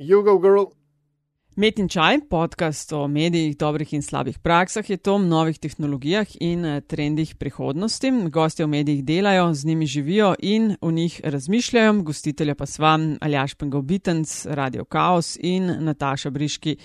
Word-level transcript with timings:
Jugo 0.00 0.38
Girl. 0.38 0.64
Met 1.56 1.78
in 1.78 1.88
čaj, 1.88 2.22
podcast 2.30 2.92
o 2.92 3.02
medijih, 3.08 3.56
dobrih 3.58 3.90
in 3.92 4.02
slabih 4.02 4.38
praksah, 4.38 4.86
je 4.90 4.96
to 4.96 5.14
o 5.14 5.18
novih 5.18 5.58
tehnologijah 5.58 6.26
in 6.40 6.64
eh, 6.64 6.80
trendih 6.80 7.34
prihodnosti. 7.36 8.10
Gosti 8.32 8.64
v 8.64 8.68
medijih 8.68 9.04
delajo, 9.04 9.50
z 9.54 9.66
njimi 9.66 9.86
živijo 9.86 10.34
in 10.38 10.76
o 10.80 10.90
njih 10.90 11.20
razmišljajo. 11.24 12.02
Gostitelja 12.02 12.54
pa 12.54 12.66
sva 12.66 12.98
Aljaš 13.20 13.54
Pengobitenc, 13.54 14.46
Radio 14.46 14.84
Chaos 14.84 15.36
in 15.40 15.68
Nataša 15.84 16.30
Briški. 16.30 16.76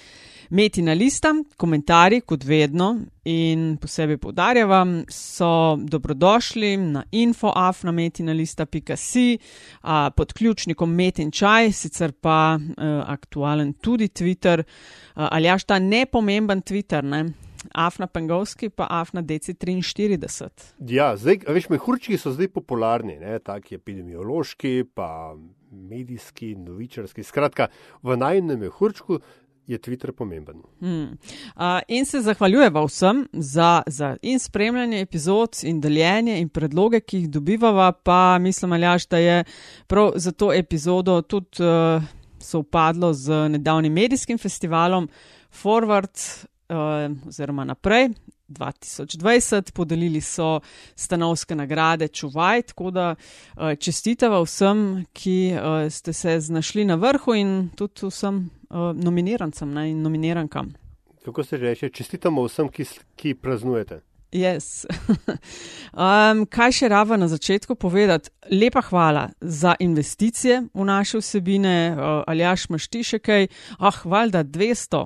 Metina 0.50 0.94
lista, 0.94 1.34
komentarji, 1.58 2.22
kot 2.22 2.44
vedno, 2.44 3.00
in 3.26 3.78
posebej 3.82 4.18
poudarjam, 4.22 5.04
so 5.10 5.78
dobrodošli 5.82 6.78
na 6.78 7.04
infoafnametinalista.si 7.12 9.38
pod 10.16 10.34
ključnikom 10.34 10.96
Metin 10.96 11.32
čaj, 11.32 11.72
sicer 11.72 12.12
pa 12.12 12.60
uh, 12.60 12.64
aktualen 13.08 13.74
tudi 13.74 14.08
Twitter, 14.08 14.60
uh, 14.60 14.66
ali 15.32 15.48
jaš 15.48 15.64
ta 15.64 15.80
nepomemben 15.80 16.62
Twitter, 16.62 17.04
ne? 17.04 17.26
Afna 17.74 18.08
Pengovski, 18.08 18.70
pa 18.70 18.88
Afna 18.90 19.24
DC43. 19.24 20.50
Ja, 20.90 21.18
zdaj, 21.18 21.40
veš, 21.50 21.70
mehurčki 21.70 22.18
so 22.18 22.32
zdaj 22.32 22.48
popularni, 22.54 23.18
ne, 23.20 23.40
taki 23.40 23.76
epidemiološki, 23.76 24.84
pa 24.94 25.36
medijski, 25.72 26.56
novičarski. 26.56 27.24
Skratka, 27.24 27.68
v 28.04 28.18
najnem 28.18 28.60
mehurčku 28.60 29.20
je 29.68 29.78
Twitter 29.78 30.12
pomemben. 30.12 30.62
Hmm. 30.80 31.18
Uh, 31.56 31.80
in 31.88 32.06
se 32.06 32.22
zahvaljujeva 32.22 32.84
vsem 32.86 33.28
za, 33.34 33.82
za 33.88 34.16
in 34.22 34.40
spremljanje 34.40 35.02
epizod 35.02 35.58
in 35.64 35.82
deljenje 35.82 36.40
in 36.42 36.50
predloge, 36.50 37.00
ki 37.00 37.18
jih 37.18 37.30
dobivava, 37.30 37.92
pa 37.92 38.38
mislim, 38.40 38.72
Aljaš, 38.72 39.08
da 39.08 39.18
je 39.18 39.44
prav 39.88 40.12
za 40.16 40.32
to 40.32 40.54
epizodo 40.54 41.22
tudi 41.22 41.64
uh, 41.64 42.04
sovpadlo 42.40 43.14
z 43.14 43.50
nedavnim 43.50 43.94
medijskim 43.94 44.38
festivalom 44.38 45.10
Forward 45.64 46.46
uh, 46.70 47.28
oziroma 47.28 47.64
naprej. 47.64 48.10
2020 48.48 49.72
podelili 49.74 50.22
so 50.22 50.60
stanovske 50.96 51.56
nagrade 51.56 52.08
Čuvaj, 52.08 52.62
tako 52.62 52.92
da 52.92 53.16
čestitava 53.80 54.42
vsem, 54.44 55.06
ki 55.14 55.56
ste 55.90 56.14
se 56.14 56.40
znašli 56.40 56.86
na 56.86 56.96
vrhu 56.96 57.34
in 57.34 57.70
tudi 57.76 58.06
vsem 58.06 58.38
uh, 58.38 58.55
nominirancem 58.94 59.74
ne, 59.74 59.90
in 59.92 60.02
nominirankam. 60.02 60.74
Kako 61.26 61.44
se 61.44 61.58
reče, 61.58 61.90
čestitamo 61.90 62.44
vsem, 62.46 62.70
ki, 62.70 62.86
ki 63.16 63.34
praznujete. 63.34 64.02
Yes. 64.36 64.84
um, 65.96 66.44
kaj 66.52 66.74
še 66.76 66.90
rava 66.92 67.18
na 67.18 67.30
začetku 67.32 67.78
povedati? 67.80 68.30
Lepa 68.52 68.82
hvala 68.90 69.30
za 69.42 69.76
investicije 69.80 70.66
v 70.74 70.86
naše 70.86 71.22
vsebine, 71.22 71.96
uh, 71.96 72.24
ali 72.28 72.44
jaš 72.44 72.70
maš 72.70 72.88
ti 72.92 73.04
še 73.04 73.22
kaj? 73.24 73.48
Ah, 73.80 74.02
valjda 74.04 74.44
200 74.44 75.06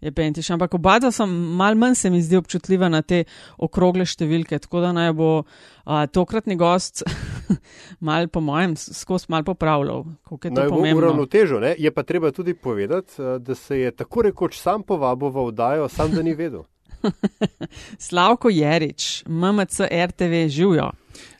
je 0.00 0.12
Pentiš, 0.12 0.50
ampak 0.54 0.74
oba 0.74 0.98
dva 1.02 1.10
sem 1.14 1.30
mal 1.58 1.74
manj 1.74 1.96
se 1.98 2.10
mi 2.10 2.22
zdi 2.22 2.38
občutljiva 2.38 2.88
na 2.88 3.02
te 3.02 3.24
okrogle 3.58 4.06
številke, 4.06 4.60
tako 4.62 4.82
da 4.84 4.92
naj 4.94 5.12
bo 5.18 5.30
a, 5.42 6.06
tokratni 6.06 6.56
gost 6.58 7.02
mal 8.06 8.28
po 8.30 8.40
mojem 8.44 8.76
skozi 8.78 9.26
mal 9.34 9.44
popravljal. 9.46 10.04
Naj 10.30 10.70
bo 10.70 10.82
uravnotežo, 10.86 11.60
ne? 11.64 11.74
Je 11.78 11.90
pa 11.90 12.06
treba 12.06 12.30
tudi 12.32 12.54
povedati, 12.54 13.18
da 13.42 13.54
se 13.58 13.80
je 13.80 13.94
tako 13.94 14.28
rekoč 14.28 14.60
sam 14.60 14.86
povabil 14.86 15.34
v 15.34 15.48
oddajo, 15.50 15.88
sam 15.90 16.14
da 16.14 16.22
ni 16.22 16.34
vedel. 16.38 16.62
Slavko 18.08 18.50
Jerič, 18.50 19.24
MMC 19.26 19.90
RTV, 19.90 20.46
živijo. 20.48 20.90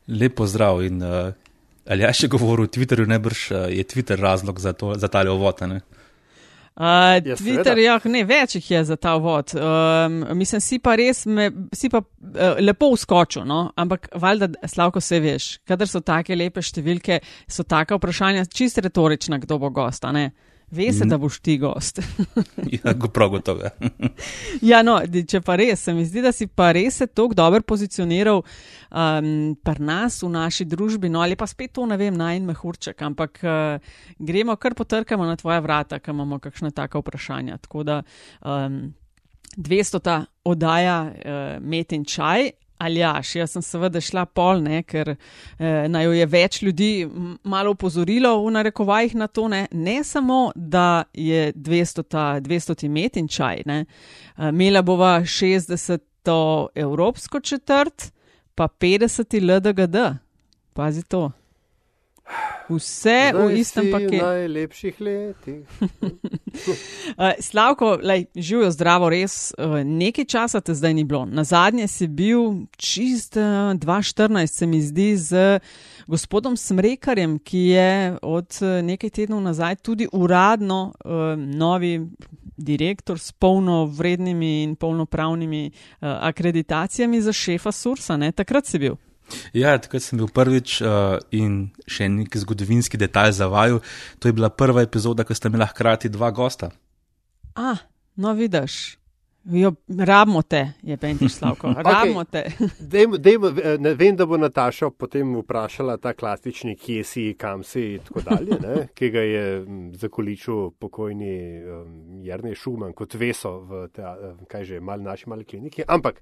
Lepo 0.08 0.46
zdrav 0.46 0.82
in 0.86 1.02
uh, 1.02 1.30
ali 1.88 2.02
ja 2.02 2.12
še 2.14 2.30
govoril 2.30 2.66
o 2.66 2.72
Twitterju, 2.72 3.06
ne 3.06 3.18
brž 3.22 3.42
uh, 3.52 3.66
je 3.70 3.84
Twitter 3.86 4.18
razlog 4.20 4.60
za, 4.60 4.72
to, 4.72 4.94
za 4.98 5.10
tale 5.12 5.30
ovotane. 5.30 5.82
Uh, 6.78 7.34
Twitter, 7.34 7.74
ja, 7.82 7.96
ne, 8.06 8.20
več 8.22 8.54
jih 8.54 8.66
je 8.70 8.80
za 8.92 8.96
ta 9.02 9.16
vod. 9.18 9.50
Um, 9.58 10.20
mislim, 10.38 10.60
si 10.62 10.76
pa 10.78 10.92
res, 10.98 11.24
me, 11.26 11.48
si 11.74 11.90
pa 11.90 12.04
uh, 12.04 12.60
lepo 12.62 12.92
uskočil, 12.94 13.42
no? 13.50 13.72
ampak 13.74 14.06
valjda, 14.14 14.52
slavko 14.70 15.02
se 15.02 15.18
veš, 15.18 15.48
kadar 15.66 15.90
so 15.90 16.04
take 16.06 16.36
lepe 16.38 16.62
številke, 16.62 17.18
so 17.50 17.66
take 17.66 17.98
vprašanja 17.98 18.46
čist 18.54 18.78
retorična, 18.84 19.40
kdo 19.42 19.58
bo 19.58 19.72
gost, 19.74 20.06
a 20.06 20.14
ne? 20.14 20.28
Veste, 20.70 21.04
mm. 21.04 21.08
da 21.08 21.18
boš 21.18 21.38
ti 21.40 21.56
gost. 21.58 22.00
ja, 22.84 22.94
prav 23.12 23.30
gotovo. 23.30 23.70
ja, 24.70 24.82
no, 24.82 24.98
če 25.28 25.40
pa 25.40 25.56
res, 25.56 25.86
se 25.86 25.94
mi 25.96 26.04
zdi, 26.04 26.20
da 26.24 26.32
si 26.32 26.46
pa 26.46 26.70
res 26.76 27.00
se 27.00 27.06
tako 27.06 27.36
dobro 27.38 27.62
pozicioniral 27.64 28.42
um, 28.42 29.30
pri 29.64 29.84
nas, 29.84 30.20
v 30.22 30.30
naši 30.34 30.68
družbi, 30.68 31.08
no 31.08 31.22
ali 31.24 31.38
pa 31.40 31.48
spet 31.48 31.72
to, 31.78 31.86
ne 31.88 31.96
vem, 31.96 32.16
naj 32.16 32.36
en 32.36 32.52
mehurček, 32.52 33.00
ampak 33.08 33.40
uh, 33.46 33.96
gremo 34.18 34.56
kar 34.60 34.76
potrkamo 34.76 35.24
na 35.24 35.38
tvoja 35.40 35.62
vrata, 35.64 36.02
ker 36.04 36.12
imamo 36.12 36.40
kakšne 36.42 36.74
taka 36.76 37.00
vprašanja. 37.00 37.56
Tako 37.64 37.86
da 37.88 38.02
um, 38.44 38.82
200 39.56 40.02
ta 40.04 40.20
oddaja 40.44 40.98
uh, 41.08 41.44
met 41.64 41.96
in 41.96 42.04
čaj. 42.04 42.52
Ali 42.78 43.00
jaš, 43.00 43.34
jaz 43.36 43.52
sem 43.56 43.62
seveda 43.62 44.00
šla 44.00 44.22
pol, 44.26 44.62
ne, 44.62 44.82
ker 44.86 45.14
eh, 45.14 45.88
naj 45.90 46.04
jo 46.04 46.12
je 46.14 46.26
več 46.26 46.60
ljudi 46.62 46.90
malo 47.42 47.72
upozorilo 47.74 48.36
v 48.44 48.52
narekovajih 48.54 49.16
na 49.18 49.26
to, 49.26 49.48
ne, 49.48 49.64
ne 49.72 49.96
samo, 50.04 50.52
da 50.54 51.04
je 51.12 51.52
200, 51.52 52.04
200 52.46 52.88
met 52.88 53.18
in 53.18 53.26
čaj, 53.28 53.64
ne, 53.66 53.80
eh, 53.82 54.48
imela 54.52 54.82
bova 54.82 55.18
60 55.26 56.04
evropsko 56.74 57.40
četrt, 57.40 58.12
pa 58.54 58.68
50 58.68 59.40
LDGD. 59.40 59.96
Pazi 60.72 61.02
to. 61.02 61.30
Vse 62.68 63.32
Zdaj 63.32 63.46
v 63.46 63.56
istem 63.56 63.86
paketu. 63.92 64.24
Najlepših 64.24 65.00
letih. 65.00 65.64
uh, 67.16 67.32
Slavko, 67.48 67.98
živijo 68.36 68.70
zdravo, 68.70 69.08
res 69.08 69.54
uh, 69.58 69.80
nekaj 69.84 70.24
časa 70.24 70.60
te 70.60 70.74
zdaj 70.74 70.94
ni 70.94 71.04
bilo. 71.04 71.24
Na 71.24 71.44
zadnje 71.44 71.88
si 71.88 72.06
bil 72.06 72.68
čist 72.76 73.36
uh, 73.36 73.72
2014, 73.72 74.46
se 74.46 74.66
mi 74.66 74.82
zdi, 74.82 75.16
z 75.16 75.60
gospodom 76.06 76.56
Smrekarjem, 76.56 77.38
ki 77.38 77.58
je 77.58 78.18
od 78.22 78.60
nekaj 78.82 79.10
tednov 79.10 79.40
nazaj 79.42 79.76
tudi 79.76 80.08
uradno 80.12 80.92
novi. 81.36 82.00
Direktor 82.58 83.20
s 83.22 83.30
polno 83.32 83.84
vrednimi 83.86 84.62
in 84.62 84.74
polnopravnimi 84.76 85.70
akreditacijami 86.00 87.20
za 87.22 87.32
šefa 87.32 87.72
Sursa, 87.72 88.16
ne? 88.16 88.32
takrat 88.32 88.66
si 88.66 88.78
bil. 88.78 88.96
Ja, 89.52 89.76
takrat 89.78 90.04
sem 90.04 90.20
bil 90.20 90.30
prvič 90.32 90.78
uh, 90.80 91.18
in 91.34 91.70
še 91.88 92.08
neki 92.12 92.40
zgodovinski 92.44 93.00
detalj 93.00 93.36
za 93.40 93.48
vaju. 93.52 93.82
To 94.18 94.28
je 94.28 94.36
bila 94.36 94.50
prva 94.50 94.84
epizoda, 94.86 95.24
ko 95.24 95.36
ste 95.36 95.52
imeli 95.52 95.68
hkrati 95.68 96.12
dva 96.12 96.30
gosta. 96.34 96.72
A, 97.58 97.74
no 98.16 98.32
vidiš. 98.38 98.98
Jo, 99.50 99.72
rabimo 99.88 100.42
te, 100.42 100.72
je 100.82 100.96
Pentiš 100.96 101.32
Slavko, 101.32 101.72
rabimo 101.86 102.20
okay. 102.20 102.30
te. 102.58 102.66
dejmo, 102.92 103.16
dejmo, 103.16 103.50
ne 103.78 103.94
vem, 103.94 104.16
da 104.16 104.26
bo 104.26 104.36
Nataša 104.36 104.90
potem 104.90 105.36
vprašala 105.40 105.96
ta 105.96 106.12
klasični, 106.12 106.76
kje 106.76 107.04
si, 107.04 107.24
kam 107.38 107.62
si 107.64 107.94
in 107.94 108.04
tako 108.04 108.20
dalje, 108.26 108.58
ne, 108.60 108.76
ki 108.98 109.10
ga 109.10 109.22
je 109.24 109.44
zakoličil 110.02 110.70
pokojni 110.78 111.38
um, 111.64 111.96
Jrnej 112.24 112.54
Šuman 112.54 112.92
kot 112.92 113.14
veso 113.14 113.54
v 113.64 113.86
ta, 113.94 114.16
kaj 114.50 114.64
že, 114.64 114.80
mali 114.80 115.02
naši 115.02 115.30
mali 115.30 115.48
kliniki. 115.48 115.86
Ampak 115.88 116.20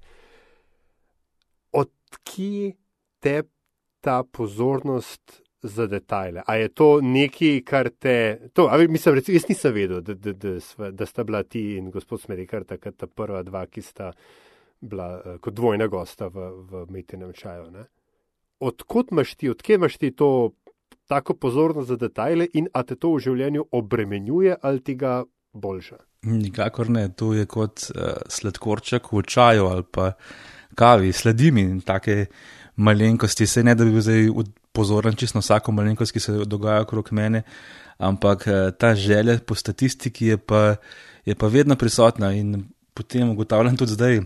odkje 1.71 2.75
te 3.19 3.43
ta 4.01 4.23
pozornost 4.23 5.41
za 5.61 5.87
detajle? 5.87 6.43
A 6.45 6.55
je 6.55 6.69
to 6.69 6.89
nekaj, 7.01 7.61
kar 7.65 7.89
te. 7.89 8.49
To, 8.53 8.67
ali, 8.71 8.87
mislim, 8.87 9.15
recimo, 9.15 9.35
jaz 9.35 9.47
nisem 9.49 9.73
vedel, 9.73 10.01
da, 10.01 10.13
da, 10.13 10.33
da, 10.33 10.91
da, 10.91 11.05
sta 11.05 11.23
bila 11.23 11.43
ti 11.43 11.77
in 11.77 11.91
gospod 11.91 12.21
Smedekar 12.21 12.63
takrat 12.63 12.97
ta 12.97 13.07
prva 13.07 13.43
dva, 13.43 13.65
ki 13.65 13.81
sta 13.81 14.11
bila 14.79 15.09
uh, 15.17 15.39
kot 15.41 15.53
dvojna 15.53 15.87
gosta 15.87 16.27
v, 16.27 16.51
v 16.69 16.85
Metinem 16.89 17.33
čaju. 17.33 17.71
Ne? 17.71 17.87
Odkot 18.59 19.11
imaš 19.11 19.35
ti, 19.35 19.49
odkje 19.49 19.75
imaš 19.75 19.97
ti 19.97 20.11
to 20.11 20.51
tako 21.07 21.33
pozornost 21.33 21.87
za 21.87 21.95
detajle 21.95 22.47
in 22.53 22.67
a 22.73 22.83
te 22.83 22.95
to 22.95 23.13
v 23.15 23.23
življenju 23.23 23.65
obremenjuje 23.71 24.57
ali 24.61 24.83
ti 24.83 24.95
ga 24.95 25.23
boljša? 25.53 25.97
Nikakor 26.27 26.89
ne, 26.89 27.07
to 27.15 27.31
je 27.33 27.45
kot 27.45 27.89
uh, 27.89 28.21
sladkorček 28.29 29.11
v 29.13 29.23
čaju 29.23 29.69
ali 29.71 29.85
pa 29.91 30.11
kavi, 30.77 31.13
sledim 31.13 31.57
in 31.57 31.79
take 31.81 32.27
malenkosti, 32.77 33.47
se 33.47 33.63
ne 33.63 33.75
da 33.75 33.85
bi 33.85 33.91
bil 33.91 34.01
zdaj 34.05 34.29
pozoren 34.71 35.15
čisto 35.17 35.37
na 35.37 35.41
vsako 35.41 35.73
malenkost, 35.73 36.13
ki 36.13 36.21
se 36.21 36.33
dogaja 36.45 36.85
okrog 36.85 37.09
mene, 37.11 37.43
ampak 37.97 38.47
eh, 38.47 38.71
ta 38.77 38.93
želja 38.95 39.39
po 39.39 39.55
statistiki 39.55 40.33
je 40.33 40.37
pa, 40.37 40.75
je 41.25 41.35
pa 41.35 41.47
vedno 41.47 41.75
prisotna 41.75 42.33
in 42.33 42.67
potem 42.93 43.29
ugotavljam 43.29 43.77
tudi 43.77 43.97
zdaj. 43.97 44.21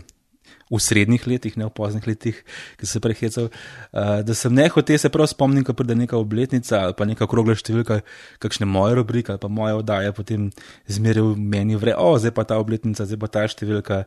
V 0.72 0.78
srednjih 0.80 1.26
letih, 1.28 1.56
ne 1.60 1.66
v 1.66 1.70
poznih 1.76 2.06
letih, 2.08 2.38
ki 2.80 2.86
se 2.88 3.00
prehecal, 3.04 3.50
uh, 3.92 4.22
da 4.24 4.32
sem 4.34 4.54
nehote 4.56 4.96
se 4.98 5.10
prav 5.12 5.26
spomnim, 5.28 5.66
ko 5.68 5.74
pride 5.76 5.92
neka 5.94 6.16
obletnica 6.16 6.78
ali 6.86 6.96
pa 6.96 7.04
neka 7.04 7.26
okrogla 7.26 7.52
številka, 7.60 7.98
kakšne 8.40 8.64
moje 8.64 8.96
rubrike 8.96 9.34
ali 9.34 9.42
pa 9.42 9.50
moje 9.52 9.76
oddaje, 9.82 10.14
potem 10.16 10.48
zmeraj 10.88 11.26
v 11.26 11.34
meni 11.36 11.76
vre, 11.76 11.92
o, 11.92 12.14
zdaj 12.16 12.32
pa 12.32 12.46
ta 12.48 12.56
obletnica, 12.62 13.04
zdaj 13.04 13.20
pa 13.20 13.28
ta 13.28 13.44
številka. 13.52 14.00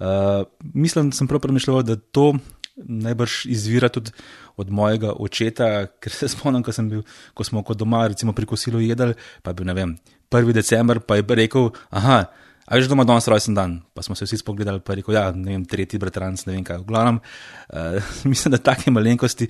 Uh, 0.00 0.48
mislim, 0.72 1.12
da 1.12 1.20
sem 1.20 1.28
prav 1.28 1.44
premišljal, 1.44 1.82
da 1.84 1.98
to 2.00 2.30
najbrž 2.84 3.46
izvira 3.46 3.88
tudi 3.88 4.12
od 4.56 4.70
mojega 4.70 5.12
očeta, 5.12 5.86
ker 6.02 6.12
se 6.12 6.28
spomnim, 6.28 6.62
ko, 6.66 6.74
bil, 6.90 7.02
ko 7.34 7.46
smo 7.46 7.62
kot 7.62 7.78
doma, 7.78 8.06
recimo 8.08 8.34
pri 8.34 8.46
kosilu 8.46 8.80
jedli, 8.82 9.14
pa 9.42 9.50
je 9.50 9.60
bil, 9.60 9.70
ne 9.70 9.74
vem, 9.74 9.96
1. 10.30 10.52
december 10.52 11.00
pa 11.00 11.16
je 11.16 11.24
rekel, 11.38 11.70
aha, 11.90 12.24
a 12.68 12.76
veš, 12.76 12.88
da 12.90 12.94
ima 12.98 13.04
danes 13.08 13.28
rojsten 13.28 13.54
dan. 13.56 13.78
Pa 13.94 14.02
smo 14.02 14.14
se 14.14 14.26
vsi 14.26 14.36
spogledali, 14.42 14.80
pa 14.80 14.92
je 14.92 15.00
rekel, 15.00 15.14
ja, 15.14 15.30
ne 15.32 15.54
vem, 15.54 15.64
tretji 15.64 15.98
bratranc, 15.98 16.44
ne 16.46 16.52
vem 16.52 16.64
kaj. 16.64 16.82
V 16.82 16.88
glavnem, 16.90 17.20
uh, 17.72 18.10
mislim, 18.32 18.52
da 18.52 18.60
take 18.60 18.92
malenkosti, 18.92 19.48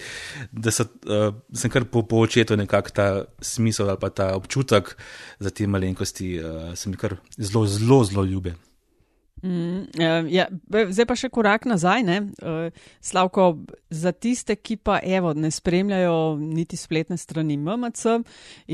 da 0.53 0.71
so, 0.71 0.87
uh, 1.09 1.33
sem 1.55 1.73
kar 1.73 1.89
po, 1.91 2.05
po 2.07 2.23
očetu 2.23 2.57
nekako 2.57 2.95
ta 2.95 3.09
smisel 3.43 3.91
ali 3.91 3.99
pa 4.01 4.13
ta 4.15 4.31
občutek 4.37 4.95
za 5.39 5.51
te 5.51 5.67
malenkosti, 5.67 6.37
uh, 6.39 6.73
sem 6.79 6.95
kar 6.95 7.17
zelo, 7.37 7.67
zelo, 7.67 8.05
zelo 8.05 8.25
ljube. 8.25 8.55
Mm, 9.43 10.31
ja, 10.31 10.47
zdaj 10.91 11.07
pa 11.07 11.17
še 11.19 11.31
korak 11.33 11.67
nazaj. 11.69 12.05
Uh, 12.43 12.71
Slavko, 13.05 13.51
za 13.91 14.13
tiste, 14.13 14.57
ki 14.57 14.79
pa 14.83 14.99
evo, 15.03 15.33
ne 15.35 15.51
spremljajo 15.55 16.39
niti 16.41 16.79
spletne 16.79 17.19
strani 17.19 17.57
MMC 17.57 18.19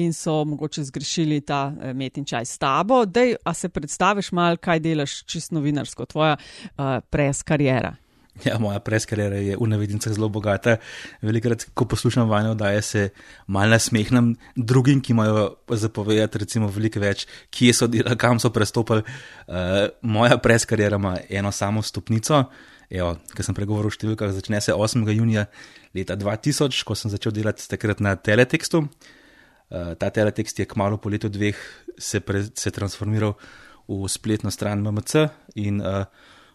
in 0.00 0.14
so 0.16 0.40
mogoče 0.48 0.86
zgrešili 0.90 1.40
ta 1.46 1.66
uh, 1.72 1.90
metin 1.96 2.24
čaj 2.24 2.48
s 2.48 2.60
tabo, 2.62 3.04
dej, 3.04 3.36
a 3.44 3.54
se 3.54 3.68
predstaviš 3.68 4.32
mal, 4.36 4.60
kaj 4.62 4.82
delaš 4.84 5.20
čisto 5.28 5.58
novinarsko, 5.58 6.08
tvoja 6.10 6.38
uh, 6.38 6.98
pres 7.10 7.42
karijera. 7.46 7.94
Ja, 8.42 8.56
moja 8.58 8.80
preskarjera 8.82 9.38
je 9.38 9.54
v 9.54 9.66
navednicah 9.70 10.10
zelo 10.12 10.26
bogata. 10.28 10.80
Velikrat, 11.22 11.68
ko 11.70 11.86
poslušam 11.86 12.26
vanjo, 12.28 12.56
da 12.58 12.72
se 12.82 13.12
mal 13.46 13.70
nasmehnem 13.70 14.32
drugim, 14.56 14.98
ki 15.00 15.14
imajo 15.14 15.44
zapovedati, 15.70 16.40
recimo, 16.42 16.66
veliko 16.68 16.98
več, 17.00 17.28
kje 17.54 17.74
so 17.78 17.86
delali, 17.86 18.18
kam 18.18 18.42
so 18.42 18.50
prestopili. 18.50 19.06
Uh, 19.46 19.86
moja 20.02 20.40
preskarjera 20.42 20.98
ima 20.98 21.14
eno 21.30 21.52
samo 21.54 21.82
stopnico. 21.82 22.42
Evo, 22.90 23.14
ker 23.34 23.46
sem 23.46 23.54
pregovoril 23.54 23.92
o 23.92 23.94
številkah, 23.94 24.34
začne 24.34 24.58
se 24.60 24.74
8. 24.74 25.06
junija 25.14 25.46
leta 25.94 26.18
2000, 26.18 26.82
ko 26.84 26.98
sem 26.98 27.14
začel 27.14 27.32
delati 27.38 27.70
takrat 27.70 28.02
na 28.02 28.16
teletekstu. 28.18 28.82
Uh, 28.82 29.94
ta 29.94 30.10
teletekst 30.10 30.58
je 30.58 30.66
kmalo 30.66 30.98
po 30.98 31.08
letu 31.08 31.30
dveh 31.30 31.58
se, 31.98 32.18
pre, 32.20 32.42
se 32.50 32.74
transformiral 32.74 33.38
v 33.86 34.08
spletno 34.10 34.50
stran 34.50 34.82
MMC 34.82 35.28
in 35.60 35.78
uh, 35.80 36.04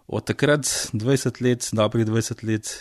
od 0.09 0.25
takrat 0.25 0.65
20 0.93 1.41
let, 1.45 1.69
dobrih 1.73 2.07
20 2.09 2.43
let, 2.49 2.73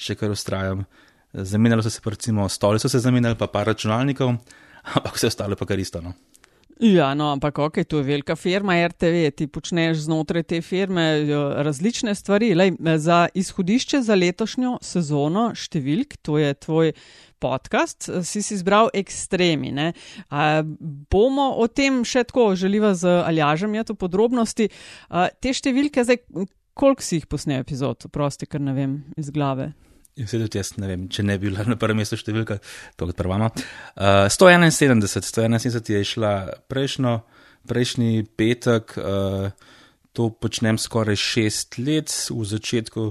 še 0.00 0.16
kar 0.16 0.32
ustrajam. 0.32 0.86
Zamenjalo 1.32 1.84
so 1.84 1.92
se, 1.92 2.00
recimo, 2.06 2.48
stoli 2.48 2.80
so 2.80 2.88
se 2.88 2.98
zamenjali, 2.98 3.38
pa 3.38 3.46
par 3.52 3.68
računalnikov, 3.70 4.34
ampak 4.96 5.20
vse 5.20 5.30
ostalo 5.30 5.58
pa 5.60 5.68
kar 5.68 5.78
isto. 5.78 6.00
No. 6.00 6.16
Ja, 6.80 7.10
no, 7.14 7.26
ampak 7.34 7.58
ok, 7.60 7.82
to 7.84 7.98
je 8.00 8.06
velika 8.08 8.32
firma 8.40 8.72
RTV, 8.88 9.26
ti 9.36 9.46
počneš 9.52 10.06
znotraj 10.06 10.46
te 10.48 10.60
firme 10.64 11.26
različne 11.60 12.14
stvari. 12.16 12.54
Lej, 12.56 12.72
za 12.96 13.26
izhodišče 13.36 14.00
za 14.00 14.16
letošnjo 14.16 14.78
sezono 14.80 15.50
številk, 15.52 16.16
to 16.24 16.38
je 16.40 16.54
tvoj 16.56 16.94
podcast, 17.40 18.08
si 18.24 18.40
si 18.40 18.56
izbral 18.56 18.88
ekstremi. 18.96 19.74
A, 19.76 20.62
bomo 21.12 21.50
o 21.60 21.68
tem 21.68 22.00
še 22.00 22.24
tako, 22.24 22.54
želiva 22.56 22.94
z 22.96 23.12
Aljažem, 23.28 23.76
je 23.76 23.84
to 23.92 23.98
podrobnosti. 24.00 24.70
A, 25.12 25.28
te 25.36 25.52
številke, 25.52 26.06
zdaj, 26.08 26.24
koliko 26.80 27.04
si 27.04 27.20
jih 27.20 27.28
posnel 27.28 27.60
epizod, 27.60 28.08
prosti, 28.12 28.48
ker 28.48 28.62
ne 28.64 28.74
vem 28.76 28.96
iz 29.20 29.28
glave. 29.34 29.72
In 30.20 30.28
se 30.28 30.40
tudi 30.40 30.58
jaz 30.58 30.72
ne 30.80 30.88
vem, 30.88 31.06
če 31.12 31.24
ne 31.24 31.36
bi 31.38 31.48
bila 31.48 31.64
na 31.68 31.76
prvem 31.80 32.00
mestu 32.02 32.18
številka, 32.18 32.58
to 32.98 33.08
kot 33.08 33.18
prvama. 33.18 33.50
Uh, 33.94 34.26
171, 34.32 35.04
171 35.06 35.92
je 35.94 36.08
šla 36.12 36.32
prejšnjo, 36.72 37.14
prejšnji 37.70 38.24
petek, 38.40 38.96
uh, 38.98 39.76
to 40.16 40.30
počnem 40.42 40.80
skoraj 40.80 41.20
šest 41.20 41.78
let, 41.78 42.12
v 42.32 42.48
začetku 42.52 43.06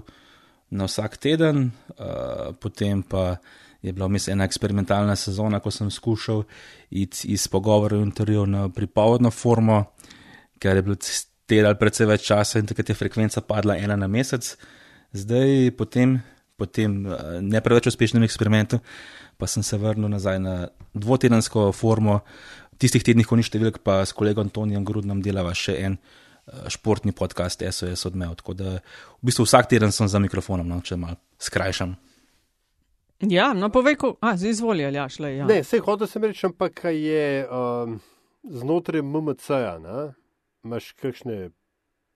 na 0.75 0.89
vsak 0.89 1.17
teden, 1.21 1.69
uh, 1.95 2.51
potem 2.59 3.01
pa 3.05 3.39
je 3.81 3.93
bila 3.95 4.09
vmes 4.09 4.27
ena 4.27 4.43
eksperimentalna 4.49 5.15
sezona, 5.15 5.61
ko 5.63 5.71
sem 5.71 5.89
skušal 5.93 6.43
iti 6.91 7.31
iz 7.31 7.47
pogovorov 7.47 8.01
in 8.03 8.09
intervjujev 8.11 8.49
na 8.49 8.67
pripovedno 8.69 9.31
formo, 9.31 9.85
ker 10.59 10.75
je 10.75 10.83
bilo 10.83 10.99
delali 11.49 11.77
precej 11.79 12.07
več 12.09 12.27
časa 12.29 12.61
in 12.61 12.69
takrat 12.69 12.91
je 12.91 12.97
frekvenca 12.97 13.41
padla 13.45 13.77
ena 13.77 13.97
na 13.99 14.07
mesec. 14.07 14.53
Zdaj, 15.15 15.73
potem, 15.77 16.19
potem 16.59 17.01
eh, 17.05 17.39
ne 17.41 17.61
preveč 17.65 17.89
uspešnem 17.89 18.25
eksperimentu, 18.27 18.81
pa 19.37 19.49
sem 19.49 19.65
se 19.65 19.79
vrnil 19.81 20.11
nazaj 20.11 20.39
na 20.43 20.55
dvotedensko 20.93 21.71
formo. 21.73 22.21
Tistih 22.79 23.03
tednih, 23.03 23.27
ko 23.27 23.35
ni 23.35 23.43
številk, 23.43 23.81
pa 23.83 24.01
s 24.07 24.15
kolegom 24.15 24.47
Antonijem 24.47 24.85
Grudnom 24.87 25.23
delava 25.25 25.55
še 25.57 25.75
en 25.81 25.97
eh, 25.97 26.67
športni 26.71 27.15
podcast 27.15 27.65
SOS 27.65 28.05
odmev. 28.11 28.37
Tako 28.39 28.55
da 28.55 28.77
v 28.77 29.31
bistvu 29.31 29.47
vsak 29.49 29.73
teden 29.73 29.95
sem 29.95 30.07
za 30.07 30.21
mikrofonom, 30.21 30.69
no, 30.69 30.79
če 30.85 30.99
malo 30.99 31.19
skrajšam. 31.41 31.97
Ja, 33.27 33.51
no 33.51 33.67
povej, 33.67 33.97
ko, 33.99 34.13
a, 34.23 34.37
zdaj 34.39 34.53
izvoli, 34.53 34.85
ali 34.87 34.95
ja, 34.95 35.09
šle. 35.11 35.33
Ja. 35.41 35.47
Ne, 35.49 35.59
vse 35.65 35.81
hoče 35.83 36.07
se 36.07 36.19
reči, 36.23 36.45
ampak 36.47 36.85
je 36.87 37.43
um, 37.51 37.97
znotraj 38.47 39.03
MMC-ja, 39.03 39.73
imaš 40.63 40.91
kakšne 40.99 41.49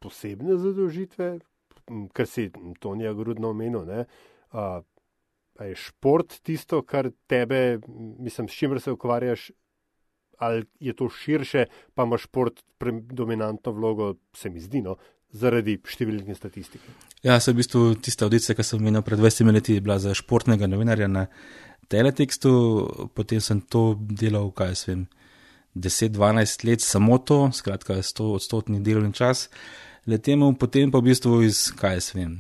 posebne 0.04 0.58
zadolžitve, 0.60 1.38
kar 2.14 2.28
si 2.28 2.50
Tonija 2.80 3.14
Grudno 3.14 3.54
omenil. 3.54 3.88
Uh, 4.54 4.84
je 5.62 5.76
šport 5.76 6.40
tisto, 6.44 6.82
kar 6.82 7.12
tebe, 7.28 7.80
mislim, 8.20 8.48
s 8.50 8.58
čimer 8.58 8.82
se 8.82 8.92
ukvarjaš, 8.92 9.52
ali 10.38 10.66
je 10.80 10.94
to 10.94 11.10
širše, 11.10 11.66
pa 11.94 12.04
ima 12.04 12.18
šport 12.18 12.64
predominantno 12.78 13.72
vlogo, 13.72 14.16
se 14.36 14.50
mi 14.50 14.60
zdi, 14.60 14.82
no, 14.82 14.98
zaradi 15.34 15.78
številnih 15.82 16.38
statistik. 16.38 16.82
Ja, 17.26 17.40
se 17.40 17.54
v 17.54 17.62
bistvu 17.62 17.84
tista 18.04 18.28
audicija, 18.28 18.56
ki 18.58 18.66
sem 18.66 18.82
imel 18.82 19.06
pred 19.06 19.22
20 19.22 19.54
leti, 19.54 19.80
bila 19.82 19.98
za 20.02 20.14
športnega 20.18 20.68
novinarja 20.70 21.08
na 21.10 21.28
teletekstu, 21.90 22.52
potem 23.16 23.42
sem 23.42 23.62
to 23.62 23.94
delal, 23.98 24.52
kaj 24.56 24.76
se 24.78 24.92
vem. 24.92 25.06
10-12 25.76 26.70
let 26.70 26.82
samo 26.82 27.18
to, 27.18 27.50
skratka, 27.54 27.94
100 27.94 28.34
odstotni 28.34 28.80
delovni 28.80 29.14
čas, 29.14 29.50
letemo 30.08 30.54
potem 30.54 30.92
pa 30.92 31.02
v 31.02 31.10
bistvu 31.10 31.42
iz, 31.48 31.72
kaj 31.78 31.98
jaz 31.98 32.10
vem, 32.14 32.38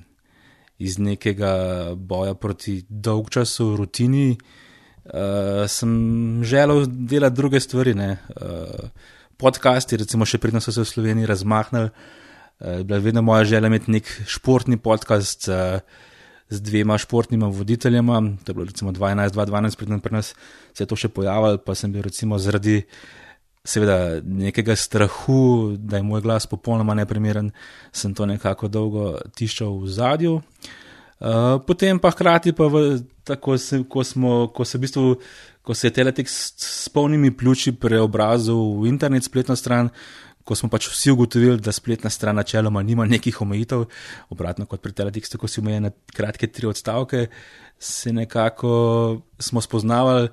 iz 0.77 0.99
nekega 1.01 1.93
boja 1.97 2.35
proti 2.37 2.83
dolgčasu, 2.89 3.73
rutini, 3.79 4.35
uh, 4.37 5.65
sem 5.67 6.43
želel 6.45 6.85
delati 6.87 7.35
druge 7.35 7.59
stvari. 7.59 7.95
Uh, 7.97 8.89
podcasti, 9.37 9.97
recimo 9.97 10.27
še 10.29 10.37
predno 10.37 10.61
so 10.61 10.71
se 10.71 10.83
v 10.83 10.91
Sloveniji 10.91 11.29
razmahnili, 11.29 11.89
uh, 11.89 12.81
bila 12.85 13.01
je 13.01 13.07
vedno 13.09 13.25
moja 13.25 13.49
želja 13.49 13.67
imeti 13.67 13.97
nek 13.97 14.17
športni 14.27 14.77
podcast. 14.77 15.49
Uh, 15.49 15.81
Z 16.53 16.59
dvema 16.61 16.97
športnima 16.99 17.47
voditeljema, 17.49 18.19
to 18.45 18.51
je 18.51 18.53
bilo 18.53 18.65
recimo 18.67 18.91
2011-2012, 18.91 19.77
predtem 19.79 20.01
nas 20.13 20.33
se 20.73 20.83
je 20.83 20.85
to 20.85 20.95
še 20.99 21.09
pojavilo, 21.09 21.57
pa 21.57 21.73
sem 21.73 21.89
bil 21.89 22.03
recimo 22.05 22.37
zaradi 22.37 22.75
uh, 22.83 23.22
seveda 23.63 24.19
nekega 24.23 24.75
strahu, 24.75 25.75
da 25.79 25.97
je 25.97 26.03
moj 26.03 26.21
glas 26.21 26.47
popolnoma 26.47 26.93
neprimeren, 26.93 27.51
sem 27.91 28.13
to 28.13 28.25
nekako 28.25 28.67
dolgo 28.67 29.13
tiščal 29.35 29.77
v 29.79 29.87
zadju. 29.87 30.33
Uh, 31.23 31.61
potem 31.63 31.99
pa 32.03 32.11
hkrati, 32.11 32.51
pa 32.51 32.67
v, 32.67 32.97
tako 33.23 33.55
se, 33.57 33.79
ko, 33.87 34.03
smo, 34.03 34.49
ko, 34.51 34.65
se 34.67 34.77
v 34.77 34.83
bistvu, 34.83 35.03
ko 35.63 35.75
se 35.79 35.87
je 35.87 35.93
Teletek 35.95 36.27
s 36.27 36.89
polnimi 36.91 37.31
pljuči 37.31 37.71
preobrazil 37.79 38.59
v 38.81 38.89
internet 38.91 39.23
spletno 39.23 39.55
stran, 39.55 39.87
ko 40.43 40.57
smo 40.59 40.67
pač 40.67 40.89
vsi 40.91 41.13
ugotovili, 41.13 41.61
da 41.63 41.71
spletna 41.71 42.11
stran 42.11 42.35
načeloma 42.35 42.83
nima 42.83 43.05
nekih 43.07 43.39
omejitev, 43.45 43.85
obratno 44.35 44.67
kot 44.67 44.83
pri 44.83 44.91
Teletekstu, 44.91 45.39
ko 45.39 45.47
si 45.47 45.63
omejen 45.63 45.87
na 45.87 45.93
kratke 46.11 46.51
tri 46.51 46.67
odstavke, 46.67 47.29
se 47.79 48.11
nekako 48.11 48.73
smo 49.39 49.63
spoznavali 49.63 50.27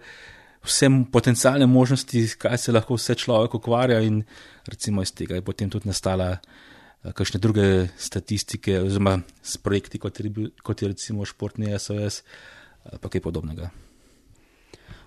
vse 0.64 0.88
potencijalne 1.12 1.66
možnosti, 1.66 2.26
kaj 2.38 2.58
se 2.58 2.72
lahko 2.72 2.98
vse 2.98 3.14
človek 3.14 3.54
ukvarja, 3.54 4.00
in 4.00 4.22
recimo 4.66 5.02
iz 5.02 5.12
tega 5.12 5.34
je 5.34 5.44
potem 5.44 5.70
tudi 5.70 5.88
nastala 5.88 6.30
uh, 6.30 7.12
kakšne 7.12 7.40
druge 7.40 7.66
statistike, 7.98 8.80
oziroma 8.80 9.20
s 9.42 9.56
projekti, 9.56 9.98
kot 9.98 10.20
je, 10.20 10.50
kot 10.62 10.82
je 10.82 10.88
recimo 10.88 11.24
športni 11.24 11.72
SOS, 11.78 12.22
uh, 12.22 12.98
pa 13.00 13.08
kaj 13.08 13.24
podobnega. 13.24 13.70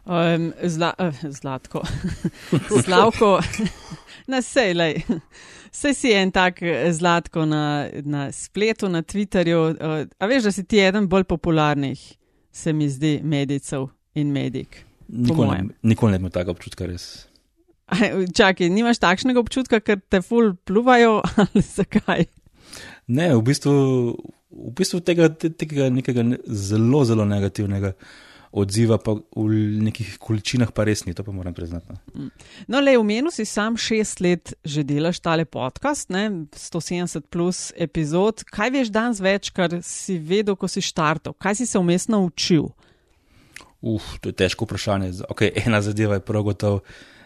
Um, 0.04 0.50
zla, 0.64 0.94
uh, 1.00 1.22
zlatko, 1.30 1.84
slavko, 2.86 3.38
na 4.34 4.42
sejlej. 4.42 5.04
Vse 5.74 5.94
si 5.98 6.12
en 6.14 6.32
tak 6.32 6.60
zlatko 6.92 7.46
na, 7.46 7.88
na 8.06 8.32
spletu, 8.32 8.90
na 8.90 9.02
Twitterju. 9.02 9.62
A 10.20 10.28
veš, 10.30 10.50
da 10.50 10.52
si 10.52 10.66
ti 10.70 10.82
eden 10.84 11.08
bolj 11.10 11.24
popularnih, 11.24 12.02
se 12.52 12.74
mi 12.74 12.90
zdi, 12.90 13.20
medicev 13.24 13.88
in 14.14 14.30
medik. 14.34 14.84
Nikoli 15.08 15.50
ne, 15.50 15.70
nikoli 15.84 16.16
ne 16.16 16.22
imam 16.22 16.34
takega 16.34 16.56
občutka, 16.56 16.88
res. 16.90 17.28
Čakaj, 18.40 18.70
nimaš 18.74 19.02
takšnega 19.04 19.42
občutka, 19.42 19.82
ker 19.84 20.00
te 20.02 20.24
ful 20.26 20.54
pluvajo 20.66 21.22
ali 21.44 21.64
zakaj? 21.64 22.28
Ne, 23.08 23.34
v 23.36 23.42
bistvu, 23.44 23.74
v 24.50 24.76
bistvu 24.78 25.04
tega, 25.04 25.30
tega 25.34 25.90
nekega 25.94 26.24
zelo, 26.48 27.04
zelo 27.06 27.28
negativnega 27.28 27.94
odziva, 28.54 29.00
pa 29.02 29.16
v 29.18 29.82
nekih 29.82 30.20
količinah 30.22 30.70
pa 30.72 30.86
res 30.86 31.04
ni, 31.08 31.16
to 31.18 31.26
pa 31.26 31.34
moram 31.34 31.56
priznati. 31.58 31.98
No, 32.70 32.80
le 32.80 32.94
v 33.00 33.06
menu 33.06 33.34
si 33.34 33.48
sam 33.50 33.74
šest 33.74 34.22
let 34.22 34.54
že 34.62 34.86
delaš 34.86 35.20
tale 35.26 35.46
podcast, 35.50 36.14
ne? 36.14 36.46
170 36.54 37.26
plus 37.34 37.74
epizod. 37.74 38.46
Kaj 38.46 38.74
veš 38.78 38.94
danes 38.94 39.22
več, 39.26 39.50
kar 39.50 39.82
si 39.82 40.20
vedel, 40.22 40.56
ko 40.56 40.70
si 40.70 40.86
štartal? 40.86 41.34
Kaj 41.34 41.64
si 41.64 41.70
se 41.70 41.82
vmes 41.82 42.08
naučil? 42.14 42.70
Uf, 43.84 44.16
to 44.24 44.32
je 44.32 44.38
težko 44.40 44.64
vprašanje. 44.64 45.12
Okay, 45.34 45.52
ena 45.66 45.82
zadeva 45.84 46.16
je 46.16 46.24
prav 46.24 46.48
gotovo, 46.48 46.84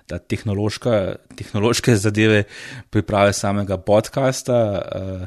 da 0.07 0.17
tehnološka, 0.17 1.17
tehnološke 1.35 1.95
zadeve 1.99 2.45
priprave 2.89 3.33
samega 3.35 3.77
podcasta. 3.77 4.59
Uh, 4.95 5.25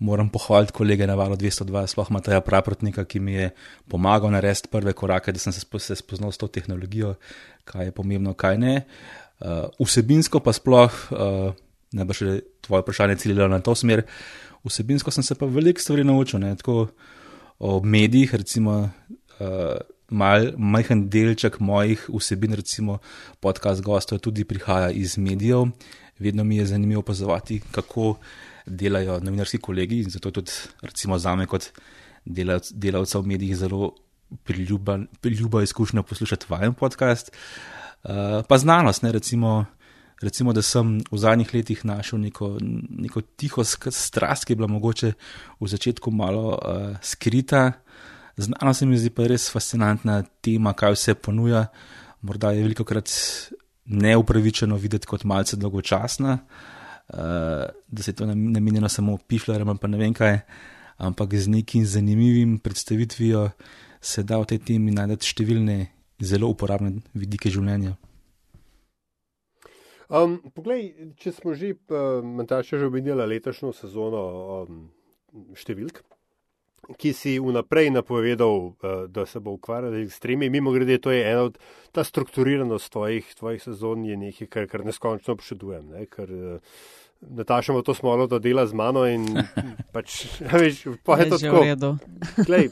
moram 0.00 0.30
pohvaliti 0.32 0.72
kolege 0.72 1.06
na 1.06 1.14
Valu 1.14 1.36
202, 1.36 1.84
sploh 1.92 2.10
Mataja 2.10 2.40
Praprotnika, 2.40 3.04
ki 3.04 3.20
mi 3.20 3.34
je 3.34 3.50
pomagal 3.88 4.32
narediti 4.32 4.72
prve 4.72 4.94
korake, 4.96 5.32
da 5.32 5.38
sem 5.38 5.52
se, 5.52 5.66
se 5.78 5.96
spoznal 6.00 6.32
s 6.32 6.40
to 6.40 6.48
tehnologijo, 6.48 7.14
kaj 7.68 7.90
je 7.90 7.92
pomembno, 7.92 8.32
kaj 8.34 8.58
ne. 8.58 8.74
Uh, 9.40 9.68
vsebinsko 9.84 10.40
pa 10.40 10.56
sploh, 10.56 10.96
uh, 11.12 11.52
ne 11.92 12.08
bo 12.08 12.16
še 12.16 12.40
tvoje 12.64 12.86
vprašanje 12.86 13.20
ciljalo 13.20 13.52
na 13.52 13.60
to 13.60 13.76
smer, 13.76 14.06
vsebinsko 14.64 15.12
sem 15.12 15.24
se 15.24 15.36
pa 15.36 15.46
veliko 15.46 15.84
stvari 15.84 16.08
naučil, 16.08 16.40
ne, 16.40 16.56
tako 16.56 16.88
o 17.60 17.78
medijih, 17.84 18.34
recimo. 18.40 18.82
Uh, 19.36 19.76
Mal, 20.10 20.52
majhen 20.58 21.08
delček 21.08 21.60
mojih 21.60 22.08
vsebin, 22.10 22.54
recimo 22.58 22.98
podcast 23.40 23.82
gostov, 23.82 24.18
tudi 24.18 24.44
prihaja 24.44 24.90
iz 24.90 25.18
medijev. 25.18 25.68
Vedno 26.18 26.44
mi 26.44 26.56
je 26.56 26.66
zanimivo 26.66 27.00
opazovati, 27.00 27.60
kako 27.72 28.08
uh, 28.10 28.16
delajo 28.70 29.20
novinarski 29.20 29.58
kolegi 29.58 30.00
in 30.00 30.10
zato 30.10 30.30
tudi, 30.30 30.52
recimo, 30.82 31.18
za 31.18 31.34
me 31.36 31.46
kot 31.46 31.70
delavc, 32.24 32.72
delavca 32.72 33.18
v 33.18 33.26
medijih 33.26 33.56
zelo 33.56 33.94
priljuba, 34.44 34.98
priljuba 35.20 35.62
izkušnja 35.62 36.02
poslušati 36.02 36.46
vajen 36.48 36.74
podcast. 36.74 37.32
Uh, 38.02 38.10
pa 38.48 38.58
znanost, 38.58 39.02
ne, 39.02 39.12
recimo, 39.12 39.64
recimo, 40.22 40.52
da 40.52 40.62
sem 40.62 40.98
v 41.10 41.18
zadnjih 41.18 41.54
letih 41.54 41.84
našel 41.84 42.20
neko, 42.20 42.56
neko 42.88 43.20
tiho 43.36 43.64
strast, 43.64 44.44
ki 44.44 44.52
je 44.52 44.56
bila 44.56 44.68
mogoče 44.68 45.12
v 45.60 45.68
začetku 45.68 46.10
malo 46.10 46.48
uh, 46.54 46.96
skrita. 47.02 47.72
Znanost 48.40 48.78
se 48.80 48.86
mi 48.86 48.98
zdi 48.98 49.10
pa 49.12 49.26
res 49.28 49.50
fascinantna 49.52 50.22
tema, 50.40 50.72
kaj 50.72 50.94
vse 50.96 51.14
ponuja. 51.14 51.66
Morda 52.24 52.54
je 52.56 52.64
veliko 52.64 52.84
krat 52.88 53.12
neupravičeno 53.84 54.76
videti 54.80 55.08
kot 55.10 55.26
malce 55.28 55.58
dolgočasna. 55.60 56.38
Uh, 57.10 57.18
da 57.88 58.02
se 58.02 58.10
je 58.10 58.16
to 58.16 58.26
namenjeno 58.26 58.88
samo 58.88 59.18
pišljarjem, 59.28 59.78
pa 59.78 59.88
ne 59.88 59.98
vem 59.98 60.14
kaj, 60.14 60.38
ampak 60.96 61.34
z 61.34 61.50
nekim 61.50 61.84
zanimivim 61.84 62.58
predstavitvijo 62.58 63.50
se 64.00 64.22
da 64.22 64.38
v 64.38 64.46
tej 64.52 64.60
temi 64.64 64.94
najti 64.94 65.34
številne 65.34 65.76
zelo 66.22 66.48
uporabne 66.54 67.00
vidike 67.12 67.50
življenja. 67.50 67.96
Um, 70.10 70.38
poglej, 70.54 71.12
če 71.20 71.32
smo 71.34 71.52
že, 71.54 71.74
uh, 71.92 72.22
Mataša, 72.24 72.80
že 72.80 72.88
omenjali 72.88 73.26
letošnjo 73.36 73.74
sezono 73.76 74.22
um, 74.62 74.80
številk, 75.54 76.00
ki 76.98 77.12
si 77.12 77.36
vnaprej 77.38 77.90
napovedal, 77.94 78.72
uh, 78.72 79.04
da 79.08 79.26
se 79.26 79.40
bo 79.40 79.54
ukvarjal 79.58 79.92
z 79.92 80.06
ekstremi. 80.06 80.50
Mimo 80.50 80.72
grede, 80.72 80.98
to 80.98 81.10
je 81.10 81.24
ena 81.32 81.42
od 81.50 81.58
ta 81.92 82.04
strukturiranost 82.04 82.92
tvojih, 82.92 83.34
tvojih 83.34 83.62
sezon, 83.62 84.04
je 84.04 84.16
nekaj, 84.16 84.48
kar, 84.48 84.66
kar 84.70 84.84
neskončno 84.84 85.34
obšedujem. 85.38 85.92
Ne? 85.94 86.06
Ker, 86.10 86.32
uh, 86.32 86.80
Nataša 87.20 87.72
ima 87.72 87.82
to 87.82 87.94
smolo, 87.94 88.26
da 88.26 88.38
dela 88.38 88.66
z 88.66 88.72
mano 88.74 89.04
in 89.06 89.26
pač, 89.94 90.24
veš, 90.40 90.86
pa 91.04 91.18
je 91.20 91.28
to 91.30 91.38
tako. 91.38 91.98
Klej, 92.46 92.70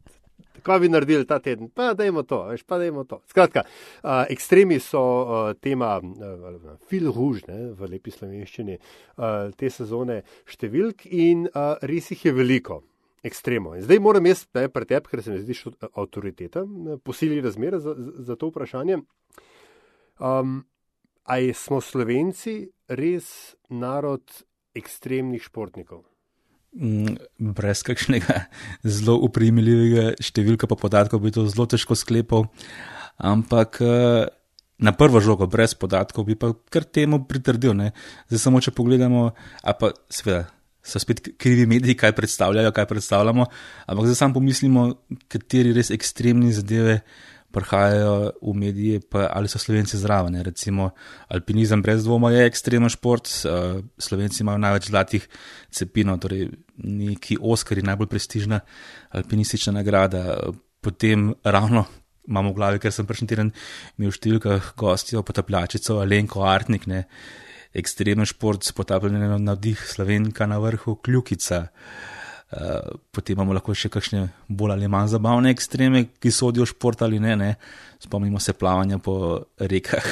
kaj 0.64 0.80
bi 0.80 0.88
naredili 0.88 1.26
ta 1.26 1.38
teden? 1.38 1.68
Pa 1.68 1.92
dajmo 1.94 2.22
to, 2.22 2.42
veš, 2.48 2.62
pa 2.64 2.78
dajmo 2.78 3.04
to. 3.04 3.20
Skratka, 3.28 3.64
uh, 3.64 4.24
ekstremi 4.32 4.80
so 4.80 5.00
uh, 5.00 5.52
tema 5.60 5.98
uh, 6.00 6.76
fil 6.88 7.12
ružne 7.12 7.72
v 7.76 7.92
lepi 7.92 8.12
slovenščini 8.14 8.78
uh, 8.78 9.50
te 9.56 9.70
sezone 9.72 10.22
številk 10.48 11.06
in 11.10 11.44
uh, 11.48 11.76
res 11.84 12.12
jih 12.14 12.30
je 12.30 12.36
veliko. 12.36 12.80
Ekstremo. 13.22 13.74
In 13.76 13.84
zdaj 13.84 14.00
moram 14.00 14.26
jaz 14.26 14.46
pretep, 14.48 15.10
ker 15.10 15.22
se 15.22 15.34
mi 15.34 15.42
zdiš 15.42 15.66
avtoriteta, 15.92 16.64
posili 17.04 17.40
razmere 17.44 17.80
za, 17.80 17.94
za 17.98 18.36
to 18.36 18.48
vprašanje. 18.48 19.02
Um, 20.20 20.62
Ali 21.30 21.54
smo 21.54 21.80
Slovenci 21.80 22.64
res 22.88 23.54
narod 23.70 24.24
ekstremnih 24.74 25.42
športnikov? 25.42 26.02
Mm, 26.74 27.18
brez 27.54 27.84
kakšnega 27.86 28.46
zelo 28.98 29.18
upremljivega 29.26 30.16
številka 30.22 30.66
pa 30.70 30.78
podatkov 30.78 31.22
bi 31.22 31.34
to 31.34 31.46
zelo 31.50 31.68
težko 31.70 31.98
sklepal. 31.98 32.48
Ampak 33.20 33.78
eh, 33.84 34.26
na 34.80 34.92
prvo 34.96 35.22
žogo, 35.22 35.46
brez 35.50 35.76
podatkov, 35.78 36.26
bi 36.26 36.38
pa 36.38 36.54
kar 36.72 36.86
temu 36.88 37.22
pritrdil. 37.28 37.76
Ne? 37.78 37.92
Zdaj 38.30 38.42
samo, 38.46 38.62
če 38.64 38.74
pogledamo, 38.74 39.28
a 39.62 39.76
pa 39.76 39.92
seveda. 40.10 40.48
So 40.82 41.00
spet 41.02 41.20
krivi 41.38 41.66
mediji, 41.68 41.94
kaj 41.94 42.14
predstavljajo, 42.16 42.72
kaj 42.72 42.86
predstavljamo, 42.88 43.46
ampak 43.86 44.06
zdaj 44.06 44.16
samo 44.16 44.38
pomislimo, 44.38 44.86
kateri 45.28 45.74
res 45.76 45.90
ekstremni 45.92 46.52
zadeve 46.56 47.00
prihajajo 47.50 48.32
v 48.42 48.54
medije, 48.54 49.00
pa 49.10 49.26
ali 49.34 49.50
so 49.50 49.58
slovenci 49.58 49.98
zraven. 49.98 50.38
Recimo, 50.42 50.90
alpinizem 51.28 51.82
brez 51.82 52.04
dvoma 52.04 52.30
je 52.30 52.46
ekstremen 52.46 52.88
šport, 52.88 53.28
uh, 53.44 53.82
slovenci 53.98 54.42
imajo 54.42 54.62
največ 54.62 54.90
zlatih 54.90 55.28
cepinov, 55.70 56.20
torej 56.22 56.48
neki 56.78 57.38
Oscari, 57.40 57.82
najbolj 57.82 58.10
prestižna 58.10 58.60
alpinistična 59.18 59.74
nagrada. 59.80 60.38
Potem 60.80 61.34
ravno 61.44 61.84
imamo 62.28 62.52
v 62.52 62.56
glavi, 62.56 62.80
ker 62.80 62.94
sem 62.94 63.06
prejšnji 63.06 63.28
teden 63.28 63.52
imel 63.98 64.12
v 64.12 64.16
številkah 64.16 64.72
gostijo 64.78 65.24
potapljačico 65.26 65.98
Alenko 66.00 66.46
Artnik, 66.46 66.86
ne, 66.86 67.04
ekstremen 67.74 68.26
šport, 68.26 68.72
potapljanje 68.76 69.18
na 69.18 69.38
navdih 69.38 69.82
slovenka 69.86 70.46
na 70.46 70.58
vrhu, 70.58 70.94
kljukica. 70.94 71.66
Uh, 72.50 72.96
potem 73.14 73.36
imamo 73.36 73.54
lahko 73.54 73.76
še 73.78 73.86
kakšne 73.94 74.24
bolj 74.48 74.72
ali 74.74 74.88
manj 74.90 75.12
zabavne 75.12 75.52
ekstreme, 75.54 76.08
ki 76.18 76.32
sodijo 76.34 76.64
v 76.66 76.72
šport 76.72 77.04
ali 77.06 77.20
ne, 77.22 77.36
ne. 77.38 77.50
spomnimo 78.02 78.40
se 78.40 78.52
plavanja 78.52 78.98
po 78.98 79.44
rekah. 79.58 80.08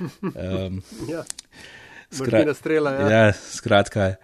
Um, 0.00 0.80
ja, 1.12 1.26
skrat, 2.08 2.56
strela, 2.56 2.94
ja. 2.96 3.10
ja, 3.10 3.32
skratka. 3.36 4.14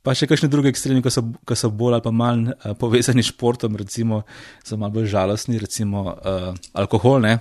Pa 0.00 0.14
še 0.14 0.28
kakšne 0.30 0.48
druge 0.48 0.70
ekstreme, 0.72 1.02
ki 1.04 1.12
so, 1.12 1.26
ki 1.44 1.58
so 1.58 1.68
bolj 1.68 1.98
ali 1.98 2.06
pa 2.06 2.14
manj 2.14 2.48
uh, 2.54 2.72
povezani 2.80 3.20
s 3.20 3.34
športom, 3.34 3.76
recimo, 3.76 4.22
so 4.64 4.80
malo 4.80 4.96
bolj 4.96 5.10
žalostni, 5.12 5.60
recimo 5.60 6.08
uh, 6.14 6.54
alkohol, 6.72 7.20
ne? 7.26 7.36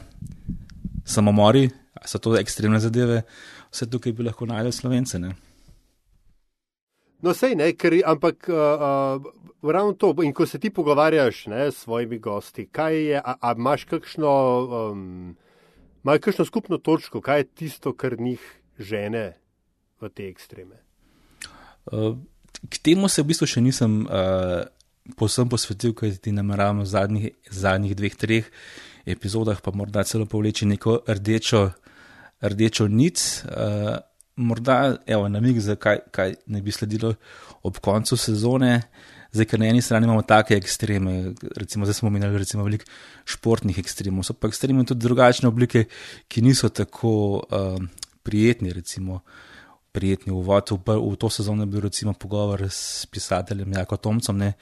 samomori, 1.06 1.70
so 2.04 2.20
to 2.20 2.34
ekstremne 2.36 2.82
zadeve, 2.82 3.22
vse 3.76 3.90
tukaj 3.92 4.16
bi 4.16 4.24
lahko 4.24 4.48
najdel 4.48 4.72
slovence. 4.72 5.20
Ne? 5.20 5.36
No, 7.26 7.34
sej 7.36 7.56
ne, 7.60 7.72
ker, 7.76 7.96
ampak 8.08 8.48
uh, 8.48 8.56
uh, 8.56 9.72
ravno 9.72 9.96
to. 10.00 10.14
In 10.24 10.34
ko 10.34 10.46
se 10.46 10.60
ti 10.60 10.70
pogovarjaš 10.70 11.46
ne, 11.52 11.72
s 11.72 11.84
svojimi 11.84 12.20
gosti, 12.20 12.68
kaj 12.72 12.96
je, 12.96 13.18
a, 13.20 13.36
a 13.42 13.56
imaš 13.58 13.84
kakšno, 13.90 14.32
um, 14.92 15.36
kakšno 16.06 16.46
skupno 16.46 16.78
točko, 16.78 17.22
kaj 17.22 17.40
je 17.40 17.50
tisto, 17.64 17.94
kar 17.94 18.20
njih 18.20 18.42
žene 18.80 19.34
v 20.02 20.10
te 20.10 20.30
ekstreme? 20.30 20.80
Uh, 21.92 22.16
k 22.70 22.78
temu 22.84 23.10
se 23.10 23.24
v 23.24 23.32
bistvu 23.32 23.50
še 23.50 23.64
nisem 23.64 24.04
uh, 24.06 24.66
posebno 25.18 25.56
posvetil, 25.56 25.96
kaj 25.98 26.20
ti 26.22 26.36
nameravam 26.36 26.84
v 26.84 26.90
zadnjih, 26.90 27.32
zadnjih 27.50 27.96
dveh, 27.98 28.16
treh 28.16 28.52
epizodah, 29.06 29.62
pa 29.62 29.72
morda 29.74 30.04
celo 30.04 30.26
povleči 30.26 30.66
neko 30.66 31.04
rdečo, 31.06 31.70
rdečo 32.42 32.88
nic. 32.88 33.44
Uh, 33.46 33.98
morda 34.36 34.98
evo, 35.08 35.28
namig, 35.30 35.60
kaj, 35.80 36.00
kaj 36.12 36.36
ne 36.52 36.62
bi 36.62 36.72
sledilo 36.72 37.14
ob 37.64 37.80
koncu 37.84 38.18
sezone. 38.18 38.82
Zdaj, 39.36 39.48
ker 39.52 39.60
na 39.60 39.68
eni 39.68 39.82
strani 39.84 40.08
imamo 40.08 40.24
take 40.24 40.56
ekstreme, 40.56 41.34
recimo 41.60 41.86
zdaj 41.86 42.00
smo 42.00 42.10
imeli 42.10 42.38
recimo 42.40 42.64
veliko 42.64 42.88
športnih 43.28 43.80
ekstremov, 43.82 44.24
so 44.24 44.34
pa 44.34 44.48
ekstremi 44.48 44.86
tudi 44.88 45.04
drugačne 45.04 45.50
oblike, 45.50 45.86
ki 46.32 46.44
niso 46.44 46.70
tako 46.70 47.12
um, 47.44 47.90
prijetni, 48.24 48.72
recimo 48.74 49.20
prijetni 49.92 50.32
uvod. 50.32 50.72
V, 50.72 50.96
v 51.00 51.18
to 51.20 51.30
sezono 51.30 51.64
je 51.64 51.72
bil 51.72 51.84
recimo 51.88 52.14
pogovor 52.14 52.68
s 52.70 53.06
pisateljem 53.12 53.74
Jako 53.76 53.98
Tomcom, 53.98 54.38
ne, 54.38 54.54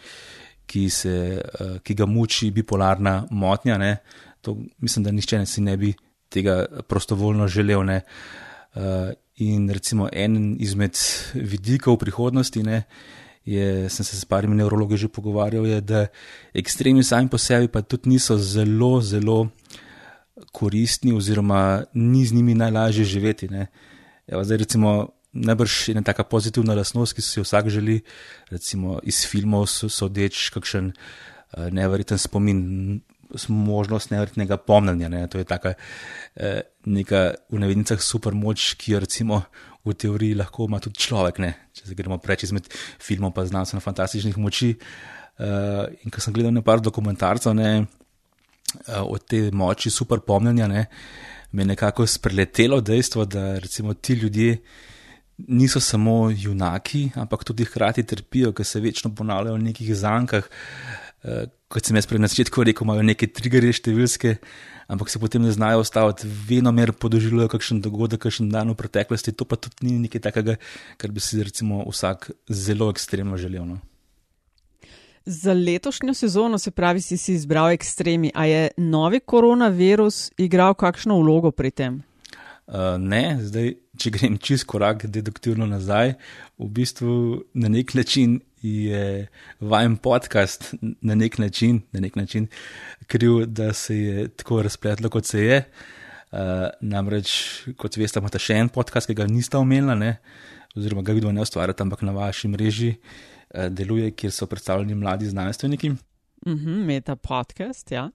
ki, 0.65 0.87
se, 0.89 1.15
uh, 1.37 1.77
ki 1.85 1.93
ga 1.93 2.09
muči 2.09 2.49
bipolarna 2.51 3.27
motnja. 3.31 3.77
Ne. 3.77 3.97
To 4.41 4.57
mislim, 4.81 5.05
da 5.05 5.11
nišče 5.11 5.37
ne 5.37 5.45
si 5.45 5.61
ne 5.61 5.77
bi 5.77 5.93
tega 6.33 6.63
prostovoljno 6.89 7.47
želel. 7.47 7.85
Ne. 7.85 8.01
Uh, 8.73 9.13
In 9.41 9.65
recimo 9.69 10.09
en 10.13 10.57
izmed 10.61 10.93
vidikov 11.33 11.97
prihodnosti, 11.97 12.61
ne, 12.61 12.83
je, 13.45 13.89
sem 13.89 14.05
se 14.05 14.19
s 14.19 14.25
parimi 14.29 14.55
nevrologi 14.55 14.97
že 14.97 15.09
pogovarjal, 15.09 15.65
je, 15.65 15.81
da 15.81 16.05
ekstremi 16.53 17.03
sami 17.03 17.29
po 17.29 17.37
sebi 17.41 17.67
pa 17.67 17.81
tudi 17.81 18.13
niso 18.13 18.37
zelo, 18.37 19.01
zelo 19.01 19.49
koristni, 20.53 21.13
oziroma 21.17 21.83
ni 21.93 22.25
z 22.25 22.33
njimi 22.33 22.53
najlažje 22.53 23.05
živeti. 23.05 23.49
Evo, 24.27 24.43
zdaj, 24.43 24.57
recimo, 24.57 25.09
najbrž 25.33 25.89
ena 25.89 26.05
taka 26.05 26.23
pozitivna 26.23 26.77
lasnost, 26.77 27.17
ki 27.17 27.21
si 27.21 27.39
jo 27.39 27.43
vsak 27.43 27.69
želi, 27.73 28.01
recimo 28.53 28.99
iz 29.03 29.25
filmov, 29.25 29.65
sodeč, 29.67 30.49
kakšen 30.53 30.93
uh, 30.93 31.73
neverjeten 31.73 32.21
spomin 32.21 33.01
možnost 33.49 34.11
nevrtnega 34.11 34.57
pomnjenja. 34.57 35.09
Ne? 35.09 35.27
To 35.27 35.37
je 35.37 35.47
taka 35.47 35.73
eh, 36.35 36.61
v 36.85 37.59
nevednicah 37.59 38.01
super 38.01 38.33
moč, 38.33 38.73
ki 38.77 38.95
jo 38.95 38.99
recimo 38.99 39.43
v 39.83 39.93
teoriji 39.93 40.37
lahko 40.39 40.67
ima 40.69 40.79
tudi 40.79 41.01
človek, 41.03 41.39
ne? 41.43 41.51
če 41.75 41.89
se 41.89 41.97
gremo 41.97 42.17
preč 42.23 42.45
izmed 42.47 42.69
filmov 43.01 43.33
pa 43.35 43.45
znanstveno 43.45 43.83
fantastičnih 43.83 44.37
moči. 44.37 44.73
Uh, 45.33 45.89
in 46.05 46.13
ko 46.13 46.21
sem 46.21 46.33
gledal 46.33 46.53
nekaj 46.53 46.83
dokumentarcev 46.85 47.55
ne, 47.57 47.69
uh, 47.81 48.99
o 49.01 49.17
tej 49.17 49.49
moči 49.49 49.89
super 49.89 50.21
pomnjenja, 50.21 50.67
ne, 50.69 50.83
me 51.51 51.65
je 51.65 51.71
nekako 51.71 52.05
spreletelo 52.05 52.77
dejstvo, 52.85 53.25
da 53.25 53.57
recimo 53.57 53.95
ti 53.97 54.13
ljudje 54.13 54.59
niso 55.49 55.81
samo 55.81 56.29
junaki, 56.29 57.07
ampak 57.17 57.43
tudi 57.49 57.65
hkrati 57.65 58.05
trpijo, 58.05 58.53
ker 58.53 58.65
se 58.65 58.79
večno 58.79 59.09
ponavljajo 59.15 59.57
v 59.57 59.63
nekih 59.63 59.95
zankah. 59.97 60.45
Kot 61.73 61.87
sem 61.89 61.97
jaz 61.97 62.05
prej 62.05 62.21
na 62.21 62.29
začetku 62.29 62.61
rekel, 62.67 62.85
imajo 62.85 63.01
neke 63.01 63.25
triggerje 63.25 63.79
številske, 63.79 64.35
ampak 64.93 65.09
se 65.09 65.17
potem 65.17 65.41
ne 65.41 65.49
znajo 65.55 65.81
ustaviti, 65.81 66.29
vedno 66.45 66.69
mer 66.69 66.91
podoživljajo 66.93 67.49
kakšen 67.49 67.79
dogodek, 67.81 68.21
kakšen 68.27 68.51
dan 68.53 68.69
v 68.69 68.77
preteklosti. 68.77 69.33
To 69.33 69.47
pa 69.49 69.57
tudi 69.57 69.89
ni 69.89 70.03
nekaj 70.03 70.21
takega, 70.27 70.59
kar 71.01 71.09
bi 71.09 71.23
si 71.23 71.41
recimo 71.41 71.81
vsak 71.87 72.29
zelo 72.45 72.91
ekstremno 72.93 73.41
želel. 73.41 73.65
No? 73.65 73.79
Za 75.25 75.57
letošnjo 75.57 76.13
sezono, 76.13 76.61
se 76.61 76.69
pravi, 76.69 77.01
si, 77.01 77.17
si 77.17 77.33
izbral 77.33 77.73
ekstremi. 77.73 78.29
A 78.37 78.45
je 78.45 78.69
novi 78.77 79.23
koronavirus 79.25 80.27
igral 80.37 80.77
kakšno 80.77 81.17
vlogo 81.23 81.49
pri 81.49 81.73
tem? 81.73 82.01
Uh, 82.69 83.01
ne, 83.01 83.39
zdaj, 83.41 83.73
če 83.97 84.13
grem 84.13 84.37
čist 84.37 84.69
korak 84.69 85.07
deduktivno 85.09 85.65
nazaj, 85.67 86.13
v 86.61 86.69
bistvu 86.69 87.15
na 87.57 87.73
nek 87.73 87.97
način 87.97 88.43
je 88.63 89.27
vajen 89.59 89.97
podcast 89.97 90.73
na 91.01 91.15
nek 91.15 91.37
način, 91.37 91.81
na 91.91 91.99
nek 91.99 92.15
način 92.15 92.47
kriv, 93.07 93.45
da 93.45 93.73
se 93.73 93.97
je 93.97 94.27
tako 94.27 94.61
razpletlo, 94.61 95.09
kot 95.09 95.25
se 95.25 95.45
je. 95.45 95.63
Uh, 96.31 96.39
namreč, 96.81 97.29
kot 97.77 97.97
veste, 97.97 98.17
imate 98.19 98.39
še 98.41 98.55
en 98.57 98.69
podcast, 98.73 99.05
ki 99.05 99.13
ga 99.13 99.27
niste 99.29 99.57
omenili, 99.59 100.15
oziroma 100.73 101.03
ga 101.05 101.13
vidno 101.13 101.31
ne 101.31 101.43
ustvarjate, 101.43 101.85
ampak 101.85 102.01
na 102.01 102.15
vaši 102.15 102.49
mreži 102.49 102.89
uh, 102.95 103.67
deluje, 103.69 104.09
kjer 104.17 104.33
so 104.33 104.47
predstavljeni 104.49 104.95
mladi 104.95 105.29
znanstveniki. 105.29 105.89
Mm 105.89 106.57
-hmm, 106.57 106.85
meta 106.85 107.15
podcast, 107.15 107.91
ja. 107.91 108.09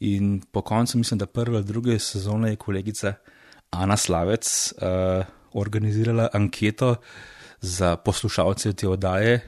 In 0.00 0.42
po 0.52 0.62
koncu, 0.62 0.98
mislim, 0.98 1.18
da 1.18 1.26
prve 1.26 1.56
ali 1.56 1.64
druge 1.64 1.98
sezone 1.98 2.50
je 2.50 2.56
kolegica 2.56 3.14
Ana 3.70 3.96
Slavec 3.96 4.72
uh, 4.72 5.24
organizirala 5.52 6.28
anketo 6.32 6.96
za 7.60 7.96
poslušalce 7.96 8.72
te 8.72 8.88
oddaje, 8.88 9.40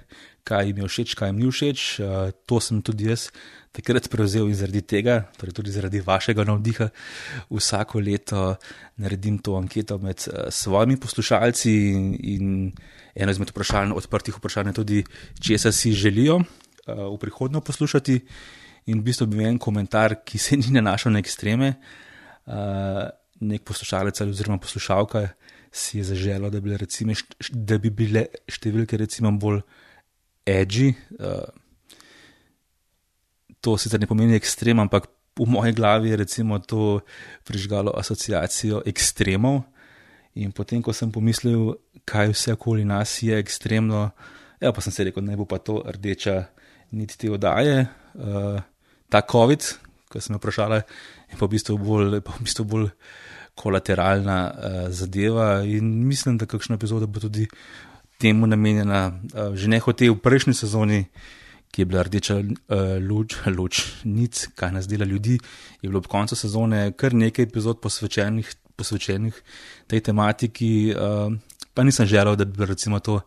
kaj 0.45 0.67
jim 0.67 0.79
je 0.83 0.88
všeč, 0.88 1.14
kaj 1.14 1.29
jim 1.29 1.38
ni 1.38 1.50
všeč. 1.50 1.81
Uh, 2.00 2.31
to 2.47 2.61
sem 2.61 2.83
tudi 2.83 3.11
jaz 3.11 3.29
takrat 3.73 4.09
prevzel 4.11 4.49
in 4.50 4.57
zaradi 4.59 4.83
tega, 4.83 5.21
torej 5.38 5.55
tudi 5.55 5.71
zaradi 5.71 6.00
vašega 6.02 6.45
navdiha, 6.49 6.88
vsako 7.50 8.02
leto 8.02 8.57
naredim 8.99 9.38
to 9.38 9.55
anketo 9.59 9.99
med 10.02 10.25
uh, 10.26 10.49
svojimi 10.50 10.99
poslušalci 11.00 11.71
in, 11.71 12.09
in 12.19 12.49
eno 13.14 13.31
izmed 13.31 13.52
vprašanj, 13.55 13.95
odprtih 13.95 14.40
vprašanj, 14.40 14.75
tudi 14.75 15.05
česa 15.40 15.73
si 15.73 15.93
želijo 15.93 16.40
uh, 16.40 16.45
v 17.14 17.17
prihodnje 17.23 17.62
poslušati. 17.67 18.21
In 18.90 19.02
v 19.05 19.07
bistvu 19.07 19.26
bi 19.29 19.45
en 19.45 19.59
komentar, 19.61 20.17
ki 20.25 20.38
se 20.38 20.57
ni 20.57 20.73
nanašal 20.73 21.12
na 21.12 21.21
ekstreme. 21.23 21.75
Uh, 22.49 23.07
nek 23.40 23.62
poslušalec 23.64 24.21
ali 24.21 24.59
poslušalka 24.61 25.29
si 25.73 25.99
je 25.99 26.05
zaželo, 26.05 26.50
da, 26.50 26.61
recimo, 26.77 27.15
da 27.50 27.79
bi 27.79 27.91
bile 27.95 28.27
številke 28.50 28.99
recimo 28.99 29.31
bolj 29.39 29.62
edgy. 30.47 30.91
Uh, 31.19 31.47
to 33.61 33.77
sicer 33.79 34.00
ne 34.00 34.09
pomeni 34.11 34.39
ekstrem, 34.39 34.81
ampak 34.83 35.07
v 35.39 35.47
moji 35.49 35.73
glavi 35.77 36.11
je 36.11 36.17
recimo 36.17 36.59
to 36.59 37.00
prižgalo 37.47 37.95
asociacijo 37.97 38.83
ekstremov. 38.87 39.62
In 40.41 40.53
potem, 40.55 40.83
ko 40.83 40.95
sem 40.95 41.11
pomislil, 41.12 41.75
kaj 42.07 42.33
vse 42.35 42.55
okoli 42.55 42.85
nas 42.87 43.19
je 43.23 43.35
ekstremno, 43.39 44.11
ja, 44.61 44.73
pa 44.73 44.83
sem 44.83 44.95
se 44.95 45.07
rekel, 45.07 45.25
naj 45.27 45.39
bo 45.41 45.47
pa 45.49 45.59
to 45.59 45.81
rdeča 45.87 46.37
niti 46.95 47.19
te 47.19 47.31
oddaje. 47.31 47.87
Uh, 48.15 48.59
ta 49.11 49.23
COVID, 49.27 49.62
ko 50.11 50.23
sem 50.23 50.35
jo 50.35 50.43
vprašala, 50.43 50.83
je 51.31 51.39
pa 51.39 51.47
v 51.47 51.55
bistvu 51.55 51.79
bolj, 51.79 52.21
v 52.23 52.43
bistvu 52.43 52.67
bolj 52.67 52.89
kolateralna 53.61 54.38
uh, 54.49 54.79
zadeva. 54.88 55.61
In 55.69 55.93
mislim, 56.09 56.38
da 56.40 56.49
kakšna 56.49 56.79
epizoda 56.81 57.07
bo 57.07 57.21
tudi 57.21 57.47
temu 58.21 58.49
namenjena, 58.49 59.02
uh, 59.12 59.52
že 59.55 59.69
ne 59.69 59.81
hote 59.85 60.09
v 60.11 60.17
prejšnji 60.17 60.57
sezoni, 60.57 61.05
ki 61.71 61.82
je 61.82 61.87
bila 61.87 62.02
rdeča 62.06 62.41
uh, 62.41 62.97
luč, 63.04 63.37
luč, 63.58 63.85
nic, 64.04 64.49
kaj 64.56 64.73
nas 64.75 64.89
dela 64.91 65.04
ljudi, 65.04 65.39
je 65.82 65.89
bilo 65.89 66.00
ob 66.02 66.08
koncu 66.11 66.37
sezone 66.37 66.91
kar 66.97 67.15
nekaj 67.15 67.47
epizod 67.47 67.80
posvečenih, 67.85 68.49
posvečenih 68.76 69.43
tej 69.87 70.04
tematiki. 70.11 70.73
Uh, 70.97 71.37
pa 71.75 71.85
nisem 71.85 72.06
želel, 72.06 72.37
da 72.37 72.45
bi 72.45 72.67
recimo 72.67 72.99
to 73.00 73.21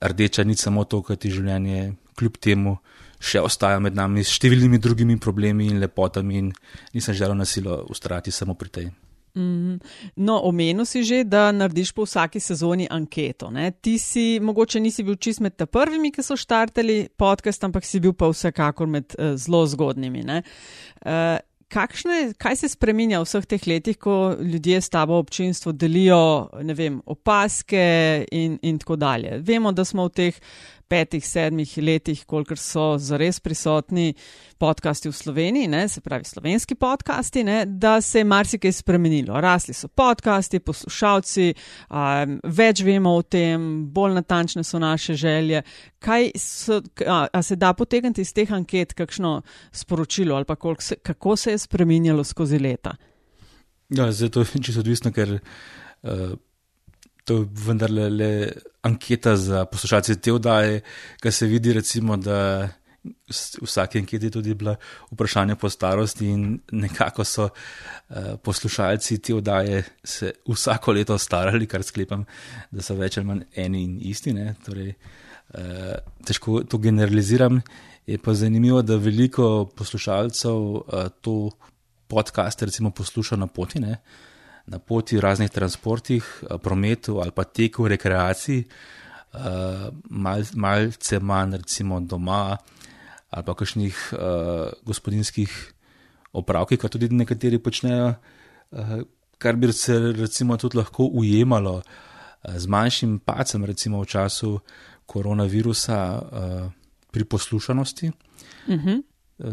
rdeča 0.00 0.44
nic 0.44 0.62
samo 0.62 0.84
to, 0.84 1.02
kar 1.02 1.16
ti 1.16 1.30
življenje 1.30 1.96
kljub 2.16 2.38
temu. 2.40 2.78
Še 3.16 3.40
ostaja 3.40 3.80
med 3.80 3.96
nami 3.96 4.24
s 4.24 4.34
številnimi 4.36 4.78
drugimi 4.78 5.16
problemi 5.20 5.70
in 5.72 5.80
lepotami, 5.80 6.36
in 6.38 6.52
nisem 6.92 7.16
želel 7.16 7.36
nasilo 7.36 7.80
ustrajati 7.88 8.32
samo 8.32 8.54
pri 8.54 8.72
tej. 8.72 8.88
Mm, 9.36 9.76
no, 10.16 10.40
omenil 10.48 10.86
si 10.88 11.02
že, 11.04 11.20
da 11.24 11.50
narediš 11.52 11.92
po 11.92 12.06
vsaki 12.08 12.40
sezoni 12.40 12.86
anketo. 12.90 13.50
Ne? 13.52 13.70
Ti 13.70 13.98
si, 14.00 14.26
mogoče 14.40 14.80
nisi 14.80 15.04
bil 15.04 15.18
čist 15.20 15.42
med 15.44 15.60
prvimi, 15.68 16.12
ki 16.12 16.24
so 16.24 16.38
štartali 16.40 17.08
podcast, 17.16 17.64
ampak 17.68 17.84
si 17.84 18.00
bil 18.00 18.16
pa 18.16 18.30
vsekakor 18.32 18.88
med 18.88 19.12
uh, 19.18 19.34
zelo 19.36 19.66
zgodnimi. 19.68 20.24
Uh, 21.04 21.36
kakšne, 21.68 22.32
kaj 22.38 22.56
se 22.62 22.70
spremenja 22.70 23.20
v 23.20 23.26
vseh 23.26 23.46
teh 23.50 23.66
letih, 23.68 23.98
ko 23.98 24.36
ljudje 24.40 24.80
s 24.80 24.90
tabo 24.92 25.18
občinstvo 25.18 25.72
delijo 25.72 26.48
vem, 26.74 27.00
opaske 27.06 28.24
in, 28.32 28.58
in 28.62 28.78
tako 28.78 28.96
dalje? 28.96 29.40
Vemo, 29.42 29.72
da 29.72 29.84
smo 29.84 30.06
v 30.08 30.14
teh 30.14 30.40
petih, 30.88 31.24
sedmih 31.26 31.70
letih, 31.82 32.24
kolikor 32.26 32.58
so 32.58 32.94
zares 32.98 33.40
prisotni 33.40 34.14
podcasti 34.58 35.10
v 35.10 35.12
Sloveniji, 35.12 35.68
ne, 35.68 35.88
se 35.88 36.00
pravi 36.00 36.24
slovenski 36.24 36.74
podcasti, 36.74 37.44
ne, 37.44 37.64
da 37.66 38.00
se 38.00 38.18
je 38.18 38.24
marsikaj 38.24 38.72
spremenilo. 38.72 39.40
Rasli 39.40 39.74
so 39.74 39.88
podcasti, 39.88 40.60
poslušalci, 40.60 41.54
um, 41.90 42.38
več 42.44 42.82
vemo 42.86 43.16
o 43.18 43.22
tem, 43.22 43.86
bolj 43.92 44.14
natančne 44.20 44.64
so 44.64 44.78
naše 44.78 45.14
želje. 45.14 45.62
So, 46.38 46.80
a, 47.06 47.26
a 47.32 47.42
se 47.42 47.56
da 47.56 47.72
potegniti 47.74 48.22
iz 48.22 48.32
teh 48.32 48.52
anket 48.52 48.94
kakšno 48.94 49.40
sporočilo 49.72 50.36
ali 50.36 50.44
se, 50.78 50.96
kako 51.02 51.36
se 51.36 51.50
je 51.50 51.58
spremenjalo 51.58 52.24
skozi 52.24 52.58
leta? 52.58 52.94
Ja, 53.88 54.12
zdaj 54.12 54.28
to 54.28 54.40
je 54.40 54.46
čisto 54.64 54.80
odvisno, 54.80 55.12
ker. 55.12 55.38
Uh, 56.02 56.38
to 57.26 57.34
je 57.34 57.46
vendarle 57.66 58.10
le 58.10 58.32
anketa 58.86 59.36
za 59.36 59.64
poslušalce 59.64 60.14
te 60.22 60.32
oddaje, 60.32 60.80
kar 61.20 61.32
se 61.32 61.46
vidi, 61.46 61.72
recimo, 61.74 62.16
da 62.16 62.68
v 63.06 63.66
vsaki 63.66 63.98
anketi 63.98 64.30
tudi 64.30 64.54
bila 64.54 64.74
vprašanja 65.12 65.56
po 65.56 65.70
starosti 65.70 66.26
in 66.26 66.58
nekako 66.72 67.24
so 67.24 67.48
uh, 67.48 68.34
poslušalci 68.42 69.18
te 69.18 69.34
oddaje 69.34 69.84
se 70.04 70.32
vsako 70.48 70.92
leto 70.92 71.18
starali, 71.18 71.66
kar 71.66 71.82
sklepam, 71.86 72.24
da 72.70 72.82
so 72.82 72.94
več 72.98 73.18
ali 73.18 73.26
manj 73.26 73.44
eni 73.54 73.82
in 73.84 73.98
isti. 74.10 74.34
Torej, 74.66 74.94
uh, 75.54 75.94
težko 76.26 76.62
to 76.64 76.78
generaliziram. 76.78 77.60
Je 78.06 78.18
pa 78.22 78.34
zanimivo, 78.34 78.82
da 78.82 78.96
veliko 79.02 79.66
poslušalcev 79.74 80.54
uh, 80.54 81.10
to 81.20 81.50
podcaste 82.06 82.66
recimo 82.66 82.90
posluša 82.90 83.36
na 83.36 83.46
poti. 83.46 83.82
Uh, 83.82 83.98
na 84.66 84.78
poti 84.78 85.20
raznih 85.20 85.50
transportih, 85.50 86.24
eh, 86.42 86.58
prometu 86.58 87.20
ali 87.20 87.30
pa 87.30 87.44
teku, 87.44 87.88
rekreaciji, 87.88 88.64
eh, 88.64 89.38
mal, 90.10 90.42
malce 90.54 91.20
manj 91.20 91.56
recimo 91.56 92.00
doma 92.00 92.56
ali 93.30 93.44
pa 93.44 93.54
kakšnih 93.54 93.96
uh, 94.12 94.70
gospodinskih 94.86 95.50
opravkih, 96.32 96.78
kar 96.78 96.90
tudi 96.90 97.08
nekateri 97.10 97.58
počnejo, 97.58 98.14
uh, 98.70 98.92
kar 99.38 99.56
bi 99.56 99.72
se 99.72 99.98
recimo 99.98 100.56
tudi 100.56 100.78
lahko 100.78 101.08
ujemalo 101.12 101.74
uh, 101.74 102.56
z 102.56 102.66
manjšim 102.66 103.18
pacem 103.18 103.64
recimo 103.64 104.00
v 104.00 104.06
času 104.06 104.60
koronavirusa 105.06 105.98
uh, 106.16 106.70
pri 107.10 107.24
poslušanosti. 107.24 108.10
Uh 108.66 108.74
mhm. 108.74 108.88
-huh. 108.88 109.02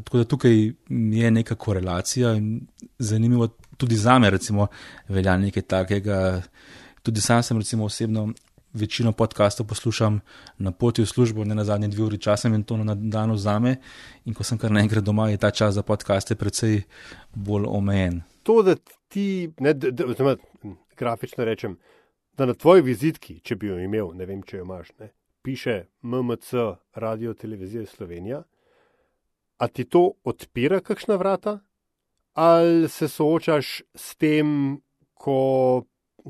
Tako 0.04 0.18
da 0.18 0.24
tukaj 0.24 0.72
je 0.90 1.32
neka 1.32 1.56
korelacija 1.56 2.34
in 2.34 2.68
zanimivo 3.00 3.48
tudi 3.78 3.96
za 3.96 4.20
me, 4.20 4.30
recimo, 4.30 4.68
velja 5.10 5.38
nekaj 5.38 5.64
takega. 5.64 6.42
Tudi 7.04 7.22
sam 7.22 7.44
sem, 7.44 7.58
recimo, 7.58 7.86
osebno 7.86 8.30
večino 8.74 9.12
podkastov 9.12 9.68
poslušam 9.68 10.20
na 10.58 10.72
poti 10.72 11.02
v 11.02 11.06
službo, 11.06 11.44
ne 11.44 11.56
na 11.56 11.64
zadnje 11.64 11.88
dve 11.88 12.04
uri 12.04 12.18
časa 12.18 12.50
in 12.50 12.64
to 12.64 12.78
na 12.78 12.96
dan 12.96 13.32
vzame. 13.32 13.76
In 14.26 14.34
ko 14.34 14.44
sem 14.44 14.58
kar 14.58 14.72
naenkrat 14.72 15.04
doma, 15.04 15.30
je 15.30 15.38
ta 15.38 15.52
čas 15.52 15.76
za 15.76 15.84
podkaste 15.84 16.36
precej 16.36 16.82
bolj 17.34 17.66
omejen. 17.68 18.22
To, 18.44 18.64
da 18.64 18.76
ti, 19.08 19.52
ne, 19.60 19.74
da, 19.74 19.92
da, 19.92 20.06
da, 20.14 20.36
grafično 20.98 21.46
rečem, 21.46 21.78
da 22.38 22.46
na 22.46 22.54
tvoji 22.54 22.82
vizitki, 22.82 23.40
če 23.40 23.56
bi 23.56 23.68
jo 23.68 23.78
imel, 23.80 24.14
ne 24.18 24.26
vem, 24.26 24.42
če 24.44 24.58
jo 24.58 24.66
imaš, 24.66 24.90
ne, 25.00 25.12
piše 25.42 25.84
MMC, 26.02 26.54
Radio 26.96 27.34
Televizija 27.34 27.86
Slovenija. 27.86 28.44
A 29.58 29.68
ti 29.68 29.86
to 29.86 30.12
odpira 30.24 30.80
kakšna 30.80 31.16
vrata? 31.16 31.60
Ali 32.34 32.90
se 32.90 33.08
soočaš 33.08 33.82
s 33.96 34.16
tem, 34.16 34.78
ko, 35.14 35.86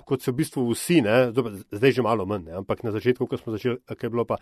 kot 0.05 0.23
so 0.23 0.33
v 0.33 0.41
bistvu 0.41 0.65
vsi, 0.71 1.01
ne, 1.05 1.31
zdaj 1.71 1.97
že 1.99 2.05
malo 2.05 2.25
manj, 2.29 2.49
ne, 2.49 2.59
ampak 2.61 2.83
na 2.83 2.91
začetku, 2.91 3.27
ko 3.27 3.39
smo 3.39 3.55
začeli, 3.55 3.79
kaj 3.87 4.07
je 4.07 4.11
bilo 4.11 4.25
pa, 4.27 4.37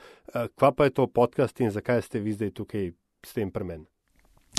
kva 0.58 0.72
pa 0.74 0.90
je 0.90 0.96
to 0.98 1.08
podcast 1.08 1.62
in 1.62 1.72
zakaj 1.72 2.02
ste 2.08 2.24
vi 2.24 2.34
zdaj 2.34 2.54
tukaj 2.58 2.92
s 3.26 3.38
tem 3.38 3.52
premen? 3.52 3.86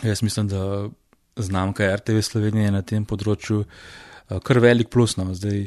Jaz 0.03 0.23
mislim, 0.23 0.49
da 0.49 0.89
znamka 1.37 1.97
RTV 1.97 2.23
Slovenije 2.23 2.71
na 2.73 2.83
tem 2.87 3.05
področju 3.09 3.65
kar 4.41 4.61
velik 4.63 4.91
plus. 4.93 5.17
No. 5.17 5.35
Zdaj, 5.35 5.67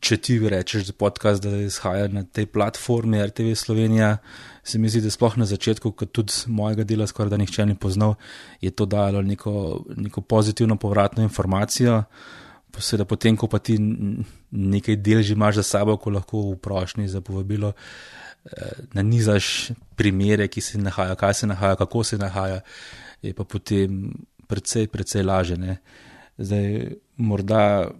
če 0.00 0.16
ti 0.16 0.38
rečeš, 0.48 0.88
da 0.88 0.96
podcast 0.96 1.42
da 1.44 1.52
izhaja 1.64 2.08
na 2.08 2.24
tej 2.24 2.46
platformi 2.52 3.20
RTV 3.26 3.54
Slovenija, 3.56 4.16
se 4.64 4.78
mi 4.78 4.88
zdi, 4.88 5.02
da 5.04 5.12
sploh 5.12 5.36
na 5.40 5.46
začetku, 5.48 5.92
kot 5.92 6.12
tudi 6.16 6.32
mojega 6.46 6.84
dela, 6.88 7.06
skoraj 7.06 7.30
da 7.34 7.40
nihče 7.40 7.66
ni 7.68 7.76
poznal, 7.76 8.16
je 8.60 8.70
to 8.70 8.86
dalo 8.86 9.22
neko, 9.22 9.84
neko 9.96 10.20
pozitivno 10.20 10.76
povratno 10.76 11.22
informacijo. 11.22 12.02
Seveda, 12.78 13.04
potem, 13.04 13.36
ko 13.36 13.48
pa 13.50 13.58
ti 13.58 13.76
nekaj 13.76 14.96
del 15.02 15.24
že 15.26 15.34
imaš 15.34 15.60
za 15.60 15.64
sabo, 15.74 15.96
ko 15.98 16.12
lahko 16.14 16.42
v 16.52 16.58
prošnji 16.62 17.08
za 17.10 17.20
povabilo 17.20 17.72
eh, 17.74 18.84
nanizaš 18.94 19.72
primere, 19.98 20.48
ki 20.48 20.60
se 20.60 20.78
nahajajo, 20.78 21.16
kaj 21.18 21.34
se 21.34 21.46
nahaja, 21.50 21.76
kako 21.76 22.04
se 22.04 22.18
nahaja, 22.18 22.60
je 23.22 23.34
pa 23.34 23.44
potem 23.44 24.14
precej, 24.46 24.86
precej 24.86 25.26
laže. 25.26 25.58
Ne. 25.58 25.80
Zdaj, 26.38 26.94
morda 27.16 27.90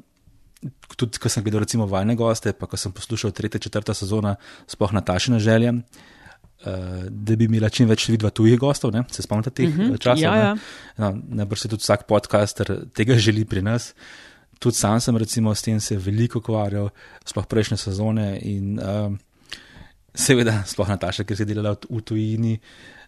tudi, 0.97 1.19
ko 1.19 1.29
sem 1.33 1.45
gledal, 1.45 1.65
recimo, 1.65 1.87
vajne 1.89 2.17
goste, 2.19 2.53
pa 2.53 2.69
ko 2.69 2.77
sem 2.81 2.93
poslušal 2.93 3.33
tretja, 3.37 3.61
četrta 3.61 3.95
sezona, 3.97 4.37
sploh 4.69 4.93
na 4.93 5.01
tašne 5.01 5.41
želje, 5.41 5.73
uh, 5.73 7.05
da 7.09 7.37
bi 7.37 7.49
imela 7.49 7.71
čim 7.73 7.89
več 7.89 8.09
vidva 8.13 8.31
tujih 8.31 8.59
gostov, 8.61 8.93
ne? 8.95 9.05
se 9.11 9.23
spomnite 9.23 9.51
teh 9.51 9.69
uh 9.69 9.75
Mhm, 9.75 9.93
-huh, 9.93 9.99
časov. 9.99 10.23
ja, 10.23 10.37
ja. 10.37 10.57
No, 10.99 11.15
Najbrž 11.29 11.61
se 11.61 11.69
tudi 11.69 11.83
vsak 11.83 12.07
podcaster 12.07 12.87
tega 12.95 13.15
želi 13.15 13.45
pri 13.45 13.63
nas. 13.63 13.95
Tudi 14.59 14.77
sam 14.77 15.01
sem 15.01 15.17
recimo 15.17 15.55
s 15.55 15.63
tem 15.63 15.81
se 15.81 15.97
veliko 15.97 16.39
ukvarjal, 16.39 16.91
sploh 17.25 17.47
prejšnje 17.47 17.77
sezone 17.77 18.39
in 18.43 18.79
uh, 18.79 19.17
seveda, 20.15 20.63
sploh 20.67 20.89
Nataša, 20.89 21.25
ker 21.25 21.37
si 21.37 21.45
delala 21.45 21.77
v 21.91 22.01
tujini 22.03 22.59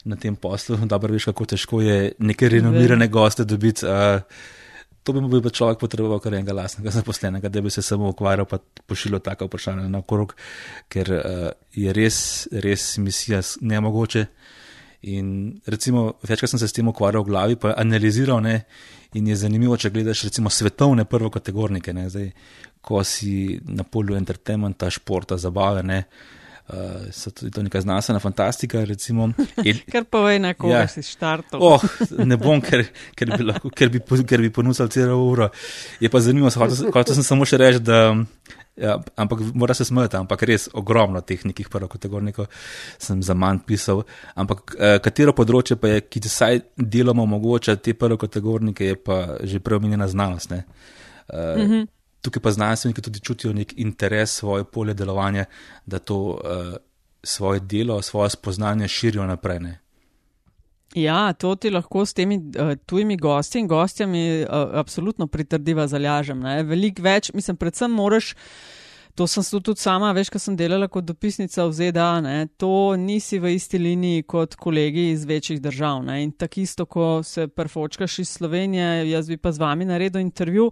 na 0.04 0.16
tem 0.16 0.36
poslu, 0.36 0.76
dobro 0.76 1.12
veš, 1.12 1.24
kako 1.24 1.44
težko 1.44 1.80
je 1.80 2.12
neke 2.18 2.48
renomirane 2.48 3.08
goste 3.08 3.44
dobiti. 3.44 3.86
Uh, 3.86 4.20
To 5.02 5.12
bi 5.12 5.20
mu 5.20 5.28
bil 5.28 5.42
človek 5.42 5.80
potreboval 5.82 6.20
kar 6.22 6.36
enega 6.36 6.54
lastnega 6.54 6.92
zaposlenega, 6.94 7.50
da 7.50 7.60
bi 7.60 7.70
se 7.70 7.82
samo 7.82 8.10
ukvarjal 8.12 8.46
pa 8.46 8.58
pošiljal 8.86 9.20
taka 9.20 9.48
vprašanja 9.48 9.88
na 9.90 9.98
okrog, 9.98 10.34
ker 10.88 11.12
uh, 11.16 11.46
je 11.74 11.92
res, 11.92 12.18
res 12.52 12.96
misija 13.02 13.42
nemogoče. 13.60 14.26
In 15.12 15.32
recimo, 15.66 16.12
večkrat 16.22 16.52
sem 16.52 16.62
se 16.62 16.68
s 16.70 16.76
tem 16.76 16.88
ukvarjal 16.88 17.24
v 17.24 17.30
glavi, 17.32 17.56
pa 17.58 17.74
analiziral, 17.76 18.38
ne, 18.44 18.60
in 19.18 19.26
je 19.26 19.40
zanimivo, 19.40 19.74
če 19.76 19.90
gledaš 19.90 20.28
recimo 20.28 20.50
svetovne 20.50 21.04
prvokategornike, 21.10 21.94
ne, 21.96 22.06
zdaj, 22.10 22.30
ko 22.82 23.02
si 23.02 23.58
na 23.66 23.82
polju 23.82 24.14
entertainmenta, 24.14 24.90
športa, 24.94 25.40
zabave, 25.42 25.82
ne, 25.82 25.98
uh, 26.06 26.41
so 27.10 27.30
tudi 27.30 27.50
to 27.50 27.62
neka 27.62 27.80
znanstvena 27.80 28.20
fantastika, 28.20 28.84
recimo. 28.84 29.32
In, 29.68 29.78
Ker 29.92 30.04
povej, 30.04 30.38
na 30.38 30.54
koga 30.54 30.78
Ja. 30.84 30.88
si 30.88 31.02
štartal. 31.02 31.60
Oh, 31.62 31.82
ne 32.24 32.36
bom, 32.36 32.60
ker, 32.60 32.84
ker 33.14 33.28
bi, 33.36 33.44
lahko, 33.44 33.70
ker 33.70 33.90
bi, 33.90 34.00
ker 34.00 34.40
bi 34.40 34.50
ponudil 34.50 34.88
celo 34.88 35.18
uro. 35.26 35.50
Je 36.00 36.08
pa 36.08 36.20
zanimivo, 36.20 36.50
hotel, 36.50 36.76
sem- 36.76 36.92
hotel 36.94 37.14
sem 37.14 37.24
samo 37.24 37.44
še 37.44 37.56
reči, 37.60 37.82
da. 37.84 38.24
Ja, 38.76 38.94
ampak 39.20 39.42
mora 39.52 39.74
se 39.76 39.84
smeti, 39.84 40.16
ampak 40.16 40.42
res 40.48 40.70
ogromno 40.72 41.20
teh 41.20 41.42
nekih 41.44 41.68
prvokategornikov 41.68 42.46
sem 42.98 43.20
za 43.22 43.34
manj 43.36 43.58
pisal. 43.68 44.00
Ampak 44.34 44.76
eh, 44.78 44.96
katero 45.04 45.34
področje 45.36 45.76
pa 45.76 45.88
je, 45.92 46.00
ki 46.08 46.22
vsaj 46.24 46.60
deloma 46.78 47.22
omogoča 47.22 47.76
te 47.76 47.92
prvokategornike, 47.92 48.84
je 48.84 48.96
pa 48.96 49.36
že 49.44 49.60
preomenjena 49.60 50.08
znanost. 50.08 50.50
Ne? 50.50 50.64
Uh, 51.28 51.58
mm 51.60 51.68
-hmm. 51.68 51.86
Tukaj 52.22 52.42
pa 52.42 52.50
znanstveniki 52.50 53.02
tudi 53.02 53.20
čutijo 53.20 53.52
nek 53.52 53.72
interes 53.76 54.34
svoje 54.38 54.64
polje 54.64 54.94
delovanja, 54.94 55.44
da 55.86 55.98
to 55.98 56.18
uh, 56.18 56.74
svoje 57.22 57.60
delo, 57.60 58.02
svoje 58.02 58.30
spoznanje 58.30 58.88
širijo 58.88 59.26
naprej. 59.26 59.60
Ne? 59.60 59.78
Ja, 60.94 61.32
to 61.32 61.54
ti 61.56 61.70
lahko 61.70 62.06
s 62.06 62.14
temi 62.14 62.36
uh, 62.36 62.76
tujimi 62.86 63.16
gosti 63.16 63.58
in 63.58 63.68
gostjami 63.68 64.42
uh, 64.42 64.48
absolutno 64.72 65.26
pritrdiva 65.26 65.86
zalažem. 65.88 66.42
Veliko 66.68 67.02
več, 67.02 67.32
mislim, 67.34 67.56
predvsem 67.56 67.90
moraš. 67.90 68.34
To 69.14 69.26
sem 69.26 69.42
se 69.42 69.60
tudi 69.60 69.80
sama, 69.80 70.08
veš, 70.16 70.30
ko 70.32 70.40
sem 70.40 70.54
delala 70.56 70.86
kot 70.88 71.04
dopisnica 71.04 71.66
v 71.68 71.72
ZDA, 71.76 72.12
ne, 72.24 72.36
to 72.56 72.96
nisi 72.96 73.36
v 73.38 73.50
isti 73.58 73.76
liniji 73.78 74.22
kot 74.24 74.54
kolegi 74.56 75.10
iz 75.10 75.26
večjih 75.28 75.60
držav. 75.60 76.00
Ne, 76.06 76.22
in 76.24 76.30
tako 76.32 76.60
isto, 76.60 76.86
ko 76.86 77.08
se 77.22 77.44
prfočkaš 77.48 78.18
iz 78.18 78.30
Slovenije, 78.38 79.10
jaz 79.10 79.28
bi 79.28 79.36
pa 79.36 79.52
z 79.52 79.60
vami 79.60 79.84
naredil 79.84 80.24
intervju, 80.24 80.70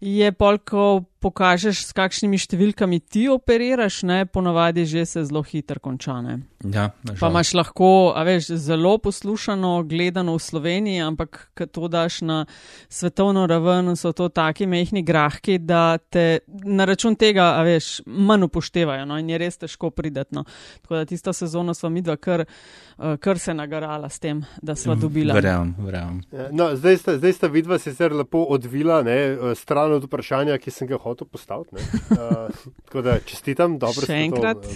je 0.00 0.32
pol, 0.32 0.58
ko 0.62 1.07
pokažeš, 1.22 1.82
s 1.88 1.94
kakšnimi 1.96 2.38
številkami 2.38 3.00
ti 3.00 3.26
operiraš, 3.30 4.02
ne, 4.06 4.22
ponavadi 4.26 4.86
že 4.86 5.04
se 5.06 5.24
zelo 5.26 5.42
hitro 5.42 5.80
končane. 5.82 6.38
Ja, 6.64 6.90
na 7.06 7.14
Pa 7.14 7.30
imaš 7.30 7.52
lahko, 7.54 8.12
a 8.18 8.24
veš, 8.26 8.50
zelo 8.58 8.96
poslušano, 8.98 9.82
gledano 9.86 10.34
v 10.34 10.42
Sloveniji, 10.42 11.02
ampak 11.06 11.50
ko 11.54 11.66
to 11.66 11.90
daš 11.90 12.20
na 12.26 12.38
svetovno 12.90 13.46
raven, 13.46 13.94
so 13.96 14.10
to 14.12 14.28
taki 14.28 14.66
mehni 14.66 15.04
grahki, 15.06 15.58
da 15.58 15.98
te 15.98 16.40
na 16.46 16.86
račun 16.88 17.14
tega, 17.14 17.52
a 17.58 17.62
veš, 17.66 18.00
manj 18.06 18.48
upoštevajo. 18.48 19.06
No, 19.06 19.18
in 19.22 19.30
je 19.30 19.38
res 19.38 19.58
težko 19.58 19.92
prideti. 19.94 20.34
No. 20.34 20.44
Tako 20.82 20.98
da 20.98 21.04
tista 21.06 21.32
sezona 21.32 21.74
sva 21.78 21.92
midva 21.94 22.16
kar, 22.18 22.42
eh, 22.42 23.16
kar 23.22 23.38
se 23.38 23.54
nagarala 23.54 24.10
s 24.10 24.18
tem, 24.18 24.42
da 24.62 24.74
sva 24.74 24.98
dobila. 24.98 25.34
Verjamem, 25.38 25.74
verjamem. 25.78 26.22
Ja, 26.32 26.48
No, 26.50 26.72
zdaj, 26.74 26.96
sta, 26.98 27.16
zdaj 27.18 27.32
sta 27.32 27.46
vidva 27.46 27.78
sicer 27.78 28.12
lepo 28.12 28.42
odvila, 28.50 29.02
ne, 29.06 29.18
eh, 29.18 29.54
stran 29.54 29.94
od 29.94 30.10
vprašanja, 30.10 30.58
ki 30.58 30.74
sem 30.74 30.90
ga 30.90 30.98
hotel 30.98 31.07
postaviti. 31.14 31.74
ne. 31.74 31.80
Uh, 32.10 32.50
tako 32.84 33.02
da 33.02 33.18
čestitam, 33.20 33.78
dobro 33.78 33.92
ste 33.92 34.06
to, 34.06 34.12
enkrat. 34.12 34.66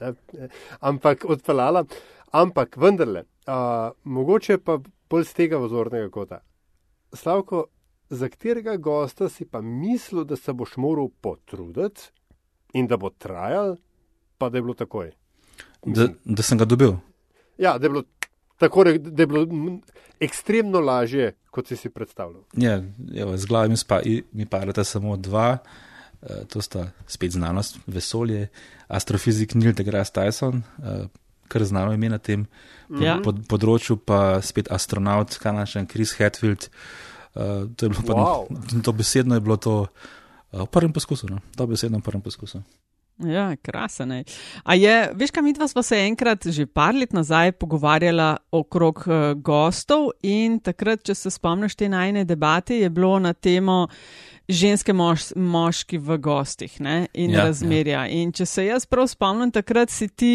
eh, 0.00 0.12
eh, 0.38 0.48
Ampak 0.80 1.24
odpeljala. 1.28 1.84
Ampak 2.30 2.76
vendarle, 2.76 3.24
uh, 3.46 3.54
mogoče 4.04 4.58
pa 4.58 4.78
bolj 5.10 5.24
z 5.24 5.34
tega 5.34 5.58
vzornega 5.58 6.10
kota. 6.10 6.40
Slavko, 7.12 7.64
za 8.10 8.28
katerega 8.28 8.76
gosta 8.76 9.28
si 9.28 9.44
pa 9.44 9.60
mislil, 9.60 10.24
da 10.24 10.36
se 10.36 10.52
boš 10.52 10.76
moral 10.76 11.08
potruditi 11.20 12.00
in 12.72 12.86
da 12.86 12.96
bo 12.96 13.10
trajal, 13.10 13.76
pa 14.38 14.48
da 14.48 14.58
je 14.58 14.62
bilo 14.62 14.74
takoj? 14.74 15.10
Da, 15.86 16.08
da 16.24 16.42
sem 16.42 16.58
ga 16.58 16.64
dobil. 16.64 16.92
Ja, 17.58 17.78
da 17.78 17.86
je 17.86 17.90
bilo, 17.90 18.02
tako, 18.60 18.84
da 18.84 19.22
je 19.22 19.26
bilo 19.26 19.46
ekstremno 20.20 20.80
lažje, 20.80 21.32
kot 21.50 21.66
si 21.66 21.76
si 21.76 21.88
predstavljal. 21.88 22.42
Ja, 22.54 22.78
evo, 23.16 23.36
z 23.36 23.46
glavi 23.46 23.68
mi, 23.68 23.76
spa, 23.76 24.00
mi 24.32 24.46
parata 24.46 24.84
samo 24.84 25.16
dva, 25.16 25.56
uh, 25.56 26.44
to 26.46 26.60
sta 26.60 26.90
spet 27.06 27.32
znanost, 27.32 27.80
vesolje, 27.86 28.48
astrofizik 28.88 29.54
Neil 29.54 29.72
deGrasse 29.72 30.12
Tyson, 30.12 30.60
uh, 30.78 31.08
kar 31.48 31.64
znano 31.64 31.92
ime 31.92 32.08
na 32.08 32.18
tem 32.18 32.46
Ja. 32.90 33.20
pod, 33.22 33.46
področju, 33.46 33.96
pa 33.96 34.40
spet 34.42 34.66
astronaut, 34.70 35.36
kanačen 35.38 35.86
Chris 35.86 36.12
Hatfield. 36.18 36.68
Uh, 37.34 37.70
to 37.78 37.86
je 37.86 37.90
bilo 37.90 38.02
pa, 38.02 38.14
Wow. 38.14 38.82
to 38.82 38.92
besedno 38.92 39.34
je 39.34 39.40
bilo 39.40 39.56
to 39.56 39.74
uh, 39.86 40.62
v 40.62 40.66
prvem 40.66 40.92
poskusu, 40.92 41.30
no? 41.30 41.38
to 41.56 41.66
besedno 41.70 41.98
v 41.98 42.02
prvem 42.02 42.22
poskusu. 42.22 42.62
Ja, 43.26 43.56
krasen. 43.56 44.12
ej. 44.12 44.24
A 44.64 44.74
je, 44.74 45.10
veš, 45.14 45.30
kam 45.30 45.44
midva 45.44 45.68
sva 45.68 45.82
se 45.82 45.98
enkrat 46.06 46.46
že 46.46 46.66
par 46.66 46.94
let 46.94 47.12
nazaj 47.12 47.52
pogovarjala 47.52 48.36
okrog 48.52 49.04
uh, 49.06 49.14
gostov 49.36 50.10
in 50.22 50.60
takrat, 50.60 51.02
če 51.04 51.14
se 51.14 51.30
spomniš 51.30 51.76
te 51.76 51.88
najne 51.88 52.24
debate, 52.24 52.78
je 52.80 52.90
bilo 52.90 53.18
na 53.18 53.32
temo 53.32 53.88
ženske 54.48 54.92
mož, 54.92 55.30
moški 55.36 55.98
v 55.98 56.16
gostih 56.18 56.80
ne, 56.80 57.06
in 57.14 57.30
Ja, 57.30 57.38
ja, 57.38 57.44
razmerja. 57.50 58.00
Ja. 58.06 58.08
In 58.08 58.32
če 58.32 58.46
se 58.46 58.64
jaz 58.66 58.86
prav 58.86 59.06
spomnim, 59.10 59.52
takrat 59.52 59.92
si 59.92 60.08
ti 60.08 60.32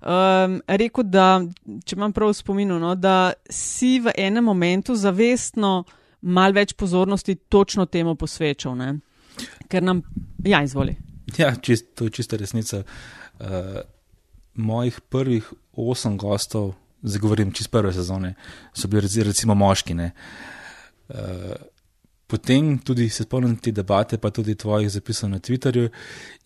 um, 0.00 0.60
rekel, 0.68 1.04
da, 1.10 1.42
če 1.84 1.98
imam 1.98 2.14
prav 2.16 2.32
v 2.32 2.38
spominu, 2.38 2.78
no, 2.80 2.94
da 2.94 3.34
si 3.50 3.98
v 4.00 4.14
enem 4.16 4.46
momentu 4.46 4.96
zavestno 4.96 5.82
mal 6.20 6.54
več 6.56 6.72
pozornosti 6.78 7.36
točno 7.48 7.86
temu 7.86 8.14
posvečal. 8.14 8.76
Ne. 8.78 8.94
Ker 9.68 9.84
nam, 9.84 10.04
ja, 10.44 10.62
izvoli. 10.64 11.09
Ja, 11.38 11.54
čist, 11.56 11.94
to 11.94 12.04
je 12.04 12.10
čista 12.10 12.36
resnica. 12.36 12.82
Uh, 13.40 13.46
mojih 14.54 15.00
prvih 15.00 15.52
osem 15.72 16.18
gostov, 16.18 16.74
zdaj 17.02 17.20
govorim 17.20 17.52
čist 17.52 17.70
prve 17.70 17.92
sezone, 17.92 18.34
so 18.74 18.88
bili 18.88 19.02
reci- 19.06 19.22
recimo 19.22 19.54
moški. 19.54 19.94
ne. 19.94 20.10
Uh, 21.08 21.16
potem 22.26 22.78
tudi 22.78 23.08
se 23.08 23.22
spomnim 23.22 23.56
te 23.56 23.72
debate, 23.72 24.18
pa 24.18 24.30
tudi 24.30 24.54
tvojih 24.54 24.90
zapisov 24.90 25.30
na 25.30 25.38
Twitterju. 25.38 25.88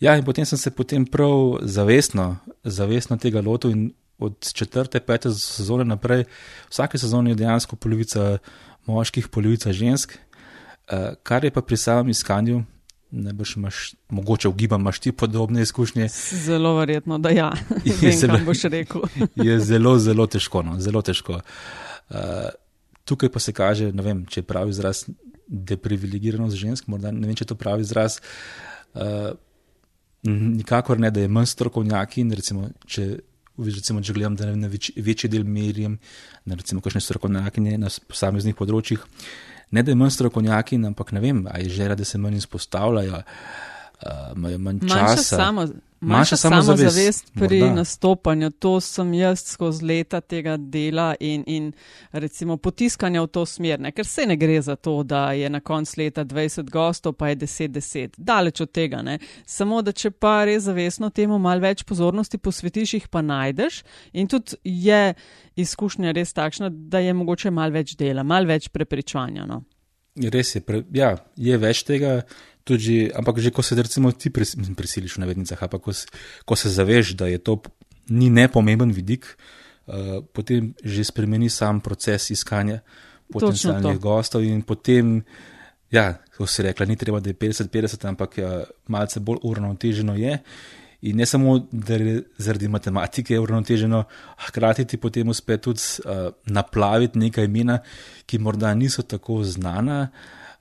Ja, 0.00 0.16
in 0.16 0.24
potem 0.24 0.46
sem 0.46 0.58
se 0.58 0.70
potem 0.70 1.06
prav 1.06 1.58
zavestno, 1.62 2.36
zavestno 2.64 3.16
tega 3.16 3.40
lotil 3.40 3.70
in 3.70 3.92
od 4.18 4.52
četrte, 4.52 5.00
pete 5.00 5.30
sezone 5.30 5.84
naprej, 5.84 6.24
vsake 6.70 6.98
sezone 6.98 7.30
je 7.30 7.34
dejansko 7.34 7.76
polovica 7.76 8.38
moških, 8.86 9.28
polovica 9.28 9.72
žensk, 9.72 10.14
uh, 10.16 11.14
kar 11.22 11.44
je 11.44 11.50
pa 11.50 11.62
pri 11.62 11.76
samem 11.76 12.08
iskanju. 12.08 12.64
Najbrž 13.10 13.56
imaš, 13.56 13.94
mogoče 14.10 14.48
v 14.48 14.54
gibanju 14.54 14.82
imaš 14.82 14.98
ti 14.98 15.12
podobne 15.12 15.62
izkušnje, 15.62 16.08
Zelo 16.46 16.76
verjetno, 16.76 17.18
da 17.18 17.30
ja. 17.30 17.52
Je 17.84 17.94
Vem, 18.00 18.12
zelo- 18.18 18.40
boš 18.44 18.62
rekel. 18.62 19.02
je 19.48 19.60
zelo, 19.60 19.98
zelo 19.98 20.26
težko. 20.26 20.62
No, 20.62 20.80
zelo 20.80 21.02
težko. 21.02 21.40
Uh, 22.10 22.48
tukaj 23.04 23.28
pa 23.28 23.38
se 23.38 23.52
kaže, 23.52 23.92
ne 23.92 24.02
vem, 24.02 24.24
če 24.26 24.40
je 24.40 24.48
pravi 24.48 24.70
izraz 24.74 25.04
deprivilegiranost 25.46 26.56
žensk, 26.56 26.86
morda 26.88 27.12
ne 27.12 27.26
vem, 27.26 27.36
če 27.36 27.44
je 27.44 27.52
to 27.52 27.58
pravi 27.60 27.84
izraz. 27.86 28.18
Uh, 28.94 29.30
nikakor 30.24 30.98
ne, 30.98 31.10
da 31.10 31.20
je 31.20 31.28
manj 31.28 31.46
strokovnjaki 31.52 32.20
in 32.24 32.32
recimo, 32.32 32.70
če. 32.86 33.08
Recimo, 33.54 34.00
če 34.02 34.10
gledam, 34.16 34.34
da 34.34 34.48
na 34.58 34.66
več, 34.66 34.88
večji 34.98 35.28
del 35.30 35.44
merjem, 35.46 35.92
na 36.50 36.56
recimo, 36.58 36.80
kakšne 36.82 36.98
strokovnjaki 37.04 37.62
na 37.78 37.86
posameznih 38.10 38.56
področjih, 38.58 38.98
ne 39.70 39.82
da 39.82 39.90
je 39.90 39.94
manj 39.94 40.10
strokovnjaki, 40.10 40.76
ampak 40.86 41.12
ne 41.12 41.20
vem, 41.20 41.46
ali 41.50 41.64
je 41.64 41.68
želja, 41.68 41.94
da 41.94 42.04
se 42.04 42.18
manj 42.18 42.36
izpostavljajo, 42.36 43.22
imajo 44.36 44.54
uh, 44.54 44.60
manj 44.60 44.78
Manjša 44.82 45.16
časa. 45.16 45.36
samo, 45.36 45.60
Manjša 45.60 46.16
manjša 46.18 46.36
samozavest, 46.36 46.82
samozavest 46.82 47.32
pri 47.34 47.60
morda. 47.60 47.74
nastopanju. 47.74 48.50
To 48.50 48.80
sem 48.80 49.14
jaz 49.14 49.44
skozi 49.44 49.84
leta 49.84 50.20
tega 50.20 50.56
dela 50.56 51.14
in, 51.20 51.44
in 51.46 51.72
recimo 52.12 52.56
potiskanja 52.56 53.22
v 53.22 53.26
to 53.26 53.46
smer. 53.46 53.80
Ne? 53.80 53.92
Ker 53.92 54.06
se 54.06 54.26
ne 54.26 54.36
gre 54.36 54.62
za 54.62 54.76
to, 54.76 55.02
da 55.02 55.32
je 55.32 55.50
na 55.50 55.60
koncu 55.60 55.94
leta 56.00 56.24
20 56.24 56.70
gostov, 56.70 57.12
pa 57.12 57.28
je 57.28 57.36
10-10. 57.36 58.08
Daleč 58.16 58.60
od 58.60 58.72
tega. 58.72 59.02
Ne? 59.02 59.18
Samo 59.46 59.82
da 59.82 59.92
če 59.92 60.10
pa 60.10 60.44
res 60.44 60.62
zavestno 60.62 61.10
temu 61.10 61.38
malo 61.38 61.60
več 61.60 61.82
pozornosti 61.84 62.38
posvetiš, 62.38 62.94
jih 62.94 63.08
pa 63.08 63.22
najdeš. 63.22 63.82
In 64.12 64.28
tudi 64.28 64.56
je 64.64 65.14
izkušnja 65.56 66.12
res 66.12 66.32
takšna, 66.32 66.68
da 66.68 66.98
je 66.98 67.14
mogoče 67.14 67.50
malo 67.50 67.72
več 67.72 67.96
dela, 67.96 68.22
malo 68.22 68.46
več 68.46 68.68
prepričanja. 68.68 69.46
No? 69.46 69.62
Res 70.14 70.54
je, 70.54 70.60
pre, 70.60 70.84
ja, 70.94 71.16
je 71.36 71.56
več 71.58 71.82
tega, 71.82 72.20
tudi, 72.64 73.10
ampak 73.12 73.38
že 73.38 73.50
ko 73.50 73.62
se 73.62 73.74
recimo 73.76 74.12
ti 74.12 74.30
pris, 74.30 74.56
prisiliš 74.76 75.16
v 75.16 75.20
navednicah, 75.20 75.62
ampak 75.62 75.80
ko, 75.82 75.92
se- 75.92 76.08
ko 76.44 76.56
se 76.56 76.68
zaveš, 76.68 77.12
da 77.14 77.26
je 77.28 77.38
to 77.38 77.60
ni 78.08 78.30
nepomemben 78.30 78.92
vidik, 78.92 79.36
uh, 79.86 80.24
potem 80.32 80.74
že 80.84 81.04
spremeni 81.04 81.48
sam 81.48 81.80
proces 81.80 82.30
iskanja 82.30 82.80
potencialnih 83.32 83.96
to. 83.96 84.00
gostov 84.00 84.44
in 84.44 84.62
potem, 84.62 85.24
ja, 85.90 86.20
ko 86.36 86.46
si 86.46 86.62
rekla, 86.62 86.86
ni 86.86 86.96
treba, 86.96 87.20
da 87.20 87.30
je 87.30 87.36
50-50, 87.36 88.08
ampak 88.08 88.38
ja, 88.38 88.64
malce 88.88 89.20
bolj 89.20 89.40
uravnoteženo 89.42 90.16
je. 90.16 90.38
In 91.04 91.16
ne 91.16 91.26
samo, 91.26 91.58
da 91.72 91.96
je 91.96 92.22
zaradi 92.40 92.68
matematike 92.68 93.36
uravnoteženo, 93.36 94.04
hkrati 94.48 94.84
ti 94.84 94.96
potem 94.96 95.28
uspe 95.28 95.56
tudi 95.60 95.80
uh, 96.04 96.32
naplaviti 96.46 97.18
nekaj 97.18 97.44
imena, 97.44 97.78
ki 98.26 98.38
morda 98.38 98.72
niso 98.74 99.02
tako 99.02 99.44
znana, 99.44 100.08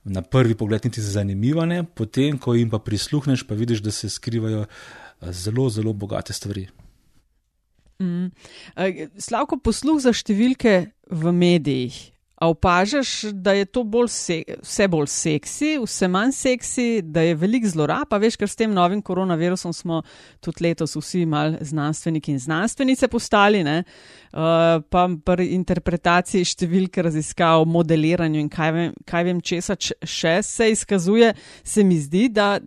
na 0.03 0.21
prvi 0.21 0.55
pogled 0.55 0.85
niti 0.85 1.01
zanimiva, 1.01 1.65
ne, 1.65 1.83
potem, 1.83 2.37
ko 2.37 2.53
jim 2.57 2.69
pa 2.69 2.79
prisluhneš, 2.79 3.45
pa 3.47 3.55
vidiš, 3.55 3.81
da 3.83 3.91
se 3.91 4.09
skrivajo 4.09 4.65
uh, 4.65 5.29
zelo, 5.31 5.69
zelo 5.69 5.93
bogate 5.93 6.33
stvari. 6.33 6.67
Mm. 8.01 8.25
Eh, 8.75 9.07
Slavko, 9.17 9.57
posluh 9.63 10.01
za 10.03 10.11
številke 10.13 10.91
v 11.11 11.31
medijih. 11.31 12.12
A 12.43 12.47
opažaš, 12.51 13.21
da 13.31 13.53
je 13.55 13.65
to 13.65 13.85
bolj 13.87 14.09
se, 14.11 14.35
vse 14.61 14.87
bolj 14.91 15.07
seksi, 15.07 15.77
vse 15.79 16.07
manj 16.11 16.33
seksi, 16.35 16.87
da 17.01 17.21
je 17.23 17.37
veliko 17.39 17.69
zlorab, 17.71 18.09
pa 18.11 18.19
veš, 18.19 18.35
ker 18.35 18.51
s 18.51 18.59
tem 18.59 18.73
novim 18.75 18.99
koronavirusom 19.01 19.71
smo 19.71 20.01
tudi 20.43 20.65
letos 20.65 20.97
vsi 20.99 21.23
mal 21.29 21.55
znanstveniki 21.63 22.35
in 22.35 22.41
znanstvenice 22.43 23.07
postali, 23.07 23.63
ne? 23.63 23.77
Uh, 24.33 24.83
pa 24.91 25.05
pri 25.23 25.53
interpretaciji 25.55 26.51
številke 26.51 27.07
raziskav, 27.07 27.63
modeliranju 27.63 28.43
in 28.43 28.51
kaj 28.51 28.75
vem, 28.75 28.93
kaj 29.07 29.27
vem 29.29 29.39
česa 29.39 29.79
še 29.79 30.37
se 30.43 30.71
izkazuje, 30.75 31.31
se 31.63 31.87
mi 31.87 32.01
zdi, 32.03 32.27
da 32.27 32.57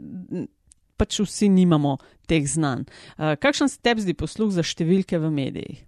pač 0.96 1.20
vsi 1.20 1.52
nimamo 1.52 1.98
teh 2.24 2.48
znanj. 2.48 2.88
Uh, 3.18 3.36
kakšen 3.36 3.68
se 3.68 3.82
tebi 3.84 4.08
zdi 4.08 4.16
posluh 4.16 4.56
za 4.56 4.64
številke 4.64 5.20
v 5.20 5.36
medijih? 5.42 5.82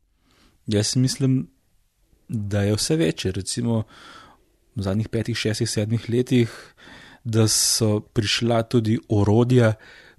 Jaz 0.69 0.99
mislim, 1.01 1.47
da 2.29 2.63
je 2.63 2.75
vse 2.77 2.97
večje. 2.97 3.33
Recimo 3.33 3.83
v 4.77 4.83
zadnjih 4.83 5.09
petih, 5.09 5.37
šestih, 5.37 5.71
sedmih 5.71 6.11
letih, 6.11 6.53
da 7.25 7.49
so 7.49 8.01
prišla 8.01 8.63
tudi 8.71 8.99
orodja 9.09 9.75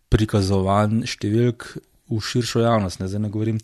prikazovanj 0.10 1.06
številk 1.08 1.69
v 2.10 2.19
širšo 2.19 2.65
javnost. 2.65 3.00
Ne, 3.00 3.08
zdaj 3.08 3.24
ne 3.24 3.32
govorim. 3.34 3.62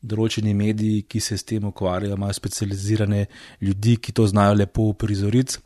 Določeni 0.00 0.54
mediji, 0.56 1.02
ki 1.04 1.20
se 1.20 1.36
s 1.36 1.44
tem 1.44 1.66
ukvarjajo, 1.68 2.16
imajo 2.16 2.32
specializirane 2.38 3.26
ljudi, 3.60 3.98
ki 4.00 4.14
to 4.16 4.24
znajo 4.30 4.54
lepo 4.56 4.86
prizoriti. 4.96 5.58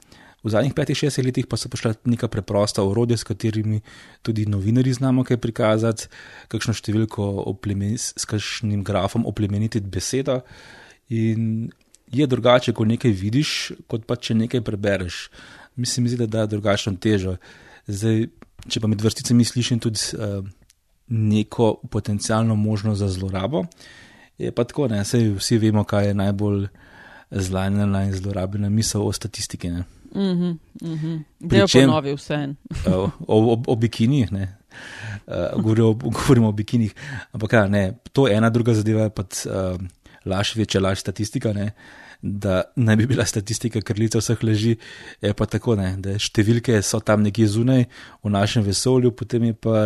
V 0.45 0.51
zadnjih 0.53 0.75
petih, 0.77 0.99
šestih 0.99 1.25
letih 1.25 1.47
pa 1.49 1.57
so 1.57 1.71
prišla 1.73 1.95
neka 2.11 2.29
preprosta 2.29 2.83
orodja, 2.85 3.17
s 3.17 3.25
katerimi 3.25 3.79
tudi 4.27 4.45
novinari 4.51 4.93
znamo 4.93 5.23
kaj 5.25 5.39
prikazati, 5.41 6.11
kakšno 6.53 6.75
številko 6.77 7.29
oplemen, 7.47 7.95
s 7.97 8.27
kakšnim 8.29 8.83
grafom 8.85 9.25
oplemeniti 9.31 9.81
besedo. 9.81 10.43
In 11.15 11.71
je 12.19 12.27
drugače, 12.27 12.73
ko 12.73 12.85
nekaj 12.85 13.11
vidiš, 13.11 13.73
kot 13.91 14.07
pa 14.07 14.17
če 14.17 14.35
nekaj 14.35 14.63
prebereš. 14.65 15.29
Mislim, 15.77 16.09
zdi, 16.09 16.17
da 16.27 16.27
da 16.27 16.47
drugačno 16.47 16.95
težo. 17.01 17.37
Zdaj, 17.87 18.29
če 18.69 18.81
pa 18.81 18.89
med 18.89 19.03
vrsticami 19.03 19.45
slišim 19.45 19.81
tudi 19.83 20.01
uh, 20.17 20.45
neko 21.09 21.75
potencijalno 21.91 22.55
možnost 22.55 22.99
za 22.99 23.09
zlorabo, 23.09 23.65
je 24.39 24.51
pa 24.53 24.65
tako, 24.65 24.89
ne, 24.89 25.05
sej 25.05 25.35
vsi 25.39 25.59
vemo, 25.59 25.85
kaj 25.85 26.09
je 26.09 26.15
najbolj 26.15 26.67
zlanjena 27.31 28.05
in 28.05 28.13
zlorabljena 28.15 28.69
misel 28.69 29.07
o 29.07 29.13
statistiki. 29.13 29.71
Ne. 29.71 29.85
Mhm, 30.15 30.51
mhm. 30.83 31.17
Pri 31.39 31.59
Del 31.59 31.67
čem- 31.67 31.89
ponovi 31.89 32.15
vse 32.15 32.35
en. 32.35 32.57
o, 32.87 33.11
o, 33.27 33.63
o, 33.67 33.77
bikinih, 33.77 34.33
ne. 34.33 34.57
Uh, 35.27 35.63
govorimo, 35.63 35.93
govorimo 36.19 36.49
o 36.49 36.53
bikinih. 36.53 36.95
Ampak, 37.33 37.53
ja, 37.53 37.67
ne, 37.69 37.85
to 38.13 38.29
je 38.29 38.37
ena 38.37 38.51
druga 38.51 38.75
zadeva, 38.75 39.09
pa 39.11 39.23
uh, 39.23 39.81
laž 40.25 40.55
večja, 40.57 40.81
laž 40.81 40.99
statistika. 40.99 41.53
Ne, 41.53 41.73
da 42.25 42.63
naj 42.77 42.97
bi 42.97 43.07
bila 43.07 43.25
statistika 43.25 43.81
krlica 43.81 44.19
vseh 44.19 44.45
leži, 44.45 44.77
je 45.21 45.33
pa 45.37 45.47
tako, 45.47 45.75
ne, 45.77 45.91
da 46.01 46.17
številke 46.19 46.79
so 46.83 47.03
tam 47.05 47.21
nekje 47.23 47.51
zunaj 47.53 47.85
v 48.25 48.33
našem 48.33 48.65
vesolju, 48.65 49.13
potem 49.13 49.51
je 49.51 49.55
pa 49.55 49.83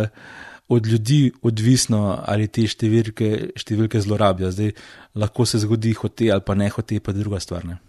od 0.69 0.87
ljudi 0.87 1.33
odvisno, 1.43 1.99
ali 2.23 2.47
te 2.47 2.63
številke, 2.69 3.51
številke 3.59 3.99
zlorabijo. 4.05 4.53
Zdaj, 4.53 4.71
lahko 5.19 5.47
se 5.49 5.59
zgodi 5.65 5.91
hote 5.97 6.29
ali 6.31 6.45
pa 6.45 6.55
ne 6.55 6.69
hote, 6.71 7.01
pa 7.03 7.11
druga 7.17 7.41
stvar. 7.43 7.65
Ne. 7.67 7.79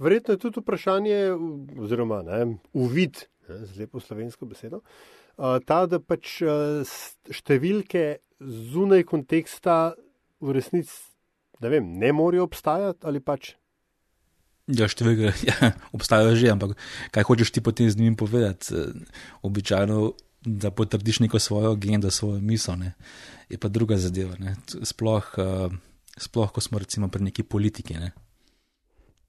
Verjetno 0.00 0.38
je 0.38 0.42
tudi 0.46 0.62
vprašanje, 0.62 1.18
oziroma 1.76 2.22
ne, 2.24 2.40
uvid, 2.72 3.26
ne, 3.50 3.60
z 3.66 3.82
lepo 3.82 4.00
slovensko 4.00 4.48
besedo, 4.48 4.80
ta, 5.36 5.84
da 5.90 6.00
pač 6.00 6.38
številke 7.36 8.06
zunaj 8.40 9.04
konteksta 9.10 9.92
v 10.40 10.56
resnici 10.56 11.09
ne, 11.60 11.68
vem, 11.68 11.92
ne 12.00 12.12
morejo 12.12 12.46
obstajati 12.48 13.06
ali 13.08 13.20
pač. 13.20 13.54
Ja, 14.70 14.86
številke 14.86 15.32
ja, 15.50 15.72
obstajajo 15.96 16.36
že, 16.38 16.50
ampak 16.52 16.76
kaj 17.14 17.26
hočeš 17.26 17.54
ti 17.54 17.64
potem 17.64 17.90
z 17.90 17.98
njimi 17.98 18.18
povedati? 18.18 18.74
Eh, 18.76 19.22
Običajno, 19.46 20.12
da 20.46 20.70
potrdiš 20.72 21.20
neko 21.26 21.38
svojo 21.42 21.74
agendo, 21.76 22.10
svojo 22.10 22.40
misel, 22.40 22.78
ne? 22.80 22.94
je 23.50 23.58
pa 23.58 23.68
druga 23.68 23.98
zadeva. 23.98 24.36
Sploh, 24.86 25.26
uh, 25.36 25.72
sploh, 26.16 26.52
ko 26.54 26.62
smo 26.62 26.78
recimo 26.78 27.10
pri 27.10 27.26
neki 27.28 27.42
politiki. 27.42 27.98
Ne? 27.98 28.12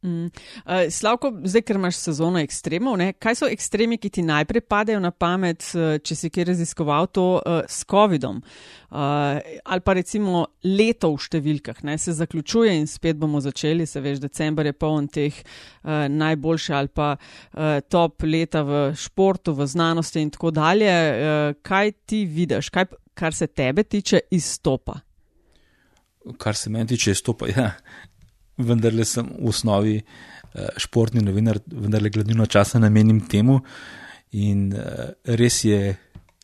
Mm. 0.01 0.25
Uh, 0.65 0.89
Slavko, 0.89 1.29
zdaj, 1.45 1.61
ker 1.61 1.77
imaš 1.77 1.99
sezono 2.01 2.39
ekstremov, 2.41 2.95
ne? 2.97 3.11
kaj 3.13 3.35
so 3.37 3.49
ekstremi, 3.51 3.99
ki 4.01 4.09
ti 4.09 4.23
najprej 4.25 4.63
padejo 4.65 5.01
na 5.03 5.11
pamet, 5.13 5.61
če 6.01 6.17
si 6.17 6.31
kjer 6.33 6.49
raziskoval 6.49 7.05
to 7.13 7.25
uh, 7.37 7.59
s 7.69 7.85
COVID-om? 7.85 8.39
Uh, 8.41 9.37
ali 9.61 9.85
pa 9.85 9.95
recimo 9.95 10.47
leto 10.65 11.11
v 11.13 11.21
številkah, 11.21 11.83
ne? 11.85 11.99
se 12.01 12.15
zaključuje 12.17 12.73
in 12.79 12.89
spet 12.89 13.19
bomo 13.21 13.43
začeli, 13.45 13.85
se 13.85 14.01
veš, 14.01 14.23
december 14.25 14.71
je 14.71 14.73
poln 14.73 15.05
teh 15.05 15.37
uh, 15.37 16.09
najboljše 16.09 16.73
ali 16.75 16.89
pa 16.89 17.13
uh, 17.13 17.77
top 17.85 18.25
leta 18.25 18.65
v 18.65 18.81
športu, 18.97 19.53
v 19.53 19.69
znanosti 19.69 20.25
in 20.25 20.33
tako 20.33 20.49
dalje. 20.55 20.89
Uh, 20.89 21.53
kaj 21.61 21.93
ti 22.09 22.25
vidiš, 22.25 22.73
kaj, 22.73 22.89
kar 23.13 23.37
se 23.37 23.47
tebe 23.47 23.85
tiče, 23.85 24.25
izstopa? 24.33 24.97
Kar 26.37 26.55
se 26.55 26.69
meni 26.69 26.87
tiče, 26.87 27.15
stopa. 27.15 27.47
Ja. 27.49 27.71
Vendar 28.67 28.93
le 28.95 29.05
sem 29.07 29.25
v 29.25 29.49
osnovi 29.49 29.97
uh, 30.01 30.69
športni 30.81 31.23
novinar, 31.25 31.59
vendar 31.65 32.03
le 32.03 32.11
glavnino 32.13 32.45
časa 32.45 32.79
namenim 32.79 33.23
temu. 33.31 33.59
In 34.39 34.69
uh, 34.73 35.11
res 35.39 35.63
je 35.67 35.95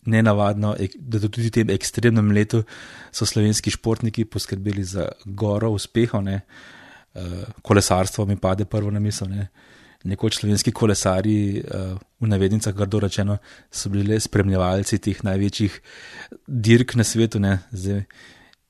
nenavadno, 0.08 0.73
da 0.97 1.19
tudi 1.19 1.49
v 1.49 1.53
tem 1.53 1.71
ekstremnem 1.73 2.32
letu 2.36 2.63
so 3.12 3.27
slovenski 3.27 3.73
športniki 3.73 4.25
poskrbeli 4.25 4.84
za 4.84 5.10
goro 5.25 5.73
uspehov. 5.75 6.23
Ne. 6.23 6.41
Uh, 7.17 7.43
kolesarstvo 7.62 8.25
mi 8.25 8.39
pade 8.39 8.65
prvo 8.65 8.91
na 8.91 9.03
misel. 9.03 9.32
Ne. 9.32 9.49
Nekoč 10.08 10.38
slovenski 10.38 10.71
kolesari, 10.71 11.60
v 12.21 12.27
navednicah, 12.30 12.71
grdo 12.71 12.99
rečeno, 13.01 13.39
so 13.73 13.89
bili 13.89 14.06
le 14.13 14.19
spremljevalci 14.21 14.99
teh 15.03 15.23
največjih 15.25 15.73
dirk 16.47 16.93
na 16.95 17.03
svetu. 17.03 17.41
Ne. 17.43 17.58
Zdaj, 17.73 18.03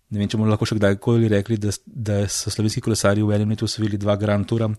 ne 0.10 0.22
vem, 0.22 0.30
če 0.30 0.40
bomo 0.40 0.50
lahko 0.52 0.68
še 0.68 0.78
kdajkoli 0.78 1.30
rekli, 1.32 1.58
da, 1.62 1.74
da 1.86 2.20
so 2.32 2.52
slovenski 2.54 2.84
kolesari 2.84 3.26
v 3.26 3.36
enem 3.36 3.54
letu 3.54 3.68
osvojili 3.68 4.00
dva 4.00 4.16
Grand 4.20 4.48
Toura, 4.48 4.70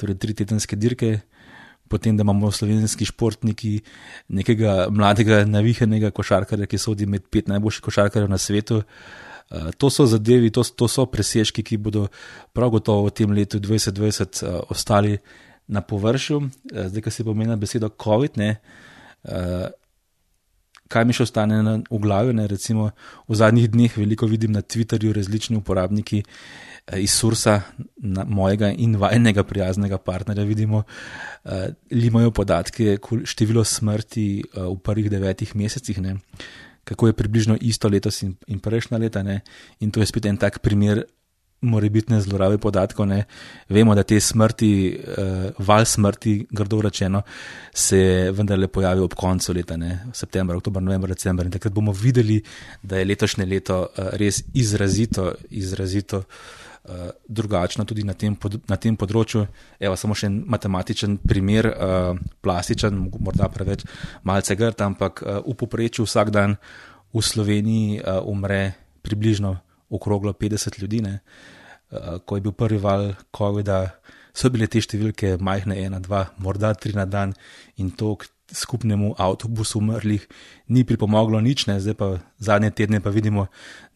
torej 0.00 0.18
tri 0.20 0.36
tedenske 0.36 0.76
dirke, 0.76 1.14
potem 1.88 2.16
da 2.16 2.24
imamo 2.24 2.50
slovenski 2.52 3.08
športniki 3.08 3.78
nekega 4.36 4.88
mladega, 4.92 5.42
navihenega 5.48 6.12
košarkarja, 6.14 6.68
ki 6.68 6.80
sodi 6.80 7.08
med 7.08 7.28
pet 7.32 7.48
najboljših 7.52 7.84
košarkarjev 7.84 8.32
na 8.32 8.40
svetu. 8.40 8.82
Uh, 9.52 9.70
to 9.76 9.90
so 9.92 10.06
zadevi, 10.08 10.50
to, 10.52 10.64
to 10.64 10.88
so 10.88 11.04
presežki, 11.08 11.64
ki 11.64 11.80
bodo 11.80 12.06
prav 12.56 12.72
gotovo 12.76 13.08
v 13.08 13.14
tem 13.16 13.32
letu 13.36 13.60
2020 13.60 14.44
uh, 14.44 14.60
ostali 14.72 15.18
na 15.68 15.84
površju. 15.84 16.40
Uh, 16.40 16.86
zdaj, 16.88 17.04
ko 17.04 17.12
se 17.12 17.24
pomeni 17.24 17.56
besedo 17.60 17.92
COVID, 17.92 18.40
ne, 18.40 18.56
kaj 20.94 21.06
mi 21.06 21.16
še 21.16 21.26
ostane 21.26 21.60
na, 21.66 21.78
v 21.82 22.00
glavi. 22.02 22.34
Ne? 22.36 22.46
Recimo 22.50 22.90
v 23.26 23.38
zadnjih 23.38 23.70
dneh 23.72 23.96
veliko 23.98 24.28
vidim 24.30 24.54
na 24.54 24.62
Twitterju 24.62 25.14
različni 25.16 25.58
uporabniki 25.58 26.22
eh, 26.22 27.00
iz 27.02 27.16
Sursa, 27.16 27.60
na, 27.96 28.26
mojega 28.28 28.70
in 28.70 28.98
vajnega 29.00 29.46
prijaznega 29.48 29.98
partnerja, 29.98 30.46
vidimo, 30.46 30.84
eh, 31.44 31.72
limajo 31.94 32.34
podatke, 32.34 32.98
število 33.24 33.64
smrti 33.64 34.28
eh, 34.40 34.60
v 34.62 34.78
prvih 34.78 35.10
devetih 35.10 35.56
mesecih. 35.58 36.00
Ne? 36.04 36.18
Kako 36.84 37.10
je 37.10 37.16
približno 37.16 37.58
isto 37.64 37.88
letos 37.88 38.22
in, 38.22 38.36
in 38.46 38.60
prejšnja 38.60 39.00
leta, 39.00 39.24
ne? 39.24 39.40
in 39.80 39.90
to 39.90 40.04
je 40.04 40.10
spet 40.10 40.30
en 40.30 40.38
tak 40.40 40.60
primer 40.62 41.04
morebitne 41.64 42.20
zlorabe 42.20 42.58
podatkov. 42.60 43.08
Ne. 43.08 43.24
Vemo, 43.72 43.94
da 43.96 44.04
te 44.06 44.20
smrti, 44.20 44.70
uh, 44.94 45.46
val 45.66 45.86
smrti, 45.88 46.34
grdo 46.50 46.80
rečeno, 46.84 47.22
se 47.74 48.30
vendarle 48.32 48.68
pojavi 48.68 49.04
ob 49.04 49.16
koncu 49.18 49.54
leta, 49.56 49.76
ne. 49.80 50.04
september, 50.12 50.56
oktober, 50.56 50.82
november, 50.82 51.14
december. 51.14 51.46
In 51.46 51.54
takrat 51.54 51.74
bomo 51.74 51.92
videli, 51.92 52.42
da 52.82 53.00
je 53.00 53.08
letošnje 53.08 53.48
leto 53.48 53.80
uh, 53.86 54.12
res 54.20 54.42
izrazito, 54.54 55.32
izrazito 55.50 56.22
uh, 56.22 57.10
drugačno 57.28 57.84
tudi 57.84 58.04
na 58.04 58.14
tem, 58.14 58.36
pod, 58.36 58.60
na 58.68 58.76
tem 58.76 58.96
področju. 58.96 59.46
Evo, 59.80 59.96
samo 59.96 60.16
še 60.16 60.28
en 60.30 60.40
matematičen 60.50 61.18
primer, 61.24 61.70
uh, 61.72 62.24
plastičen, 62.44 63.06
morda 63.18 63.48
preveč 63.52 63.86
malce 64.22 64.56
grd, 64.58 64.84
ampak 64.84 65.22
uh, 65.24 65.40
v 65.44 65.56
poprečju 65.64 66.06
vsak 66.08 66.34
dan 66.34 66.58
v 67.14 67.22
Sloveniji 67.22 68.00
uh, 68.02 68.20
umre 68.26 68.74
približno 69.04 69.54
okroglo 69.94 70.32
50 70.32 70.80
ljudi. 70.82 71.02
Ne. 71.04 71.20
Eh, 71.94 72.18
ko 72.26 72.36
je 72.36 72.42
bil 72.42 72.52
prvi 72.52 72.78
val 72.78 73.14
COVID-a, 73.36 73.94
so 74.34 74.50
bile 74.50 74.66
te 74.66 74.82
številke 74.82 75.36
majhne, 75.38 75.78
ena, 75.78 76.00
dva, 76.02 76.26
morda 76.42 76.72
tri 76.74 76.94
na 76.96 77.06
dan 77.06 77.34
in 77.78 77.92
to 77.94 78.16
k 78.18 78.26
skupnemu 78.54 79.14
avtobusu 79.18 79.78
umrlih 79.78 80.26
ni 80.68 80.84
pripomoglo 80.84 81.40
nič, 81.40 81.66
ne. 81.70 81.78
zdaj 81.80 81.96
pa 81.98 82.08
zadnje 82.38 82.70
tedne 82.74 83.00
pa 83.00 83.14
vidimo, 83.14 83.46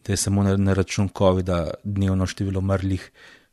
da 0.03 0.15
je 0.15 0.17
samo 0.17 0.43
na, 0.43 0.55
na 0.55 0.73
račun 0.73 1.11
COVID-a 1.11 1.75
dnevno 1.83 2.25
število 2.25 2.63
umrlih 2.63 3.03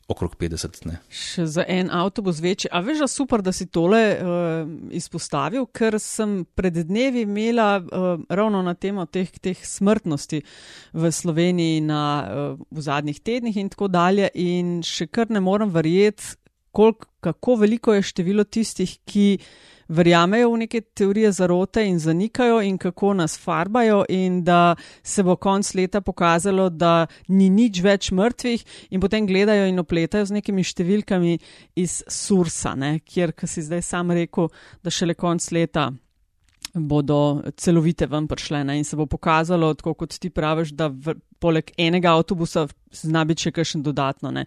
okrog 0.09 0.37
50. 0.39 0.85
Ne. 0.87 1.01
Še 1.11 1.47
za 1.51 1.65
en 1.69 1.91
avtobus 1.91 2.39
večji. 2.43 2.71
A 2.71 2.81
veš, 2.85 3.03
da 3.03 3.09
super, 3.11 3.43
da 3.43 3.53
si 3.55 3.67
tole 3.73 4.01
uh, 4.15 4.69
izpostavil, 4.95 5.67
ker 5.75 5.99
sem 6.03 6.39
pred 6.55 6.79
dnevi 6.87 7.25
imela 7.27 7.69
uh, 7.81 8.09
ravno 8.31 8.63
na 8.63 8.77
temo 8.79 9.07
teh, 9.11 9.31
teh 9.43 9.59
smrtnosti 9.67 10.43
v 10.95 11.13
Sloveniji 11.13 11.83
na, 11.89 12.03
uh, 12.23 12.67
v 12.71 12.87
zadnjih 12.87 13.21
tednih 13.21 13.59
in 13.63 13.71
tako 13.73 13.91
dalje. 13.91 14.31
In 14.43 14.79
še 14.87 15.09
kar 15.11 15.33
ne 15.35 15.43
morem 15.43 15.75
verjeti, 15.75 16.37
kako 17.25 17.57
veliko 17.63 17.95
je 17.97 18.05
število 18.05 18.45
tistih, 18.45 18.99
ki 19.09 19.29
verjamejo 19.89 20.53
v 20.53 20.61
neke 20.65 20.81
teorije 20.81 21.33
zarote 21.33 21.85
in 21.87 21.99
zanikajo 21.99 22.61
in 22.63 22.79
kako 22.79 23.15
nas 23.15 23.39
farbajo 23.39 24.05
in 24.09 24.43
da 24.45 24.77
se 25.03 25.23
bo 25.23 25.37
konc 25.37 25.75
leta 25.75 26.01
pokazalo, 26.01 26.69
da 26.71 27.07
ni 27.29 27.51
nič 27.51 27.83
več 27.83 28.11
mrtvih 28.11 28.65
in 28.91 29.01
potem 29.01 29.27
gledajo 29.27 29.67
in 29.67 29.79
opletajo 29.79 30.27
z 30.27 30.39
nekimi 30.39 30.65
številkami 30.65 31.39
iz 31.77 32.03
Sursa, 32.09 32.75
ne, 32.75 32.99
kjer, 33.05 33.33
ki 33.33 33.47
si 33.47 33.63
zdaj 33.63 33.83
sam 33.83 34.11
rekel, 34.11 34.51
da 34.83 34.91
šele 34.91 35.15
konc 35.15 35.51
leta 35.53 35.91
bodo 36.77 37.43
celovite 37.57 38.07
ven 38.07 38.27
prišle 38.29 38.65
ne, 38.65 38.79
in 38.79 38.85
se 38.85 38.97
bo 38.97 39.07
pokazalo, 39.07 39.73
tako 39.75 39.95
kot 39.95 40.19
ti 40.21 40.31
praviš, 40.31 40.75
da 40.77 40.89
v, 40.93 41.17
poleg 41.41 41.71
enega 41.81 42.13
avtobusa 42.17 42.67
zna 42.93 43.25
biti 43.29 43.49
še 43.49 43.55
kakšen 43.57 43.85
dodatno, 43.87 44.33
ne, 44.35 44.47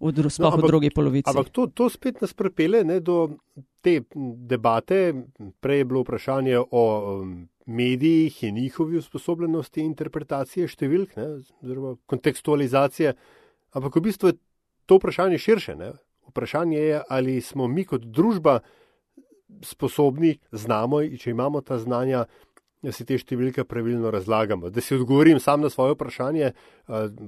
v, 0.00 0.12
dru, 0.12 0.28
no, 0.28 0.50
ampak, 0.50 0.60
v 0.60 0.70
drugi 0.70 0.90
polovici. 0.94 1.30
Ampak 1.32 1.52
to, 1.54 1.66
to 1.72 1.88
spet 1.92 2.20
nas 2.24 2.34
prepele 2.36 2.84
ne, 2.84 3.00
do 3.00 3.38
te 3.82 4.00
debate, 4.48 5.00
prej 5.64 5.82
je 5.82 5.88
bilo 5.88 6.04
vprašanje 6.04 6.60
o 6.60 6.84
um, 7.22 7.34
medijih 7.66 8.42
in 8.44 8.60
njihovi 8.60 9.00
usposobljenosti 9.00 9.82
interpretacije 9.82 10.68
številk, 10.68 11.16
oziroma 11.62 11.96
kontekstualizacije, 12.10 13.14
ampak 13.78 13.98
v 13.98 14.04
bistvu 14.08 14.32
je 14.32 14.38
to 14.86 14.98
vprašanje 15.00 15.40
širše. 15.42 15.76
Ne? 15.78 15.92
Vprašanje 16.30 16.78
je, 16.78 17.02
ali 17.08 17.40
smo 17.40 17.68
mi 17.68 17.84
kot 17.88 18.04
družba 18.04 18.60
sposobni, 19.62 20.36
znamo, 20.52 21.02
če 21.18 21.30
imamo 21.30 21.60
ta 21.60 21.78
znanja, 21.78 22.24
si 22.90 23.04
te 23.06 23.18
številke 23.18 23.64
pravilno 23.68 24.10
razlagamo. 24.10 24.70
Da 24.74 24.82
si 24.82 24.96
odgovorim 24.96 25.38
sam 25.40 25.62
na 25.62 25.70
svoje 25.70 25.94
vprašanje, 25.94 26.52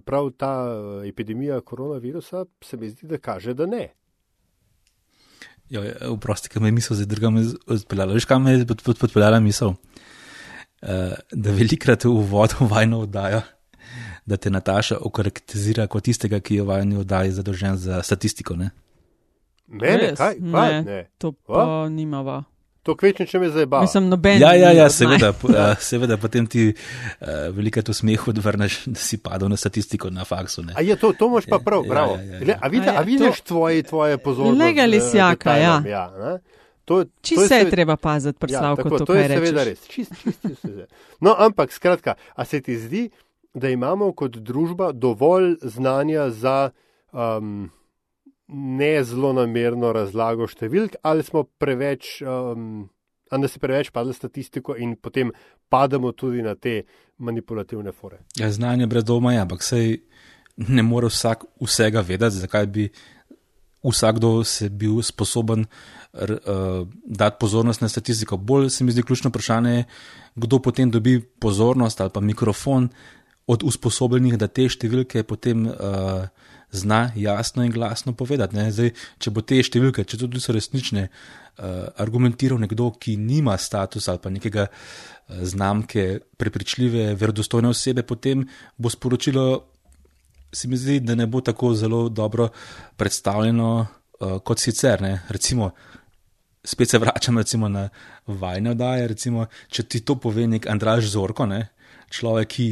prav 0.07 0.33
ta 0.39 0.55
epidemija 1.07 1.61
koronavirusa 1.61 2.47
se 2.65 2.81
mi 2.81 2.91
zdi, 2.91 3.07
da 3.11 3.21
kaže, 3.23 3.55
da 3.55 3.69
ne. 3.71 3.87
Vprosti, 5.71 6.51
ja, 6.51 6.53
kaj 6.53 6.63
me 6.63 6.69
je 6.69 6.77
misel 6.77 6.99
zdaj 6.99 7.09
drugam 7.09 7.39
odpeljala. 7.67 8.15
Veš, 8.19 8.27
kaj 8.29 8.39
me 8.43 8.53
je 8.59 8.67
podpeljala 8.67 9.41
misel? 9.41 9.77
Uh, 10.85 11.15
da 11.33 11.53
velikrat 11.57 12.05
v 12.05 12.11
uvodu 12.13 12.67
vajno 12.69 12.99
oddajo, 13.07 13.41
da 14.29 14.37
te 14.37 14.51
Nataša 14.53 14.99
okarakterizira 15.01 15.87
kot 15.89 16.05
tistega, 16.05 16.43
ki 16.45 16.59
je 16.59 16.65
v 16.65 16.69
vajni 16.69 16.99
oddaji 17.01 17.33
zadolžen 17.39 17.79
za 17.81 18.03
statistiko. 18.05 18.57
Ne, 18.61 18.71
ne, 19.81 19.95
ne 20.01 20.11
kaj? 20.17 20.41
kaj? 20.41 20.73
Ne, 20.73 20.83
ne. 20.83 20.99
To 21.19 21.33
pa 21.33 21.89
nimava. 21.89 22.43
To 22.85 22.93
kvečne, 23.01 23.25
če 23.25 23.39
me 23.41 23.49
zdaj 23.49 23.65
bavi. 23.73 23.87
Mislim, 23.89 24.09
noben. 24.13 24.43
Ja, 24.43 24.51
ja, 24.53 24.71
ja 24.77 24.91
seveda, 24.93 25.31
uh, 25.33 25.61
seveda, 25.81 26.19
potem 26.21 26.45
ti 26.51 26.67
uh, 26.69 27.29
veliko 27.57 27.81
to 27.81 27.95
smeh 27.97 28.27
odvrneš, 28.29 28.83
da 28.93 29.01
si 29.01 29.17
padel 29.25 29.49
na 29.49 29.57
statistiko 29.57 30.11
na 30.13 30.27
faksu. 30.29 30.67
Ne. 30.69 30.75
A 30.77 30.85
je 30.85 30.97
to, 31.01 31.15
to 31.17 31.31
moš 31.33 31.49
pa 31.49 31.59
prav, 31.65 31.87
ja, 31.87 31.91
bravo. 31.95 32.19
Ja, 32.21 32.43
ja, 32.43 32.43
ja. 32.51 32.59
A, 32.61 32.69
vidi, 32.69 32.91
a, 32.93 32.99
a 33.01 33.05
vidiš 33.09 33.41
to... 33.41 33.55
tvoje, 33.55 33.87
tvoje 33.89 34.19
pozornosti? 34.21 34.61
Lega 34.61 34.85
lisjaka, 34.85 35.57
ja. 35.57 35.79
ja 35.89 36.05
to, 36.85 37.05
Čisto 37.21 37.47
se 37.49 37.55
je 37.55 37.71
treba 37.71 37.97
paziti, 37.97 38.39
preslavko, 38.39 38.89
ja, 38.89 38.99
to, 38.99 39.05
to 39.05 39.15
je 39.15 39.29
seveda 39.29 39.65
res. 39.65 39.87
Čist, 39.89 40.13
čist, 40.23 40.43
čist, 40.43 40.67
no, 41.25 41.33
ampak 41.39 41.73
skratka, 41.73 42.15
a 42.37 42.45
se 42.45 42.61
ti 42.61 42.77
zdi, 42.77 43.07
da 43.55 43.71
imamo 43.73 44.13
kot 44.13 44.37
družba 44.37 44.93
dovolj 44.93 45.57
znanja 45.63 46.29
za. 46.31 46.71
Um, 47.13 47.71
ne 48.49 48.93
zelo 49.05 49.33
namerno 49.33 49.93
razlago 49.95 50.49
številk, 50.51 50.99
ali 51.03 51.25
smo 51.25 51.45
preveč, 51.59 52.19
um, 52.23 52.85
ali 53.33 53.47
nas 53.47 53.57
je 53.57 53.63
preveč 53.63 53.91
padlo 53.95 54.13
statistiko 54.13 54.77
in 54.77 54.97
potem 55.01 55.33
pademo 55.73 56.13
tudi 56.13 56.43
na 56.45 56.55
te 56.55 56.83
manipulativne 57.19 57.93
fore. 57.93 58.21
Ja, 58.39 58.51
znanje 58.53 58.87
brez 58.91 59.05
doma 59.05 59.33
je, 59.33 59.43
ampak 59.45 59.65
sej 59.65 59.99
ne 60.57 60.85
more 60.87 61.09
vsak 61.11 61.49
vsega 61.63 62.05
vedeti, 62.05 62.43
zakaj 62.45 62.67
bi 62.71 62.89
vsakdo 63.85 64.45
se 64.45 64.69
bil 64.69 65.03
sposoben 65.03 65.65
uh, 65.65 66.87
dati 67.05 67.37
pozornost 67.41 67.81
na 67.81 67.89
statistiko. 67.89 68.37
Bolj 68.37 68.71
se 68.71 68.85
mi 68.85 68.93
zdi 68.93 69.03
ključno 69.03 69.29
vprašanje, 69.29 69.85
kdo 70.35 70.59
potem 70.59 70.91
dobi 70.91 71.21
pozornost 71.21 72.01
ali 72.01 72.11
pa 72.11 72.21
mikrofon 72.21 72.89
od 73.47 73.63
usposobljenih, 73.67 74.39
da 74.41 74.49
te 74.49 74.69
številke 74.69 75.23
potem. 75.29 75.69
Uh, 75.69 76.27
zna 76.75 77.13
jasno 77.15 77.65
in 77.65 77.71
glasno 77.71 78.13
povedati. 78.13 78.59
Zdaj, 78.71 78.93
če 79.19 79.31
bo 79.31 79.43
te 79.47 79.61
številke, 79.63 80.05
če 80.05 80.19
tudi 80.25 80.43
so 80.43 80.55
resnične, 80.55 81.07
uh, 81.07 81.87
argumentiral 82.03 82.59
nekdo, 82.61 82.91
ki 82.99 83.17
nima 83.21 83.57
statusa 83.61 84.15
ali 84.15 84.23
pa 84.23 84.33
nekega 84.35 84.67
uh, 84.67 85.45
znamke, 85.47 86.07
prepričljive, 86.41 87.13
verodostojne 87.21 87.71
osebe, 87.71 88.03
potem 88.03 88.47
bo 88.77 88.91
sporočilo, 88.91 89.47
se 90.55 90.71
mi 90.71 90.79
zdi, 90.79 91.01
da 91.03 91.15
ne 91.19 91.27
bo 91.27 91.43
tako 91.43 91.75
zelo 91.79 92.09
dobro 92.09 92.51
predstavljeno 92.97 93.71
uh, 93.81 94.39
kot 94.43 94.63
sicer. 94.63 95.03
Ne? 95.03 95.21
Recimo, 95.29 95.71
spet 96.65 96.91
se 96.91 96.99
vračam 96.99 97.39
na 97.71 97.89
vajne 98.27 98.71
oddaje. 98.71 99.09
Recimo, 99.09 99.47
če 99.69 99.83
ti 99.83 100.01
to 100.01 100.17
pove 100.17 100.47
nek 100.47 100.67
Andraž 100.71 101.11
Zorko, 101.11 101.47
ne? 101.47 101.69
Človek, 102.11 102.49
ki 102.49 102.69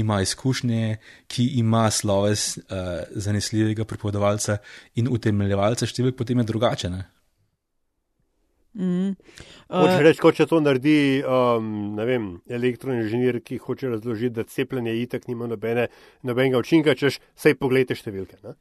ima 0.00 0.20
izkušnje, 0.22 0.96
ki 1.30 1.46
ima 1.60 1.90
sloves 1.90 2.56
uh, 2.58 3.04
zanesljivega 3.10 3.84
pripovedovalca 3.84 4.58
in 4.98 5.10
utemeljevalca 5.10 5.86
številk, 5.86 6.16
potem 6.18 6.42
je 6.42 6.48
drugače. 6.50 6.90
Ne? 6.90 7.04
Mm. 8.74 9.14
Uh, 9.70 9.86
reč, 10.02 10.18
ko 10.18 10.32
če 10.34 10.48
to 10.50 10.58
naredi 10.58 11.22
um, 11.22 11.94
vem, 11.94 12.26
elektroinženir, 12.50 13.38
ki 13.46 13.60
hoče 13.62 13.92
razložiti, 13.92 14.34
da 14.34 14.44
cepljenje 14.50 14.96
itak 15.04 15.28
nima 15.30 15.46
nobene, 15.50 15.86
nobenega 16.26 16.58
učinka, 16.58 16.96
češ 16.98 17.20
sej 17.38 17.54
pogledajte 17.60 18.00
številke. 18.02 18.40
Ne? 18.42 18.56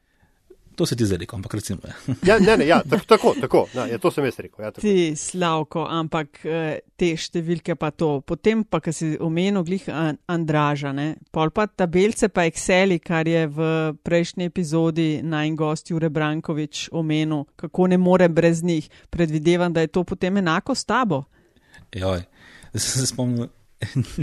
To 0.75 0.85
se 0.85 0.95
ti 0.95 1.05
zdaj 1.05 1.17
rekel, 1.17 1.37
ampak 1.37 1.53
recimo. 1.53 1.79
Ja, 1.85 1.93
ja 2.33 2.39
ne, 2.39 2.57
ne, 2.57 2.67
ja, 2.67 2.81
tako, 3.07 3.35
tako, 3.41 3.67
na, 3.73 3.85
ja, 3.85 3.97
to 4.01 4.11
sem 4.11 4.25
jaz 4.25 4.39
rekel. 4.39 4.65
Ja, 4.65 4.71
ti 4.71 5.13
slavko, 5.17 5.85
ampak 5.89 6.41
eh, 6.45 6.79
te 6.97 7.11
številke 7.17 7.75
pa 7.79 7.91
to. 7.93 8.21
Potem 8.25 8.63
pa, 8.65 8.81
ki 8.83 8.93
si 8.95 9.11
omenil 9.21 9.65
glih 9.67 9.85
Andraža, 10.27 10.93
ne, 10.95 11.07
pol 11.33 11.53
pa 11.53 11.67
tabelce 11.69 12.31
pa 12.33 12.47
Exceli, 12.49 12.99
kar 13.03 13.29
je 13.29 13.45
v 13.47 13.69
prejšnji 14.03 14.49
epizodi 14.49 15.09
naj 15.21 15.53
gost 15.59 15.93
Jure 15.93 16.09
Brankovič 16.13 16.87
omenil, 16.91 17.45
kako 17.59 17.91
ne 17.93 18.01
more 18.01 18.29
brez 18.29 18.63
njih. 18.63 18.89
Predvidevam, 19.13 19.73
da 19.73 19.85
je 19.85 19.93
to 19.93 20.03
potem 20.03 20.41
enako 20.41 20.75
s 20.75 20.85
tabo. 20.89 21.23
Joj, 21.93 22.25
zdaj 22.73 22.81
sem 22.81 23.01
se 23.01 23.11
spomnil 23.13 23.51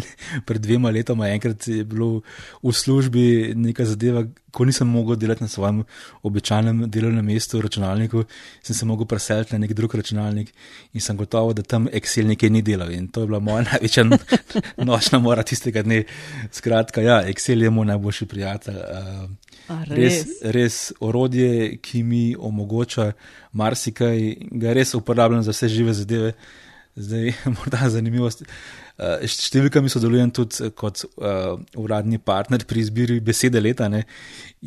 pred 0.47 0.63
dvema 0.63 0.91
letoma, 0.91 1.29
enkrat 1.29 1.69
je 1.69 1.85
bilo 1.85 2.23
v 2.63 2.73
službi 2.73 3.55
neka 3.57 3.85
zadeva, 3.85 4.25
ko 4.51 4.65
nisem 4.65 4.89
mogel 4.89 5.17
delati 5.17 5.43
na 5.43 5.49
svojem 5.49 5.83
običajnem 6.23 6.91
delovnem 6.91 7.25
mestu 7.25 7.61
računalniku, 7.61 8.25
sem 8.63 8.77
se 8.77 8.87
mogel 8.87 9.07
preseliti 9.07 9.55
na 9.55 9.59
nek 9.59 9.73
drug 9.73 9.95
računalnik 9.95 10.53
in 10.93 11.01
sem 11.01 11.17
gotovo, 11.17 11.53
da 11.53 11.63
tam 11.63 11.89
Excel 11.93 12.27
nekaj 12.27 12.51
ni 12.51 12.63
delal. 12.63 12.91
In 12.93 13.09
to 13.09 13.21
je 13.21 13.27
bila 13.27 13.39
moja 13.39 13.65
največja 13.73 14.05
nočna 14.77 15.19
mora 15.19 15.43
tistega 15.43 15.83
dne. 15.83 16.05
Skratka, 16.53 17.03
ja, 17.03 17.23
Excel 17.27 17.63
je 17.63 17.71
moj 17.71 17.87
najboljši 17.93 18.27
prijatelj. 18.27 18.77
Uh, 18.77 19.85
res, 19.89 20.25
res 20.43 20.81
orodje, 21.01 21.77
ki 21.83 22.03
mi 22.03 22.25
omogoča 22.39 23.13
marsikaj, 23.53 24.35
ga 24.51 24.75
res 24.75 24.95
uporabljam 24.95 25.43
za 25.43 25.55
vse 25.55 25.69
žive 25.69 25.95
zadeve. 25.95 26.35
Zdaj, 26.97 27.33
morda 27.57 27.89
zanimivost. 27.89 28.43
Eh, 28.43 28.47
s 29.01 29.47
številkami 29.47 29.89
sodelujem 29.89 30.31
tudi 30.35 30.67
eh, 30.67 30.73
kot 30.77 31.05
uh, 31.07 31.55
uradni 31.81 32.19
partner 32.21 32.65
pri 32.69 32.83
izbiri 32.85 33.17
besede 33.25 33.61
leta. 33.63 33.89
Ne? 33.89 34.03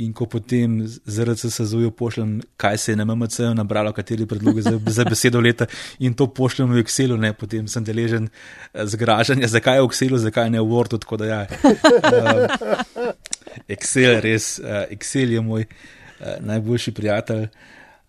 In 0.02 0.14
ko 0.18 0.26
potem 0.26 0.80
zaradi 0.88 1.52
SZU 1.52 1.92
pošljem, 1.98 2.40
kaj 2.58 2.80
se 2.82 2.94
je 2.94 2.98
na 2.98 3.06
MMC 3.06 3.52
nabralo, 3.54 3.94
kateri 3.94 4.26
predlogi 4.30 4.66
za, 4.66 4.74
za 4.98 5.06
besedo 5.06 5.42
leta, 5.44 5.68
in 6.00 6.18
to 6.18 6.28
pošljem 6.34 6.74
v 6.74 6.82
Excelu, 6.82 7.20
ne? 7.20 7.34
potem 7.38 7.68
sem 7.70 7.86
deležen 7.86 8.32
zgražanja, 8.74 9.52
zakaj 9.54 9.78
je 9.78 9.86
v 9.86 9.92
Excelu, 9.92 10.22
zakaj 10.24 10.50
ne 10.54 10.64
v 10.64 10.72
Wordu. 10.72 10.98
Ja. 11.30 11.44
Uh, 11.46 13.14
Excel, 13.76 14.18
res, 14.26 14.58
uh, 14.64 14.88
Excel 14.94 15.38
je 15.38 15.46
moj 15.46 15.68
uh, 15.68 16.42
najboljši 16.42 16.96
prijatelj. 16.98 17.48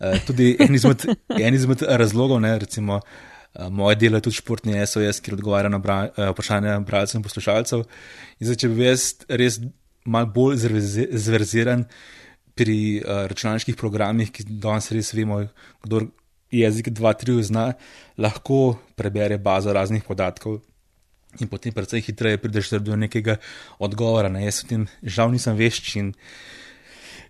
Uh, 0.01 0.17
tudi 0.25 0.55
en 0.61 0.75
izmed, 0.75 1.05
en 1.37 1.55
izmed 1.55 1.85
razlogov, 1.85 2.41
ne, 2.41 2.57
recimo. 2.65 3.03
Eh, 3.55 3.71
moje 3.71 3.97
delo 3.97 4.17
je 4.17 4.27
tudi 4.27 4.37
športni 4.37 4.87
SOS, 4.87 5.21
ki 5.23 5.37
odgovarja 5.37 5.71
na 5.71 5.79
bra, 5.79 6.09
uh, 6.11 6.33
vprašanja 6.33 6.81
bralcev 6.83 7.21
in 7.21 7.23
poslušalcev. 7.23 7.85
In 8.41 8.49
zdaj, 8.49 8.59
če 8.65 8.71
bi 8.73 8.83
jaz 8.83 9.05
res 9.31 9.61
malo 10.05 10.27
bolj 10.35 10.59
zverziran 11.15 11.85
pri 12.59 12.79
uh, 12.99 13.25
računalniških 13.31 13.79
programih, 13.79 14.33
ki 14.35 14.49
danes 14.49 14.91
res 14.91 15.13
vemo, 15.15 15.45
kdo 15.87 16.09
jezik 16.51 16.91
2-3 16.91 17.47
zna, 17.47 17.69
lahko 18.19 18.75
prebere 18.99 19.39
bazo 19.39 19.71
raznih 19.75 20.03
podatkov. 20.03 20.59
In 21.39 21.47
potem, 21.51 21.75
predvsej 21.75 22.03
hitreje, 22.11 22.43
prideš 22.43 22.75
do 22.83 22.99
nekega 22.99 23.39
odgovora. 23.79 24.31
Ne? 24.31 24.45
Jaz 24.49 24.65
v 24.65 24.71
tem 24.73 24.91
žal 25.03 25.31
nisem 25.31 25.55
vešč 25.59 25.95
in 26.03 26.11
uh, 26.11 26.27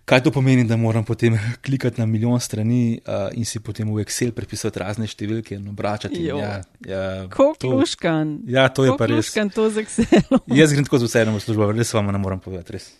Kaj 0.05 0.21
to 0.21 0.31
pomeni, 0.31 0.63
da 0.63 0.77
moram 0.77 1.03
potem 1.05 1.37
klikati 1.65 2.01
na 2.01 2.05
milijon 2.05 2.39
strani 2.39 2.99
uh, 3.07 3.13
in 3.33 3.45
si 3.45 3.59
potem 3.59 3.89
v 3.93 4.03
Excel 4.05 4.31
prepisati 4.31 4.79
razne 4.79 5.07
številke 5.09 5.57
in 5.57 5.65
obračati? 5.71 6.21
Ja, 6.27 6.59
ja, 6.85 7.05
Kokluškan. 7.33 8.37
Ja, 8.49 8.67
to 8.69 8.85
je 8.85 8.93
pa 8.97 9.09
res. 9.09 9.31
Kokluškan 9.31 9.49
to 9.55 9.69
z 9.69 9.85
Excelom. 9.85 10.45
Jaz 10.61 10.75
grem 10.77 10.85
tako 10.85 11.01
z 11.01 11.09
vsem 11.09 11.33
v 11.33 11.41
službo, 11.41 11.71
res 11.73 11.93
vam 11.97 12.13
ne 12.13 12.21
morem 12.21 12.43
povedati, 12.43 12.77
res. 12.77 12.91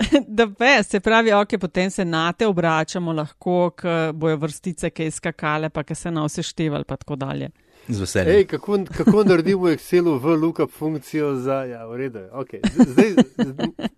Da, 0.28 0.46
bes, 0.48 0.88
se 0.88 1.00
pravi, 1.04 1.32
ok, 1.36 1.58
potem 1.60 1.90
se 1.92 2.04
na 2.04 2.30
te 2.32 2.46
obračamo 2.48 3.12
lahko, 3.12 3.56
ko 3.76 3.96
bojo 4.16 4.38
vrstice, 4.44 4.92
ki 4.92 5.10
skakale, 5.12 5.68
pa 5.68 5.84
ki 5.84 5.96
se 5.96 6.12
na 6.12 6.24
vse 6.24 6.44
števali, 6.44 6.88
pa 6.88 6.96
tako 7.00 7.16
dalje 7.20 7.50
z 7.88 8.00
veseljem. 8.00 8.36
Ej, 8.36 8.46
kako, 8.46 8.78
kako 8.96 9.24
naredimo 9.24 9.68
v 9.68 9.74
Excelu 9.76 10.18
v 10.18 10.34
lookup 10.36 10.70
funkcijo 10.70 11.34
za, 11.36 11.64
ja, 11.64 11.86
v 11.86 11.96
redu. 11.96 12.24
Okay. 12.32 12.60
Zdaj, 12.64 13.10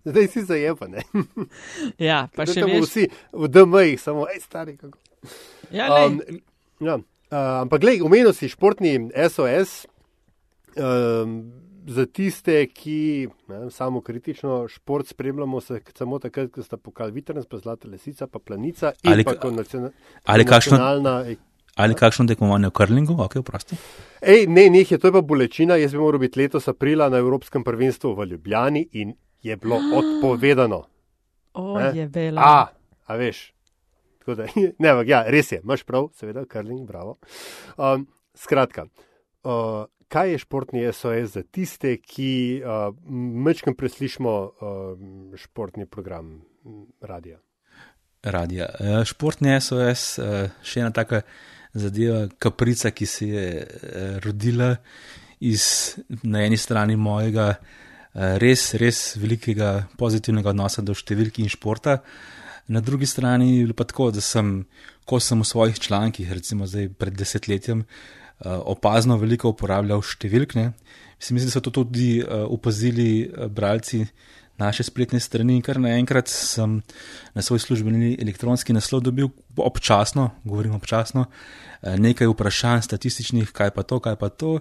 zdaj 0.04 0.26
si 0.28 0.44
zajepan. 0.44 1.00
ja, 1.98 2.28
pa 2.36 2.46
še 2.46 2.64
vedno 2.64 2.84
vsi 2.86 3.08
v 3.32 3.48
DM-jih, 3.48 3.98
samo, 4.00 4.26
hej, 4.30 4.40
stari. 4.44 4.76
Kako. 4.76 4.98
Ja, 5.70 5.88
um, 6.06 6.20
ja, 6.80 6.98
uh, 6.98 7.64
ampak, 7.64 7.82
gledaj, 7.84 8.04
omenil 8.06 8.32
si 8.36 8.50
športni 8.52 9.10
SOS. 9.28 9.84
Um, 10.76 11.58
Za 11.82 12.04
tiste, 12.06 12.60
ki 12.70 13.26
ne, 13.50 13.64
samo 13.74 13.98
kritično 14.06 14.68
šport 14.70 15.08
spremljamo, 15.10 15.58
se 15.60 15.80
samo 15.98 16.20
takrat, 16.22 16.52
ko 16.54 16.62
sta 16.62 16.78
pokal 16.78 17.10
Vitrnes, 17.10 17.48
pa 17.50 17.58
Zlata 17.58 17.90
Lesica, 17.90 18.28
pa 18.30 18.38
Planica 18.38 18.92
in 19.02 19.10
ali, 19.10 19.24
pa 19.26 19.34
kot 19.34 19.50
nacionalna. 19.50 19.90
Ali 20.22 20.46
kakšno, 20.46 20.78
Ali 21.76 21.94
kakšno 21.96 22.26
tekmovanje 22.28 22.68
v 22.68 22.76
Krlingu, 22.76 23.16
ok, 23.16 23.38
vprosti? 23.40 23.76
Ej, 24.20 24.44
ne, 24.46 24.68
ne, 24.70 24.84
je 24.84 24.98
to 24.98 25.08
je 25.08 25.12
pa 25.12 25.22
bolečina. 25.24 25.76
Jaz 25.80 25.92
bi 25.96 25.98
moral 25.98 26.20
biti 26.20 26.40
letos 26.40 26.68
aprila 26.68 27.08
na 27.08 27.18
Evropskem 27.18 27.64
prvenstvu 27.64 28.12
v 28.14 28.26
Ljubljani 28.34 28.88
in 28.92 29.14
je 29.42 29.56
bilo 29.56 29.80
odpovedano. 30.00 30.82
O, 31.54 31.80
je 31.80 32.08
bilo. 32.08 32.40
A, 32.40 32.66
a 33.06 33.16
veš. 33.16 33.52
Da, 34.26 34.46
ne, 34.82 34.88
ampak 34.88 35.08
ja, 35.08 35.24
res 35.26 35.52
je, 35.52 35.60
imaš 35.64 35.82
prav, 35.88 36.10
seveda, 36.14 36.44
Krling, 36.44 36.84
bravo. 36.86 37.16
Um, 37.76 38.06
skratka, 38.38 38.86
uh, 39.42 39.84
kaj 40.12 40.30
je 40.30 40.42
športni 40.44 40.84
SOS 40.92 41.32
za 41.34 41.42
tiste, 41.42 41.96
ki 41.96 42.62
uh, 42.62 42.92
mečkam 43.46 43.74
preslišmo 43.74 44.34
uh, 44.36 45.40
športni 45.40 45.86
program 45.86 46.36
radija? 47.00 47.40
Radija. 48.22 48.68
Uh, 48.78 49.00
športni 49.08 49.56
SOS, 49.60 50.18
uh, 50.22 50.52
še 50.62 50.84
ena 50.84 50.92
taka 50.94 51.24
zadeva, 51.74 52.26
kaprica, 52.38 52.90
ki 52.90 53.06
se 53.06 53.28
je 53.28 53.46
eh, 53.62 54.18
rodila 54.24 54.76
iz 55.40 55.96
na 56.22 56.44
eni 56.46 56.56
strani 56.56 56.96
mojega 56.96 57.48
eh, 57.54 58.38
res, 58.42 58.72
res 58.80 59.16
velikega 59.20 59.88
pozitivnega 59.98 60.52
odnosa 60.52 60.84
do 60.84 60.94
številk 60.94 61.42
in 61.42 61.50
športa, 61.52 62.00
na 62.68 62.80
drugi 62.80 63.08
strani 63.10 63.56
je 63.58 63.74
pa 63.76 63.84
tako, 63.88 64.10
da 64.14 64.22
sem, 64.22 64.62
ko 65.08 65.18
sem 65.20 65.40
v 65.42 65.48
svojih 65.48 65.80
člankih, 65.82 66.30
recimo 66.30 66.68
zdaj 66.68 66.92
pred 66.98 67.16
desetletjem, 67.18 67.82
eh, 67.82 68.48
opazno 68.48 69.18
veliko 69.20 69.54
uporabljal 69.54 70.04
številke. 70.04 70.70
Mislim, 71.22 71.46
da 71.46 71.52
so 71.54 71.60
to 71.62 71.70
tudi 71.70 72.18
opazili 72.26 73.30
bralci 73.54 74.00
naše 74.58 74.82
spletne 74.82 75.20
strani 75.20 75.56
in 75.56 75.62
kar 75.62 75.80
naenkrat 75.80 76.28
sem 76.28 76.80
na 77.34 77.42
svoj 77.42 77.58
službeni 77.58 78.16
elektronski 78.20 78.72
naslov 78.72 79.02
dobil 79.02 79.28
občasno, 79.56 80.30
govorim 80.44 80.74
občasno, 80.74 81.26
eh, 81.82 81.96
nekaj 81.98 82.26
vprašanj 82.26 82.82
statističnih, 82.82 83.52
kaj 83.52 83.70
pa 83.70 83.82
to, 83.82 84.00
kaj 84.00 84.16
pa 84.16 84.28
to. 84.28 84.58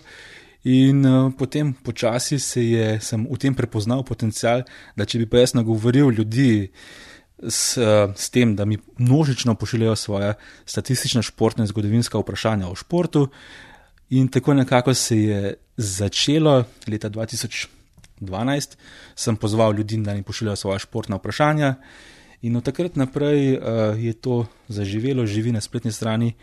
In 0.64 1.06
uh, 1.06 1.34
potem 1.34 1.74
počasi 1.74 2.38
se 2.39 2.62
je, 2.62 3.00
sem 3.02 3.26
v 3.26 3.38
tem 3.42 3.56
prepoznal 3.58 4.04
potencial, 4.06 4.62
da 4.94 5.08
če 5.10 5.24
bi 5.24 5.26
pa 5.26 5.42
jaz 5.42 5.56
nagovoril 5.58 6.12
ljudi 6.14 6.70
s, 7.42 7.82
uh, 7.82 8.14
s 8.14 8.30
tem, 8.30 8.54
da 8.56 8.66
mi 8.70 8.78
množično 9.02 9.56
pošiljajo 9.58 9.96
svoje 9.98 10.36
statistične, 10.66 11.26
športne, 11.26 11.66
zgodovinske 11.66 12.14
vprašanja 12.14 12.70
o 12.70 12.78
športu, 12.78 13.32
in 14.14 14.30
tako 14.30 14.54
nekako 14.54 14.94
se 14.94 15.18
je 15.18 15.54
začelo 15.78 16.66
leta 16.86 17.10
2000. 17.10 17.80
12, 18.22 18.78
sem 19.15 19.36
pozval 19.36 19.76
ljudi, 19.76 19.97
da 19.97 20.13
mi 20.13 20.24
pošiljajo 20.24 20.55
svoje 20.55 20.80
športna 20.80 21.17
vprašanja. 21.17 21.76
In 22.41 22.55
od 22.57 22.65
takrat 22.65 22.95
naprej 22.95 23.57
uh, 23.57 23.61
je 23.97 24.13
to 24.13 24.45
zaživelo, 24.67 25.26
živi 25.26 25.51
na 25.51 25.61
spletni 25.61 25.91
strani. 25.91 26.34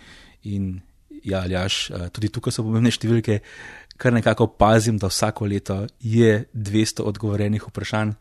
In 0.43 0.81
ja, 1.25 1.43
aljaš, 1.43 1.91
uh, 1.91 2.09
tudi 2.15 2.31
tukaj 2.31 2.55
so 2.55 2.63
pomembne 2.63 2.93
številke, 2.95 3.41
kar 3.99 4.15
nekako 4.15 4.47
opazim, 4.53 4.99
da 4.99 5.11
vsako 5.11 5.49
leto 5.51 5.81
je 6.01 6.45
200 6.55 7.03
odgovorjenih 7.03 7.67
vprašanj. 7.71 8.15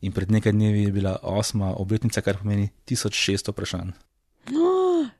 In 0.00 0.14
pred 0.14 0.30
nekaj 0.30 0.54
dnevi 0.54 0.86
je 0.86 0.92
bila 0.94 1.18
osma 1.22 1.74
obletnica, 1.76 2.22
kar 2.24 2.38
pomeni 2.40 2.70
1600 2.88 3.52
vprašanj. 3.52 3.96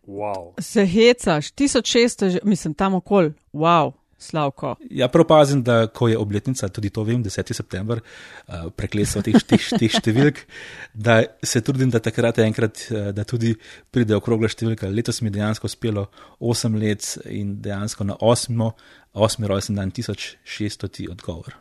Wow. 0.09 0.55
Se 0.61 0.87
hecaš, 0.87 1.51
1600, 1.53 2.39
mislim, 2.45 2.75
tam 2.75 2.95
okol, 2.95 3.35
wow. 3.53 3.93
Slavko. 4.19 4.75
Ja, 4.91 5.07
prav 5.09 5.27
pazim, 5.31 5.63
da 5.63 5.87
ko 5.87 6.09
je 6.11 6.19
obletnica, 6.19 6.69
tudi 6.69 6.91
to 6.91 7.05
vem, 7.07 7.23
10. 7.23 7.53
september, 7.55 8.01
uh, 8.01 8.67
preklesal 8.75 9.23
teh, 9.23 9.39
teh, 9.47 9.69
teh 9.81 9.95
številk, 9.95 10.43
da 10.95 11.21
se 11.43 11.63
trudim, 11.63 11.93
da 11.95 12.03
takrat 12.03 12.41
enkrat, 12.43 12.83
uh, 12.91 13.11
da 13.15 13.27
tudi 13.29 13.55
pride 13.95 14.19
okrogla 14.19 14.51
številka. 14.51 14.91
Letos 14.91 15.23
mi 15.23 15.31
je 15.31 15.39
dejansko 15.39 15.71
uspelo 15.71 16.09
8 16.43 16.81
let 16.83 17.15
in 17.31 17.57
dejansko 17.63 18.09
na 18.11 18.19
8. 18.19 18.69
8. 19.15 19.49
rojsten 19.49 19.79
dan 19.79 19.95
1600 19.95 21.09
odgovor. 21.15 21.57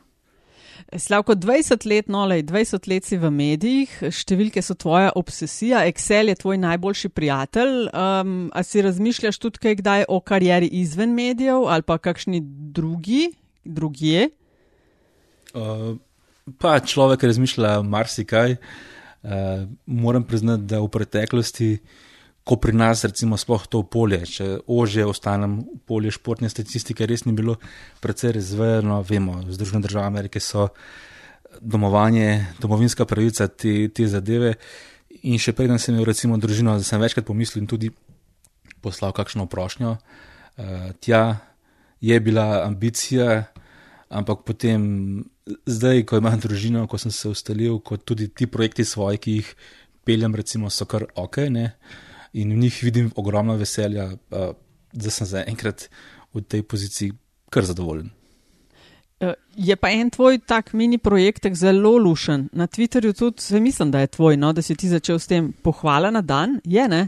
Slavko, 0.98 1.36
20 1.36 1.86
let, 1.90 2.08
no, 2.08 2.26
lej, 2.26 2.44
20 2.48 2.88
let 2.88 3.06
si 3.08 3.18
v 3.20 3.32
medijih, 3.34 3.92
številke 4.14 4.62
so 4.64 4.76
tvoja 4.80 5.12
obsesija, 5.20 5.84
Excel 5.90 6.32
je 6.32 6.38
tvoj 6.40 6.60
najboljši 6.64 7.12
prijatelj. 7.12 7.76
Um, 7.92 8.36
a 8.56 8.64
si 8.64 8.84
razmišljaš 8.86 9.40
tudi 9.44 9.64
kaj 9.64 9.78
kdaj 9.82 10.08
o 10.08 10.20
karieri 10.22 10.70
izven 10.80 11.16
medijev 11.18 11.68
ali 11.68 11.84
pa 11.84 12.00
kakšni 12.00 12.42
drugi, 12.74 13.32
drugje? 13.66 14.30
Uh, 15.54 15.98
pa 16.62 16.78
človek 16.80 17.28
razmišlja 17.28 17.82
marsikaj. 17.84 18.58
Uh, 19.28 19.66
moram 19.86 20.24
priznati, 20.24 20.70
da 20.70 20.80
v 20.80 20.92
preteklosti 20.94 21.72
ko 22.48 22.56
pri 22.56 22.72
nas, 22.72 23.04
recimo, 23.04 23.36
sploh 23.36 23.68
to 23.68 23.82
polje, 23.84 24.22
če 24.38 24.46
ože 24.72 25.04
ostanem 25.04 25.60
v 25.60 25.80
polju 25.84 26.14
športne 26.16 26.48
statistike, 26.48 27.04
res 27.04 27.26
ni 27.28 27.36
bilo 27.36 27.58
precej 28.00 28.38
razvejeno. 28.40 29.02
Vemo, 29.04 29.42
Združene 29.52 29.84
države 29.84 30.08
Amerike 30.08 30.40
so 30.40 30.70
domovanje, 31.60 32.56
domovinska 32.64 33.06
pravica 33.06 33.50
te, 33.52 33.90
te 33.92 34.08
zadeve. 34.08 34.56
In 35.28 35.42
še 35.42 35.52
preden 35.58 35.82
sem 35.82 35.96
imel, 35.96 36.08
recimo, 36.08 36.40
družino, 36.40 36.78
da 36.80 36.88
sem 36.88 37.02
večkrat 37.02 37.28
pomislil 37.28 37.66
in 37.66 37.70
tudi 37.70 37.92
poslal 38.80 39.12
kakšno 39.12 39.50
prošnjo. 39.52 39.98
Uh, 40.58 40.90
tja 41.04 41.42
je 42.00 42.20
bila 42.24 42.64
ambicija, 42.64 43.44
ampak 44.08 44.48
potem, 44.48 44.82
zdaj, 45.68 46.06
ko 46.08 46.22
imam 46.22 46.40
družino, 46.40 46.88
ko 46.88 47.00
sem 47.02 47.12
se 47.12 47.28
ustalil, 47.28 47.82
kot 47.84 48.06
tudi 48.08 48.30
ti 48.32 48.48
projekti 48.48 48.86
svoji, 48.88 49.20
ki 49.20 49.40
jih 49.42 49.56
peljem, 50.08 50.38
recimo, 50.38 50.72
so 50.72 50.88
kar 50.88 51.10
ok, 51.20 51.44
ne? 51.52 51.72
In 52.38 52.54
v 52.54 52.62
njih 52.66 52.80
vidim 52.84 53.12
ogromno 53.16 53.56
veselja, 53.58 54.12
uh, 54.14 54.52
da 54.94 55.14
sem 55.14 55.28
zaenkrat 55.28 55.90
v 56.34 56.44
tej 56.46 56.64
poziciji 56.64 57.12
kar 57.50 57.66
zadovoljen. 57.66 58.12
Eh, 59.20 59.34
je 59.58 59.76
pa 59.76 59.90
en 59.90 60.10
tvoj 60.14 60.38
tak 60.46 60.74
mini 60.78 60.98
projektek 60.98 61.56
zelo 61.58 61.96
lušen. 61.98 62.50
Na 62.54 62.68
Twitterju 62.68 63.14
tudi 63.18 63.42
se 63.42 63.60
mislim, 63.60 63.92
da 63.92 64.00
je 64.00 64.08
tvoj, 64.08 64.38
no, 64.38 64.54
da 64.54 64.62
si 64.62 64.76
ti 64.76 64.90
začel 64.90 65.20
s 65.20 65.28
tem 65.28 65.54
pohvala 65.64 66.12
na 66.12 66.22
dan. 66.22 66.60
Je, 66.64 66.88
ne? 66.88 67.08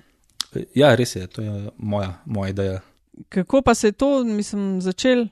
Ja, 0.74 0.96
res 0.96 1.16
je, 1.16 1.28
to 1.28 1.42
je 1.42 1.70
moja, 1.78 2.16
moja 2.26 2.50
ideja. 2.50 2.80
Kako 3.30 3.62
pa 3.62 3.76
se 3.76 3.88
je 3.88 3.92
to, 3.92 4.24
mislim, 4.24 4.82
začel? 4.82 5.28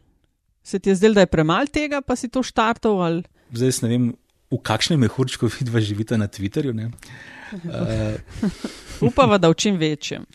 Se 0.64 0.80
ti 0.80 0.90
je 0.90 0.96
zdelo, 0.96 1.18
da 1.18 1.26
je 1.26 1.34
premalo 1.34 1.66
tega, 1.66 2.02
pa 2.02 2.16
si 2.16 2.30
to 2.30 2.44
štartov? 2.44 3.02
Ali? 3.02 3.24
Zdaj 3.52 3.82
ne 3.82 3.90
vem, 3.90 4.06
v 4.52 4.62
kakšnem 4.62 5.02
mehurčku 5.02 5.50
vidva 5.58 5.82
živite 5.82 6.18
na 6.18 6.28
Twitterju. 6.28 6.76
Uh, 6.78 6.94
Upava, 9.08 9.38
da 9.38 9.50
v 9.50 9.56
čim 9.56 9.78
večjem. 9.78 10.26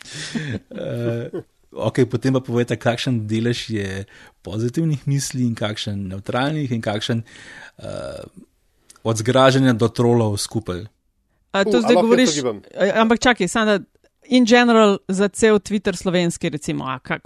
uh, 0.70 1.42
Okay, 1.72 2.04
potem 2.04 2.36
pa 2.36 2.40
povejte, 2.44 2.76
kakšen 2.76 3.22
delež 3.24 3.64
je 3.72 4.04
pozitivnih 4.44 5.06
misli 5.08 5.46
in 5.48 5.54
kakšen 5.56 6.02
neutralnih, 6.10 6.68
in 6.68 6.84
kakšen 6.84 7.22
uh, 7.24 8.20
od 9.00 9.16
zgražanja 9.16 9.72
do 9.72 9.88
trolov 9.88 10.36
skupaj. 10.36 10.84
A 11.56 11.64
to 11.64 11.80
uh, 11.80 11.84
zdaj 11.84 11.96
govoriš? 11.96 12.36
Ampak 12.76 13.24
čakaj, 13.24 13.48
samo 13.48 13.64
da 13.64 13.78
in 14.28 14.44
general 14.44 14.98
za 15.08 15.28
cel 15.28 15.58
Twitter 15.64 15.96
slovenski, 15.96 16.52
recimo, 16.52 16.84
a 16.84 16.98
kar 17.00 17.20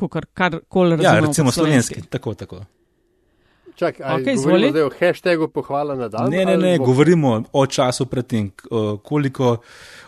koli 0.69 0.97
razumemo. 0.97 1.15
Ja, 1.15 1.21
recimo 1.21 1.51
slovenski, 1.51 2.03
tako, 2.07 2.35
tako. 2.35 2.65
Čak, 3.77 4.01
okay, 4.01 4.37
govorimo 4.37 4.71
zdaj 4.71 4.83
o 4.83 4.91
hashtagu 4.99 5.49
pohvala 5.49 5.95
na 5.95 6.09
dan? 6.09 6.31
Ne, 6.31 6.45
ne, 6.45 6.57
ne, 6.57 6.79
bo... 6.79 6.85
govorimo 6.85 7.43
o 7.53 7.67
času 7.67 8.07
predtem, 8.07 8.51
koliko 9.03 9.57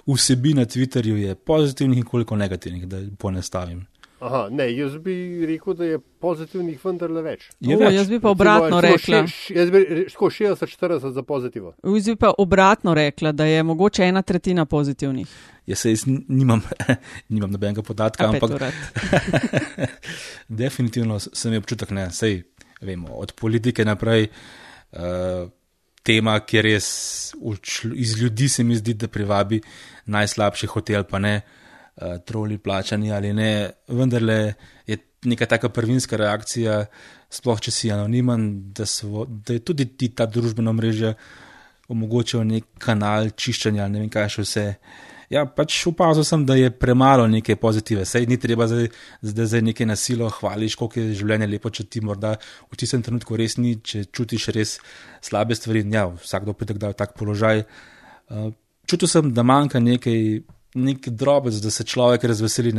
vsebin 0.06 0.56
na 0.56 0.64
Twitterju 0.64 1.16
je 1.16 1.34
pozitivnih 1.34 1.98
in 1.98 2.04
koliko 2.04 2.36
negativnih, 2.36 2.88
da 2.88 3.02
ponestavim. 3.18 3.86
Aha, 4.20 4.48
ne, 4.50 4.76
jaz 4.76 4.96
bi 4.98 5.46
rekel, 5.46 5.74
da 5.78 5.84
je 5.84 5.98
pozitivnih 5.98 6.80
vendarle 6.84 7.22
več. 7.22 7.44
Je 7.60 7.76
o, 7.76 7.78
več. 7.78 7.94
Jaz 7.94 8.08
bi 8.10 8.18
pa 8.20 8.32
obratno 8.34 8.80
rekla. 8.82 9.20
Jaz 9.54 9.70
bi 9.70 9.82
rekel 10.00 10.32
60-40 10.34 11.12
za 11.14 11.22
pozitivno. 11.22 11.76
Jaz 11.84 12.08
bi 12.10 12.16
pa 12.18 12.32
obratno 12.38 12.96
rekla, 12.98 13.32
da 13.32 13.46
je 13.46 13.62
mogoče 13.62 14.08
ena 14.08 14.22
tretjina 14.26 14.64
pozitivnih. 14.66 15.36
Jaz 15.70 15.84
se 15.84 15.94
nimam, 16.26 16.64
nimam 17.34 17.52
nobenega 17.52 17.84
podatka, 17.86 18.32
ampak 18.32 18.72
definitivno 20.62 21.20
sem 21.20 21.52
imel 21.52 21.62
občutek, 21.62 21.92
da 21.94 22.10
se 22.10 22.32
vemo, 22.80 23.14
od 23.18 23.32
politike 23.32 23.84
naprej. 23.84 24.28
Uh, 24.92 25.48
Tema, 26.08 26.38
kjer 26.40 26.64
res 26.64 26.86
iz 27.92 28.14
ljudi 28.16 28.46
se 28.48 28.64
mi 28.64 28.76
zdi, 28.78 28.94
da 28.94 29.10
privabi 29.12 29.58
najslabši 30.08 30.66
hotel, 30.72 31.04
pa 31.04 31.18
ne 31.20 31.34
uh, 31.36 31.68
uh, 32.00 32.18
troli 32.24 32.58
plačani 32.58 33.12
ali 33.12 33.32
ne, 33.32 33.70
vendarle 33.88 34.54
je 34.86 34.96
neka 35.24 35.46
taka 35.46 35.68
prvinska 35.68 36.16
reakcija, 36.16 36.84
sploh 37.30 37.60
če 37.60 37.70
si 37.74 37.92
anonimen, 37.92 38.72
da, 38.72 38.86
svo, 38.86 39.24
da 39.26 39.56
je 39.56 39.64
tudi 39.64 39.86
ti 39.98 40.12
ta 40.14 40.26
družbena 40.26 40.72
mreža 40.72 41.14
omogočila 41.88 42.44
nek 42.44 42.68
kanal 42.78 43.32
čiščenja, 43.36 43.88
ne 43.88 44.04
vem 44.04 44.10
kaj 44.12 44.28
še 44.36 44.44
vse. 44.44 44.66
Ja, 45.28 45.42
pač 45.44 45.76
opazil 45.90 46.24
sem, 46.24 46.44
da 46.48 46.56
je 46.56 46.70
premalo 46.72 47.26
neke 47.28 47.56
pozitive. 47.60 48.06
Sej 48.08 48.24
ni 48.30 48.38
treba 48.40 48.64
zdaj, 48.68 48.86
zdaj, 49.20 49.48
zdaj 49.50 49.62
nekaj 49.66 49.88
nasilo 49.90 50.30
hvališ, 50.32 50.76
koliko 50.80 51.02
je 51.02 51.16
življenje 51.20 51.48
lepo, 51.52 51.72
če 51.72 51.84
ti 51.84 52.00
morda 52.00 52.32
v 52.40 52.78
tistem 52.80 53.04
trenutku 53.04 53.36
res 53.36 53.58
ni, 53.60 53.74
če 53.76 54.06
čutiš 54.08 54.48
res 54.56 54.78
slabe 55.24 55.56
stvari. 55.58 55.84
Ja, 55.92 56.06
vsakdo 56.08 56.56
pride 56.56 56.78
v 56.80 56.94
tak 56.96 57.12
položaj. 57.18 57.66
Uh, 58.32 58.48
čutil 58.88 59.10
sem, 59.10 59.28
da 59.36 59.44
manjka 59.44 59.82
nekaj 59.84 60.24
nek 60.80 61.10
drobec, 61.12 61.60
da 61.60 61.70
se 61.76 61.84
človek 61.84 62.24
razveseli. 62.24 62.72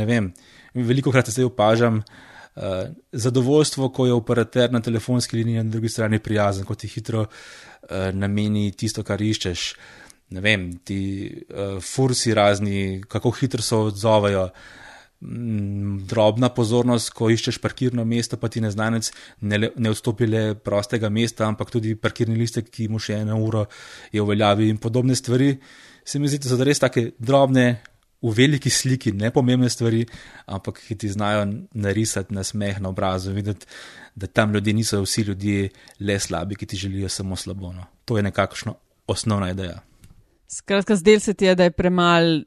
Veliko 0.74 1.14
krat 1.14 1.30
se 1.30 1.46
opažam 1.46 2.02
uh, 2.02 2.90
zadovoljstvo, 3.12 3.92
ko 3.94 4.10
je 4.10 4.18
operater 4.18 4.74
na 4.74 4.82
telefonski 4.82 5.38
liniji 5.38 5.62
na 5.62 5.70
drugi 5.70 5.88
strani 5.88 6.18
prijazen, 6.18 6.66
ko 6.66 6.74
ti 6.74 6.90
hitro 6.90 7.28
uh, 7.28 8.10
nameni 8.10 8.72
tisto, 8.74 9.06
kar 9.06 9.22
iščeš. 9.22 9.70
Ne 10.30 10.42
vem, 10.44 10.68
ti 10.86 11.00
uh, 11.28 11.80
fursi 11.82 12.34
razni, 12.34 13.02
kako 13.08 13.32
hitro 13.40 13.62
se 13.62 13.76
odzovejo. 13.76 14.50
Mm, 15.20 16.06
drobna 16.08 16.48
pozornost, 16.56 17.10
ko 17.12 17.28
iščeš 17.28 17.58
parkirno 17.60 18.06
mesto, 18.08 18.38
pa 18.40 18.48
ti 18.48 18.62
neznanec 18.64 19.10
ne, 19.44 19.58
ne 19.76 19.90
vstopi 19.92 20.24
le 20.24 20.54
prostega 20.56 21.10
mesta, 21.12 21.44
ampak 21.44 21.68
tudi 21.74 21.92
parkirni 21.92 22.38
listek, 22.40 22.70
ki 22.72 22.88
mu 22.88 22.96
še 22.96 23.18
eno 23.26 23.36
uro 23.44 23.66
je 24.14 24.22
v 24.22 24.30
veljavi 24.30 24.70
in 24.72 24.80
podobne 24.80 25.18
stvari. 25.18 25.50
Se 26.08 26.18
mi 26.18 26.30
zdi, 26.30 26.40
da 26.40 26.54
so 26.54 26.64
res 26.64 26.80
tako 26.80 27.04
drobne, 27.20 27.66
v 28.20 28.32
veliki 28.36 28.70
sliki, 28.70 29.12
ne 29.16 29.30
pomembne 29.32 29.68
stvari, 29.72 30.04
ampak 30.52 30.80
ki 30.84 30.96
ti 31.04 31.08
znajo 31.08 31.46
narisati 31.72 32.34
na 32.36 32.44
smeh 32.44 32.80
na 32.80 32.92
obrazu, 32.92 33.32
videti, 33.32 33.68
da 34.14 34.26
tam 34.26 34.52
ljudje 34.52 34.74
niso 34.76 35.00
vsi 35.02 35.22
ljudje 35.30 35.68
le 36.00 36.18
slabi, 36.20 36.56
ki 36.56 36.66
ti 36.66 36.76
želijo 36.76 37.08
samo 37.08 37.36
slabo. 37.36 37.72
No. 37.72 37.86
To 38.04 38.16
je 38.16 38.22
nekakšno 38.22 38.74
osnovna 39.06 39.50
ideja. 39.50 39.80
Skratka, 40.52 40.96
zdel 40.96 41.20
se 41.20 41.34
ti 41.34 41.44
je, 41.44 41.54
da 41.54 41.64
je 41.64 41.70
premalo 41.70 42.40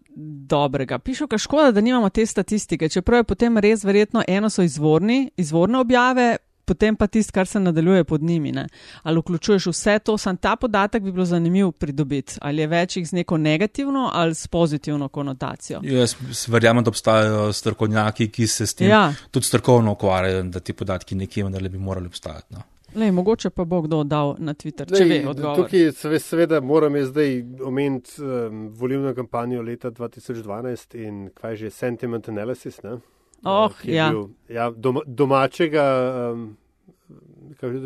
dobrega. 0.49 0.99
Pišem, 0.99 1.27
ka 1.27 1.37
škoda, 1.37 1.71
da 1.71 1.81
nimamo 1.81 2.09
te 2.09 2.25
statistike, 2.25 2.89
čeprav 2.89 3.21
je 3.21 3.23
potem 3.23 3.57
res 3.57 3.83
verjetno 3.83 4.23
eno 4.27 4.49
so 4.49 4.61
izvorni, 4.61 5.29
izvorne 5.37 5.79
objave, 5.79 6.35
potem 6.65 6.95
pa 6.95 7.07
tisto, 7.07 7.31
kar 7.31 7.47
se 7.47 7.59
nadaljuje 7.59 8.03
pod 8.03 8.23
njimi. 8.23 8.51
Ne? 8.51 8.67
Ali 9.03 9.19
vključuješ 9.19 9.65
vse 9.65 9.99
to, 9.99 10.17
samo 10.17 10.37
ta 10.37 10.55
podatek 10.55 11.03
bi 11.03 11.11
bilo 11.11 11.25
zanimivo 11.25 11.71
pridobiti. 11.71 12.35
Ali 12.41 12.61
je 12.61 12.67
več 12.67 12.97
jih 12.97 13.07
z 13.07 13.15
neko 13.21 13.37
negativno 13.37 14.09
ali 14.13 14.35
s 14.35 14.47
pozitivno 14.47 15.07
konotacijo. 15.07 15.79
Jaz 15.83 16.15
verjamem, 16.47 16.83
da 16.83 16.91
obstajajo 16.91 17.53
strokovnjaki, 17.53 18.27
ki 18.29 18.47
se 18.47 18.67
s 18.67 18.73
tem 18.73 18.89
ja. 18.89 19.13
tudi 19.31 19.45
strokovno 19.45 19.95
ukvarjajo, 19.95 20.43
da 20.43 20.59
ti 20.59 20.73
podatki 20.73 21.15
nekje 21.15 21.43
vendar 21.43 21.69
bi 21.69 21.77
morali 21.77 22.07
obstajati. 22.07 22.53
No. 22.53 22.72
Lej, 22.95 23.11
mogoče 23.11 23.49
pa 23.49 23.65
bo 23.65 23.81
kdo 23.81 24.03
dal 24.03 24.35
na 24.39 24.53
Twitter, 24.53 24.87
če 24.87 25.05
ve 25.09 25.19
odgovor. 25.29 25.63
Tukaj 25.65 26.19
seveda 26.21 26.61
moram 26.61 26.95
jaz 26.95 27.09
zdaj 27.09 27.31
omeniti 27.65 28.21
um, 28.21 28.67
volilno 28.77 29.13
kampanjo 29.15 29.61
leta 29.61 29.91
2012 29.91 30.97
in 31.01 31.29
kaj 31.33 31.55
že 31.55 31.69
sentiment 31.69 32.29
analysis. 32.29 32.81
Ne? 32.83 32.99
Oh, 33.43 33.71
ja. 33.83 34.09
Bil, 34.11 34.27
ja, 34.49 34.69
doma, 34.71 35.01
domačega, 35.07 35.85
um, 36.33 36.45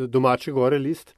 domačega 0.08 0.56
gore 0.56 0.80
list. 0.80 1.16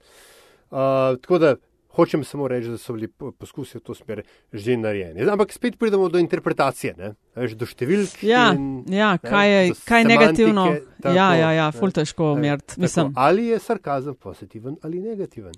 Uh, 0.69 1.17
tako 1.21 1.39
da 1.39 1.55
hočem 1.99 2.23
samo 2.23 2.47
reči, 2.47 2.71
da 2.73 2.79
so 2.79 2.95
bili 2.95 3.09
poskusi 3.11 3.79
v 3.79 3.83
to 3.85 3.95
smer 3.97 4.23
že 4.53 4.77
narejeni. 4.79 5.27
Ampak 5.29 5.53
spet 5.53 5.77
pridemo 5.79 6.09
do 6.09 6.21
interpretacije, 6.21 7.13
Veš, 7.39 7.55
do 7.59 7.67
številk. 7.69 8.23
Ja, 8.27 8.49
in, 8.55 8.83
ja 8.91 9.13
kaj 9.21 9.51
je, 9.51 9.75
kaj 9.87 10.03
je 10.03 10.09
negativno. 10.09 10.65
Tako, 10.99 11.15
ja, 11.15 11.27
ja, 11.39 11.51
ja, 11.55 11.67
ful 11.75 11.93
težko 11.95 12.33
meriti. 12.39 12.79
Ali 13.15 13.51
je 13.53 13.59
sarkazem 13.63 14.17
pozitiven 14.19 14.79
ali 14.83 15.03
negativen. 15.03 15.55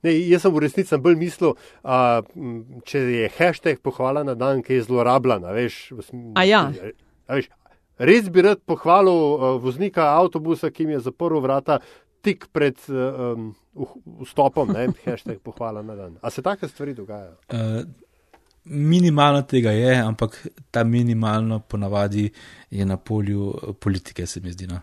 Ne, 0.00 0.14
jaz 0.30 0.46
sem 0.46 0.52
v 0.54 0.62
resnici 0.64 0.96
bolj 0.96 1.16
mislil, 1.20 1.56
a, 1.84 2.22
če 2.88 3.02
je 3.12 3.30
hashtag 3.36 3.82
pohvala 3.84 4.24
na 4.24 4.34
dan, 4.38 4.62
ki 4.64 4.78
je 4.78 4.86
zlorabljen. 4.88 5.44
A 5.44 6.44
ja. 6.48 6.62
A 7.28 7.36
veš, 7.36 7.50
res 8.00 8.30
bi 8.32 8.46
rad 8.46 8.62
pohvalil 8.64 9.60
voznika 9.60 10.14
avtobusa, 10.16 10.72
ki 10.72 10.88
mi 10.88 10.96
je 10.96 11.04
zaprl 11.10 11.42
vrata 11.44 11.82
tik 12.24 12.48
pred 12.52 12.80
um, 12.88 13.52
vstopom, 14.20 14.72
ne, 14.72 14.88
hashtag 15.04 15.38
pohvala 15.44 15.82
na 15.82 15.94
dan. 15.94 16.16
A 16.22 16.30
se 16.30 16.42
take 16.42 16.68
stvari 16.68 16.94
dogajajo? 16.94 17.36
Uh, 17.52 17.82
minimalno 18.64 19.42
tega 19.42 19.70
je, 19.70 19.94
ampak 19.96 20.46
ta 20.70 20.84
minimalno 20.84 21.60
ponavadi 21.60 22.30
je 22.70 22.84
na 22.84 22.96
polju 22.96 23.54
politike, 23.80 24.26
se 24.26 24.40
mi 24.40 24.52
zdi. 24.52 24.66
No. 24.66 24.80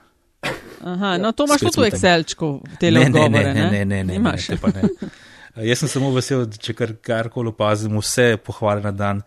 Aha, 0.82 1.18
no 1.18 1.32
to 1.32 1.46
imaš 1.46 1.60
tudi 1.60 1.82
v 1.82 1.92
Excelčku, 1.92 2.52
te 2.80 2.92
le 2.92 3.06
odgovore. 3.06 3.54
Ne, 3.54 3.54
ne, 3.54 3.86
ne, 3.86 3.86
ne, 3.86 4.04
ne, 4.04 4.20
ne, 4.20 4.82
ne. 4.82 5.10
Jaz 5.68 5.82
sem 5.82 5.90
samo 5.90 6.12
vesel, 6.14 6.46
če 6.62 6.74
kar, 6.78 6.94
karkoli 7.02 7.50
opazim, 7.50 7.96
vse 7.98 8.36
pohvale 8.46 8.84
na 8.84 8.92
dan 8.94 9.24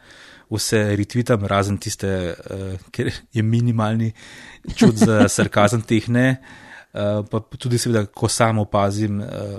vse 0.51 0.79
retvitam, 0.99 1.43
razen 1.47 1.79
tiste, 1.79 2.09
uh, 2.35 2.75
ker 2.95 3.11
je 3.11 3.43
minimalni 3.43 4.13
čut 4.75 4.99
za 4.99 5.29
sarkazem 5.29 5.83
teh 5.83 6.09
ne. 6.09 6.29
Uh, 6.31 6.70
pa 6.93 7.41
tudi, 7.59 7.79
seveda, 7.79 8.07
ko 8.07 8.29
sam 8.29 8.59
opazim 8.65 9.21
uh, 9.23 9.59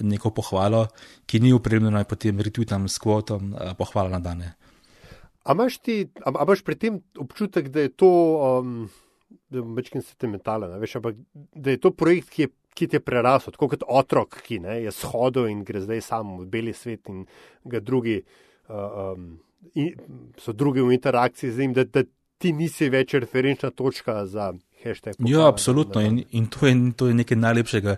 neko 0.00 0.30
pohvalo, 0.34 0.86
ki 1.26 1.40
ni 1.42 1.52
upremljena, 1.52 2.04
potem 2.08 2.40
retvitam 2.40 2.88
s 2.88 3.02
kvotom 3.02 3.52
uh, 3.52 3.72
pohvala 3.78 4.16
na 4.16 4.20
dane. 4.22 4.54
A 5.42 5.56
imaš 5.56 5.80
ti, 5.82 6.04
a, 6.22 6.30
a 6.30 6.46
imaš 6.46 6.62
pri 6.62 6.78
tem 6.78 7.00
občutek, 7.18 7.68
da 7.74 7.86
je 7.86 7.92
to, 7.98 8.10
um, 8.62 8.88
da 9.50 9.58
je 9.58 9.68
večkrat 9.76 10.06
sentimentalen, 10.06 10.74
veš, 10.80 11.00
ampak 11.00 11.18
da 11.34 11.74
je 11.74 11.80
to 11.82 11.94
projekt, 11.94 12.30
ki 12.30 12.48
je. 12.48 12.56
Ki 12.72 12.86
te 12.88 12.96
je 12.96 13.04
prerasel, 13.04 13.52
tako 13.52 13.66
kot 13.68 13.82
otrok, 13.84 14.38
ki 14.46 14.56
ne, 14.64 14.78
je 14.80 14.92
shodil 14.96 15.50
in 15.50 15.58
gre 15.60 15.82
zdaj 15.84 15.98
samo 16.06 16.38
v 16.40 16.46
beli 16.48 16.72
svet, 16.72 17.10
in 17.12 17.26
ga 17.68 17.82
drugi 17.84 18.14
uh, 18.22 19.12
um, 19.12 19.26
in, 19.74 19.90
so 20.40 20.54
drugi 20.56 20.80
v 20.80 20.94
interakciji 20.96 21.50
z 21.52 21.60
njim, 21.60 21.74
da, 21.76 21.84
da 21.84 22.00
ti 22.40 22.54
nisi 22.56 22.88
več 22.88 23.12
referenčna 23.20 23.70
točka 23.76 24.22
za 24.26 24.54
hashtag. 24.84 25.16
Ja, 25.28 25.46
absolutno. 25.48 26.00
In, 26.00 26.24
in 26.30 26.46
to, 26.46 26.66
je, 26.66 26.74
to 26.96 27.10
je 27.10 27.14
nekaj 27.14 27.38
najlepšega. 27.38 27.96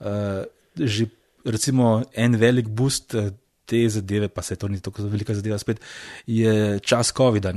Uh, 0.00 0.42
že 0.76 1.06
recimo 1.44 2.02
en 2.14 2.36
velik 2.36 2.68
boost 2.68 3.14
eh, 3.14 3.32
te 3.64 3.88
zadeve, 3.88 4.28
pa 4.28 4.42
se 4.42 4.56
to 4.56 4.68
ni 4.68 4.80
tako 4.80 5.06
velika 5.08 5.34
zadeva 5.34 5.58
spet, 5.58 5.80
je 6.26 6.78
čas 6.80 7.12
COVID-a. 7.16 7.52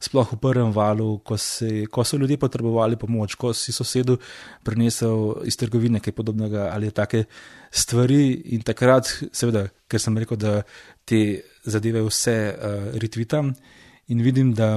Sploh 0.00 0.32
v 0.32 0.38
prvem 0.38 0.72
valu, 0.72 1.18
ko, 1.24 1.36
se, 1.36 1.86
ko 1.90 2.04
so 2.04 2.16
ljudje 2.16 2.36
potrebovali 2.38 2.96
pomoč, 2.96 3.34
ko 3.34 3.52
si 3.56 3.72
sosedu 3.72 4.18
prinesel 4.64 5.40
iz 5.44 5.56
trgovine 5.56 6.00
kaj 6.00 6.12
podobnega 6.12 6.70
ali 6.72 6.90
take 6.90 7.24
stvari 7.70 8.52
in 8.54 8.62
takrat, 8.62 9.08
seveda, 9.32 9.66
ker 9.88 10.00
sem 10.00 10.18
rekel, 10.18 10.36
da 10.36 10.62
te 11.04 11.42
zadeve 11.64 12.04
vse 12.06 12.36
uh, 12.52 12.94
retvitam 13.00 13.54
in 14.08 14.22
vidim, 14.22 14.54
da 14.54 14.76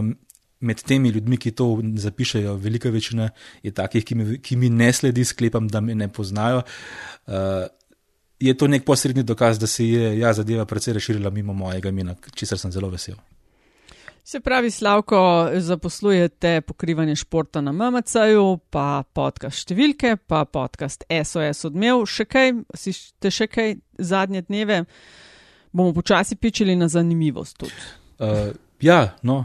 med 0.64 0.82
temi 0.88 1.12
ljudmi, 1.14 1.38
ki 1.38 1.52
to 1.52 1.68
zapišajo, 2.06 2.56
velika 2.64 2.90
večina 2.90 3.30
je 3.64 3.72
takih, 3.76 4.06
ki 4.06 4.16
mi, 4.16 4.40
ki 4.42 4.58
mi 4.60 4.72
ne 4.72 4.92
sledi, 4.94 5.26
sklepam, 5.28 5.68
da 5.68 5.82
me 5.82 5.96
ne 5.96 6.08
poznajo. 6.08 6.64
Uh, 7.28 7.68
je 8.40 8.56
to 8.58 8.68
nek 8.68 8.86
posredni 8.86 9.24
dokaz, 9.24 9.60
da 9.60 9.68
se 9.68 9.86
je 9.88 10.18
ja, 10.20 10.34
zadeva 10.34 10.66
precej 10.66 10.94
razširila 10.94 11.30
mimo 11.30 11.54
mojega 11.54 11.90
imena, 11.90 12.16
česar 12.36 12.60
sem 12.60 12.72
zelo 12.72 12.90
vesel. 12.90 13.16
Se 14.24 14.40
pravi, 14.40 14.72
Slavko, 14.72 15.50
zaposlujete 15.60 16.62
pokrivanje 16.62 17.16
športa 17.16 17.62
na 17.62 17.74
MMC-ju, 17.76 18.46
pa 18.72 19.04
podcast 19.14 19.66
številke, 19.66 20.16
pa 20.16 20.46
podcast 20.48 21.04
SOS 21.12 21.68
odmev. 21.68 22.06
Še 22.08 22.24
kaj, 22.32 22.54
si 22.80 22.94
te 23.20 23.32
še 23.32 23.50
kaj 23.52 23.76
zadnje 24.00 24.46
dneve? 24.48 24.86
Bomo 25.76 25.92
počasi 25.92 26.38
pičili 26.40 26.78
na 26.80 26.88
zanimivost 26.88 27.58
tudi. 27.60 27.76
Uh, 28.24 28.54
ja, 28.80 29.02
no, 29.28 29.42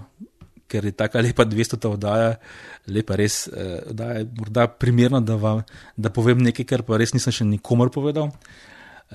ker 0.68 0.84
je 0.84 0.92
tako 0.92 1.24
lepa 1.24 1.48
200 1.48 1.80
ta 1.80 1.90
oddaja, 1.90 2.32
lepa 2.86 3.16
res, 3.16 3.46
uh, 3.48 3.90
da 3.90 4.12
je 4.18 4.28
morda 4.38 4.68
primerno, 4.68 5.20
da, 5.24 5.36
vam, 5.40 5.62
da 5.96 6.12
povem 6.14 6.44
nekaj, 6.44 6.68
kar 6.68 6.86
pa 6.86 7.00
res 7.00 7.16
nisem 7.16 7.34
še 7.34 7.48
nikomor 7.48 7.92
povedal. 7.94 8.28
Uh, 8.28 8.66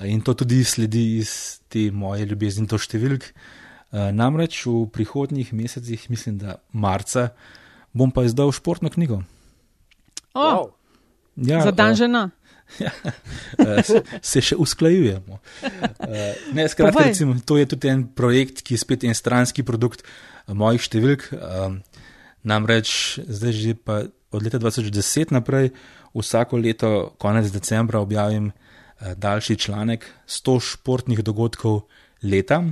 In 0.02 0.20
to 0.26 0.34
tudi 0.34 0.64
sledi 0.64 1.18
iz 1.18 1.60
te 1.70 1.86
moje 1.94 2.26
ljubezni 2.26 2.66
do 2.66 2.78
številk. 2.80 3.28
Eh, 3.94 4.08
namreč 4.10 4.64
v 4.66 4.88
prihodnjih 4.90 5.52
mesecih, 5.54 6.08
mislim, 6.10 6.40
da 6.40 6.58
marca, 6.74 7.28
bom 7.94 8.10
pa 8.10 8.24
izdal 8.26 8.50
športno 8.50 8.90
knjigo. 8.90 9.20
Oh, 10.34 10.42
wow. 10.42 10.64
ja, 11.38 11.62
za 11.62 11.74
dan 11.74 11.94
žena. 11.98 12.30
Ja, 12.80 12.88
eh, 13.60 13.84
se 14.24 14.40
še 14.40 14.56
usklajujemo. 14.58 15.36
Eh, 15.68 16.38
ne, 16.56 16.64
skratka, 16.64 17.04
recimo, 17.04 17.36
to 17.44 17.58
je 17.60 17.68
tudi 17.68 17.90
en 17.92 18.06
projekt, 18.08 18.62
ki 18.64 18.74
je 18.74 18.80
spet 18.80 19.04
en 19.04 19.12
stranski 19.14 19.62
produkt 19.62 20.00
mojih 20.48 20.82
številk. 20.82 21.30
Namreč 22.44 23.20
zdaj 23.24 23.52
že 23.52 23.76
od 24.34 24.42
leta 24.42 24.58
2010 24.58 25.32
naprej, 25.32 25.70
vsako 26.14 26.58
leto, 26.58 26.90
konec 27.18 27.48
decembra, 27.54 28.02
objavim 28.02 28.52
Eh, 29.00 29.14
daljši 29.14 29.56
članek 29.56 30.06
100 30.26 30.60
športnih 30.60 31.24
dogodkov 31.24 31.80
leta. 32.22 32.62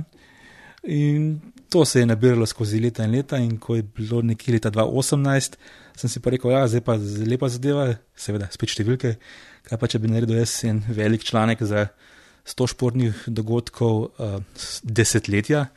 In 0.83 1.39
to 1.69 1.85
se 1.85 1.99
je 1.99 2.05
nabiralo 2.05 2.45
skozi 2.45 2.79
leta 2.79 3.03
in 3.03 3.11
leta, 3.11 3.37
in 3.37 3.57
ko 3.59 3.75
je 3.75 3.83
bilo 3.83 4.21
nekje 4.21 4.53
leta 4.53 4.71
2018, 4.71 5.55
sem 5.97 6.09
si 6.09 6.19
pa 6.19 6.29
rekel, 6.29 6.51
da 6.51 6.57
ja, 6.57 6.67
je 6.73 6.81
pa 6.81 6.95
lepa 7.27 7.49
zadeva, 7.49 7.95
seveda, 8.15 8.47
spet 8.51 8.69
številke. 8.69 9.15
Kaj 9.67 9.79
pa 9.79 9.87
če 9.87 9.99
bi 9.99 10.11
naredil 10.11 10.39
jaz 10.39 10.63
en 10.63 10.81
velik 10.87 11.23
članek 11.23 11.61
za 11.63 11.87
100 12.47 12.67
športnih 12.71 13.23
dogodkov 13.27 13.99
uh, 14.17 14.39
desetletja, 14.83 15.67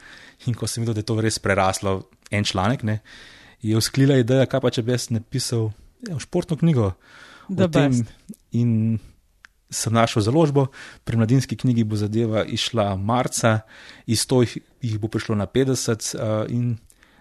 in 0.47 0.55
ko 0.55 0.68
sem 0.68 0.84
videl, 0.84 0.95
da 0.95 1.03
je 1.03 1.09
to 1.09 1.18
res 1.20 1.39
preraslo 1.43 1.99
en 2.30 2.45
članek, 2.45 2.84
ne, 2.87 3.01
je 3.64 3.76
usklila 3.76 4.18
ideja, 4.20 4.47
kaj 4.47 4.62
pa 4.62 4.72
če 4.74 4.84
bi 4.84 4.95
jaz 4.95 5.09
napisal 5.14 5.70
ja, 6.07 6.18
športno 6.22 6.59
knjigo. 6.61 6.93
In 8.57 8.99
sem 9.70 9.95
našel 9.95 10.22
založbo, 10.22 10.68
pri 11.05 11.18
mladinski 11.18 11.57
knjigi 11.59 11.84
bo 11.84 11.99
zadeva 11.99 12.45
išla 12.45 12.95
marca, 12.97 13.61
iz 14.07 14.26
to 14.26 14.43
jih, 14.45 14.59
jih 14.82 14.99
bo 15.03 15.11
prišlo 15.11 15.34
na 15.39 15.47
50 15.47 16.14
uh, 16.14 16.51
in 16.53 16.76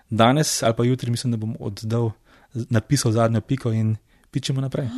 danes 0.10 0.62
ali 0.64 0.76
pa 0.78 0.86
jutri 0.86 1.12
mislim, 1.12 1.32
da 1.34 1.38
bom 1.42 1.56
oddal, 1.60 2.12
napisal 2.70 3.12
zadnjo 3.12 3.42
piko 3.42 3.72
in 3.72 3.96
pičemo 4.32 4.62
naprej. 4.62 4.90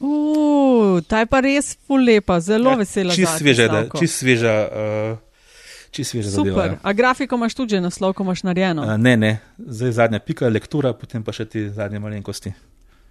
Uh, 0.00 1.02
ta 1.04 1.18
je 1.20 1.26
pa 1.28 1.42
res 1.44 1.74
fulepa, 1.84 2.38
zelo 2.40 2.70
ja, 2.72 2.78
vesela. 2.80 3.12
Čist 3.12 3.42
sveža, 3.42 3.66
da, 3.68 3.82
čist 4.00 4.22
sveža. 4.22 4.54
Uh, 4.64 5.29
Super, 5.90 6.22
zadeva, 6.22 6.64
ja. 6.64 6.78
a 6.82 6.92
grafiko 6.94 7.36
imaš 7.36 7.56
tudi, 7.58 7.80
naslov, 7.82 8.14
ko 8.14 8.22
imaš 8.22 8.44
narejeno? 8.46 8.86
Uh, 8.86 8.96
ne, 9.00 9.16
ne, 9.18 9.32
zdaj 9.58 9.96
zadnja 9.98 10.22
pika, 10.22 10.48
lektura, 10.48 10.94
potem 10.94 11.24
pa 11.26 11.34
še 11.34 11.48
ti 11.50 11.66
zadnje 11.68 11.98
malenkosti. 11.98 12.54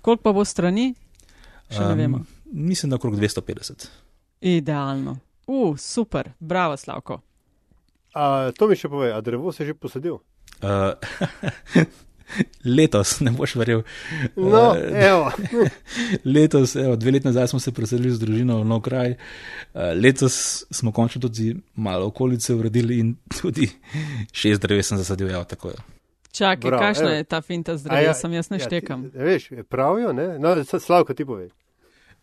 Koliko 0.01 0.23
pa 0.23 0.33
bo 0.33 0.47
strani? 0.47 0.93
Še 1.69 1.83
ne 1.83 1.93
um, 1.93 1.99
vemo 1.99 2.21
mislim, 2.51 2.89
da 2.89 2.95
okrog 2.95 3.15
250. 3.15 3.87
Idealno. 4.41 5.17
Uf, 5.47 5.69
uh, 5.69 5.77
super, 5.79 6.31
bravo, 6.39 6.77
Slavko. 6.77 7.21
A, 8.13 8.51
to 8.57 8.67
mi 8.67 8.77
še 8.77 8.89
pove, 8.89 9.11
a 9.13 9.21
drevo 9.21 9.51
se 9.53 9.63
je 9.63 9.67
že 9.67 9.73
posadil? 9.77 10.19
Uh, 10.61 10.93
letos, 12.65 13.19
ne 13.19 13.31
boš 13.31 13.55
verjel. 13.55 13.83
No, 14.35 14.71
uh, 14.71 14.77
evo. 14.93 15.31
letos, 16.35 16.75
evo, 16.75 16.95
dve 16.95 17.11
leti 17.11 17.27
nazaj 17.27 17.47
smo 17.47 17.59
se 17.59 17.71
preselili 17.71 18.11
z 18.11 18.19
družino 18.19 18.61
v 18.61 18.65
nov 18.65 18.81
kraj. 18.81 19.15
Uh, 19.73 19.91
letos 19.95 20.65
smo 20.71 20.91
končno 20.91 21.21
tudi 21.21 21.55
malo 21.75 22.07
okolice 22.07 22.53
uredili 22.55 22.99
in 22.99 23.15
tudi 23.41 23.69
šest 24.31 24.61
dreves 24.61 24.87
sem 24.87 24.97
zasadil, 24.97 25.29
evo, 25.29 25.43
tako 25.43 25.69
je. 25.69 25.75
Čakaj, 26.31 26.71
kakšna 26.71 27.09
je 27.09 27.23
ta 27.23 27.41
finta 27.41 27.77
zdravja, 27.77 28.11
ja, 28.11 28.13
sem 28.13 28.33
jaz 28.33 28.49
ne 28.49 28.57
ja, 28.57 28.65
štekam. 28.65 29.09
Ti, 29.09 29.17
veš, 29.17 29.49
pravijo, 29.69 30.13
ne? 30.13 30.39
No, 30.39 30.55
Slavko, 30.63 31.13
ti 31.13 31.25
povej. 31.25 31.49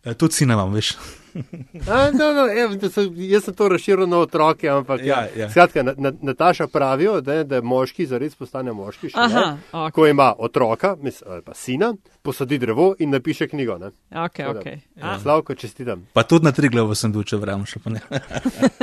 E, 0.03 0.13
tudi 0.13 0.33
si 0.33 0.45
ne 0.45 0.53
imam, 0.53 0.73
veš. 0.73 0.93
A, 1.91 2.11
no, 2.11 2.33
no, 2.33 2.47
ev, 2.49 2.71
sem, 2.89 3.11
jaz 3.29 3.43
sem 3.45 3.53
to 3.53 3.67
razširil 3.69 4.07
na 4.09 4.17
otroke, 4.23 4.69
ampak 4.69 5.03
ja, 5.05 5.19
ja. 5.21 5.43
ja. 5.43 5.49
Skratka, 5.49 5.83
na, 5.83 5.93
na, 5.97 6.11
Nataša 6.21 6.67
pravi, 6.67 7.09
da, 7.21 7.43
da 7.43 7.61
moški 7.61 8.07
zares 8.09 8.35
postane 8.35 8.73
moški. 8.73 9.11
Še, 9.13 9.19
Aha, 9.21 9.43
okay. 9.71 9.93
Ko 9.93 10.07
ima 10.07 10.31
otroka, 10.33 10.95
mis, 11.01 11.21
ali 11.27 11.43
pa 11.45 11.53
sina, 11.53 11.91
posadi 12.25 12.57
drevo 12.57 12.93
in 12.99 13.13
napiše 13.13 13.47
knjigo. 13.51 13.77
Okay, 13.77 14.47
okay. 14.49 14.79
Ja. 14.95 15.19
Slavko, 15.21 15.55
čestitam. 15.55 16.07
Pa 16.13 16.23
tudi 16.23 16.45
na 16.45 16.51
tri 16.51 16.71
glavo 16.73 16.95
sem 16.95 17.13
bil, 17.13 17.27
če 17.27 17.37
vrem 17.37 17.67
še 17.69 17.83
pa 17.83 17.93
ne. 17.93 18.01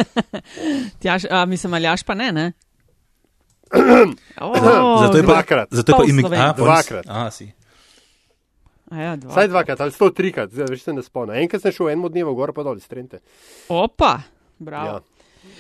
Tjaž, 1.03 1.27
a, 1.31 1.43
mislim, 1.51 1.75
ali 1.75 1.91
jaš 1.91 2.07
pa 2.07 2.15
ne, 2.15 2.31
ne? 2.33 2.47
oh, 4.41 4.55
zato 5.03 5.17
je 5.17 5.27
pa 5.27 5.33
dvakrat. 5.33 5.69
Zato 5.75 5.93
je 5.93 5.99
pa 5.99 6.05
ime. 6.07 6.23
Dvakrat. 6.57 7.11
A, 7.11 7.31
si. 7.35 7.51
Ja, 8.95 9.17
Saj 9.35 9.49
dvakrat 9.49 9.81
ali 9.81 9.95
sto 9.95 10.11
trikrat, 10.15 10.53
zdaj 10.55 10.71
več 10.71 10.85
se 10.85 10.93
ne 10.95 11.03
spomnim. 11.03 11.41
Enkrat 11.43 11.65
sem 11.65 11.75
šel 11.75 11.95
eno 11.95 12.11
dnevo 12.13 12.35
gor, 12.39 12.53
pa 12.55 12.63
dol, 12.67 12.79
strente. 12.83 13.21
Opa, 13.73 14.17
bravo. 14.59 14.99
Ja. 15.01 15.14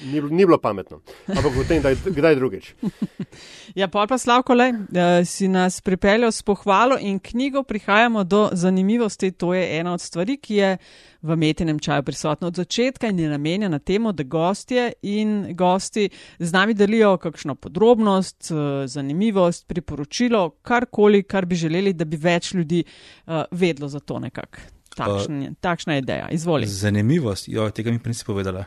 Ni, 0.04 0.20
ni 0.20 0.44
bilo 0.44 0.58
pametno, 0.58 1.00
ampak 1.28 1.52
v 1.56 1.64
tem, 1.68 1.82
da 1.82 1.92
je 1.92 1.96
kdaj 1.96 2.36
drugič. 2.36 2.74
ja, 3.80 3.88
pa 3.88 4.06
pa 4.06 4.18
Slavko, 4.18 4.54
le, 4.54 4.68
si 5.24 5.48
nas 5.48 5.80
pripeljal 5.80 6.32
s 6.32 6.42
pohvalo 6.42 6.98
in 7.00 7.18
knjigo, 7.18 7.62
prihajamo 7.62 8.24
do 8.24 8.48
zanimivosti. 8.52 9.30
To 9.30 9.54
je 9.54 9.64
ena 9.78 9.94
od 9.94 10.00
stvari, 10.00 10.36
ki 10.36 10.54
je 10.54 10.76
v 11.22 11.36
metinem 11.36 11.78
čaju 11.78 12.02
prisotna 12.02 12.48
od 12.48 12.56
začetka 12.56 13.08
in 13.08 13.18
je 13.18 13.28
namenjena 13.28 13.78
temu, 13.78 14.12
da 14.12 14.22
gostje 14.22 14.92
in 15.02 15.54
gosti 15.56 16.08
z 16.38 16.52
nami 16.52 16.74
delijo 16.74 17.16
kakšno 17.16 17.54
podrobnost, 17.54 18.52
zanimivost, 18.86 19.66
priporočilo, 19.66 20.50
karkoli, 20.62 21.22
kar 21.22 21.46
bi 21.46 21.56
želeli, 21.56 21.92
da 21.92 22.04
bi 22.04 22.16
več 22.16 22.52
ljudi 22.54 22.84
uh, 22.84 23.42
vedlo 23.50 23.88
za 23.88 24.00
to 24.00 24.18
nekako. 24.18 24.58
Takšna, 24.94 25.54
takšna 25.60 25.94
je 25.94 25.98
ideja. 25.98 26.28
Izvolite. 26.30 26.70
Zanimivost, 26.70 27.48
jo, 27.48 27.70
tega 27.70 27.90
mi 27.90 27.98
nisi 28.04 28.24
povedala. 28.24 28.64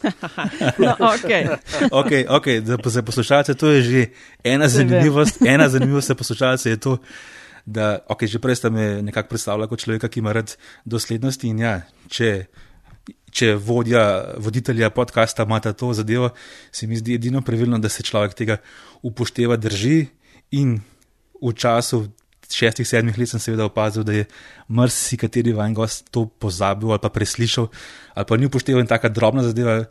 no, 0.84 0.96
okay. 0.98 1.48
okay, 2.00 2.26
okay, 2.28 2.62
za 2.64 3.02
poslušalce 3.02 3.54
to 3.54 3.70
je 3.70 3.82
že 3.82 4.06
ena 4.44 4.68
zanimivost. 4.68 5.42
Ena 5.46 5.68
zanimivost 5.68 6.08
za 6.08 6.14
poslušalce 6.14 6.70
je 6.70 6.76
to, 6.76 6.98
da 7.66 7.98
okay, 8.08 8.26
že 8.26 8.38
prej 8.38 8.56
ste 8.56 8.70
me 8.70 9.02
nekako 9.02 9.28
predstavljali 9.28 9.68
kot 9.68 9.80
človeka, 9.80 10.08
ki 10.08 10.20
ima 10.20 10.32
rad 10.32 10.56
doslednosti. 10.84 11.48
In 11.48 11.58
ja, 11.58 11.74
če, 12.08 12.46
če 13.30 13.54
vodja, 13.54 14.34
voditelja 14.38 14.90
podcasta 14.90 15.42
ima 15.42 15.60
to 15.60 15.92
zadevo, 15.92 16.30
se 16.72 16.86
mi 16.86 16.96
zdi 16.96 17.14
edino 17.14 17.42
pravilno, 17.42 17.78
da 17.78 17.88
se 17.88 18.02
človek 18.02 18.34
tega 18.34 18.56
upošteva, 19.02 19.56
drži 19.56 20.06
in 20.50 20.80
v 21.40 21.52
času 21.52 22.08
šestih, 22.56 22.88
sedmih 22.88 23.18
let 23.18 23.28
sem 23.28 23.40
seveda 23.40 23.64
opazil, 23.68 24.04
da 24.04 24.12
je 24.12 24.24
marsikateri 24.68 25.52
vajen 25.52 25.74
gost 25.74 26.08
to 26.10 26.26
pozabil 26.26 26.90
ali 26.90 27.02
pa 27.02 27.08
preslišal, 27.08 27.68
ali 28.14 28.26
pa 28.26 28.36
ni 28.36 28.46
upošteval 28.46 28.80
in 28.80 28.90
taka 28.90 29.08
drobna 29.08 29.42
zadeva 29.42 29.84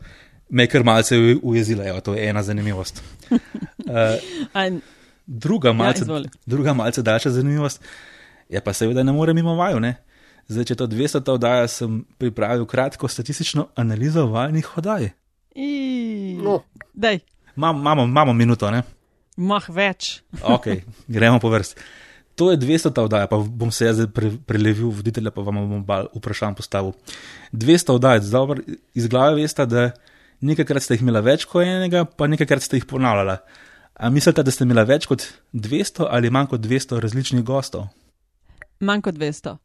me 0.50 0.62
je 0.62 0.70
kar 0.72 0.84
malce 0.84 1.16
ujezila. 1.42 1.86
Evo, 1.86 2.00
to 2.00 2.14
je 2.14 2.28
ena 2.28 2.42
zanimivost. 2.42 3.02
Uh, 3.90 4.78
druga, 5.26 5.72
malce, 5.72 6.04
ja, 6.08 6.20
druga, 6.46 6.72
malce 6.74 7.02
daljša 7.02 7.30
zanimivost 7.30 7.82
je 8.48 8.60
pa 8.60 8.72
seveda 8.72 9.02
ne 9.02 9.12
morem 9.12 9.36
mimo 9.36 9.54
vaju. 9.54 9.80
Ne? 9.80 9.94
Zdaj, 10.50 10.64
če 10.64 10.76
to 10.78 10.86
200 10.90 11.22
oddaja, 11.30 11.68
sem 11.70 12.00
pripravil 12.18 12.66
kratko 12.66 13.08
statistično 13.08 13.68
analizo 13.78 14.26
valnih 14.26 14.66
oddaj. 14.78 15.10
No. 16.42 16.60
Imamo 17.56 18.32
minuto, 18.32 18.70
ne? 18.70 18.82
Mah 19.36 19.68
več. 19.70 20.20
ok, 20.42 20.66
gremo 21.08 21.38
po 21.40 21.50
vrsti. 21.50 21.86
To 22.38 22.50
je 22.50 22.56
200 22.56 22.92
ta 22.94 23.02
oddaja, 23.04 23.26
pa 23.26 23.36
bom 23.36 23.72
se 23.72 23.84
jaz 23.84 23.98
zdaj 23.98 24.10
pre, 24.16 24.30
prelevil 24.46 24.92
voditelja, 24.96 25.32
pa 25.34 25.42
vam 25.44 25.58
bom 25.68 25.82
bal 25.84 26.08
vprašanj 26.14 26.56
postavil. 26.56 26.94
200 27.52 27.96
oddaj, 27.98 28.22
zdaj 28.24 28.62
iz 28.94 29.08
glave 29.08 29.42
veste, 29.42 29.66
da 29.66 29.90
nekajkrat 30.40 30.82
ste 30.82 30.96
jih 30.96 31.04
imeli 31.04 31.22
več 31.26 31.44
kot 31.48 31.66
enega, 31.66 32.04
pa 32.04 32.30
nekajkrat 32.30 32.64
ste 32.64 32.80
jih 32.80 32.86
ponavljali. 32.88 33.36
A 34.00 34.08
mislite, 34.08 34.42
da 34.42 34.54
ste 34.54 34.64
imeli 34.64 34.86
več 34.88 35.08
kot 35.10 35.26
200 35.52 36.06
ali 36.08 36.30
manj 36.32 36.54
kot 36.54 36.62
200 36.64 37.02
različnih 37.04 37.44
gostov? 37.44 37.90
Manj 38.80 39.04
kot 39.04 39.18
200. 39.20 39.58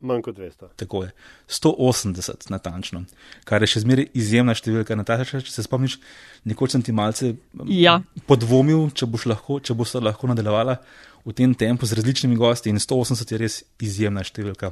Manj 0.00 0.22
kot 0.22 0.36
200. 0.36 0.68
Tako 0.76 1.02
je. 1.02 1.10
180 1.48 2.50
natančno, 2.50 3.00
kar 3.44 3.60
je 3.60 3.66
še 3.66 3.80
zmeraj 3.80 4.06
izjemna 4.14 4.54
številka. 4.54 4.94
Nataša, 4.94 5.40
če 5.40 5.50
se 5.50 5.62
spomniš, 5.62 5.96
nekoč 6.44 6.70
sem 6.70 6.82
ti 6.82 6.92
malce 6.92 7.32
Ja. 7.66 7.96
podvomil, 8.24 8.90
če 8.90 9.06
boš 9.06 9.26
lahko, 9.26 9.58
če 9.58 9.74
boš 9.74 9.88
se 9.90 10.00
lahko 10.00 10.30
nadaljevala 10.30 10.78
v 11.24 11.34
tem 11.34 11.50
tempu 11.52 11.82
z 11.82 11.98
različnimi 11.98 12.36
gosti 12.36 12.70
in 12.70 12.78
180 12.78 13.26
je 13.26 13.38
res 13.38 13.56
izjemna 13.80 14.22
številka. 14.22 14.70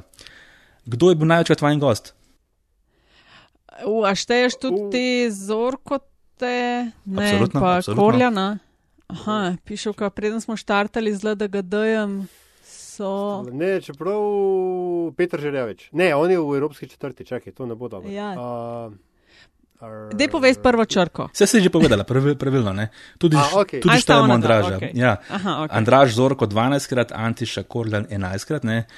Kdo 0.85 1.11
je 1.11 1.15
bil 1.15 1.27
največkrat 1.27 1.61
vajen 1.61 1.79
gost? 1.79 2.13
U, 3.83 4.01
a 4.01 4.15
šteješ 4.15 4.55
tudi 4.57 4.79
U. 4.79 4.89
te 4.89 5.03
zorkote, 5.29 6.55
ne, 7.05 7.19
Absolutno, 7.21 7.59
pa 7.59 7.75
absolutno. 7.75 8.01
korjana. 8.01 8.47
Aha, 9.07 9.55
piše, 9.61 9.91
ka 9.91 10.09
preden 10.09 10.39
smo 10.39 10.55
štartali 10.55 11.11
z 11.11 11.23
LDGD-jem, 11.25 12.25
so. 12.97 13.45
Ne, 13.45 13.77
čeprav 13.77 14.21
Petr 15.13 15.37
Žerjavič. 15.37 15.89
Ne, 15.93 16.11
on 16.11 16.25
je 16.27 16.37
v 16.37 16.57
Evropski 16.57 16.87
četrti, 16.87 17.21
čakaj, 17.23 17.53
to 17.53 17.65
ne 17.65 17.75
bo 17.75 17.87
dobro. 17.87 18.09
Ja. 18.09 18.33
Uh, 18.33 18.93
ar- 19.79 20.09
Dej 20.13 20.27
povej 20.27 20.57
prvo 20.57 20.81
črko. 20.83 21.29
Vse 21.29 21.45
si 21.45 21.61
že 21.61 21.69
povedala, 21.69 22.01
pravil, 22.03 22.33
pravilno. 22.33 22.73
Ne? 22.73 22.89
Tudi, 23.17 23.37
A, 23.37 23.61
okej. 23.61 23.79
tudi 23.79 24.01
štejemo 24.01 24.33
Andraža. 24.33 24.75
okej. 24.77 24.91
Ja. 24.93 25.21
Aha, 25.29 25.63
ok. 25.63 25.69
Andraž 25.71 26.17
Zorko 26.17 26.49
12krat, 26.49 27.13
Antiša 27.13 27.63
Korlan 27.63 28.09
11krat. 28.09 28.65
Ne? 28.65 28.89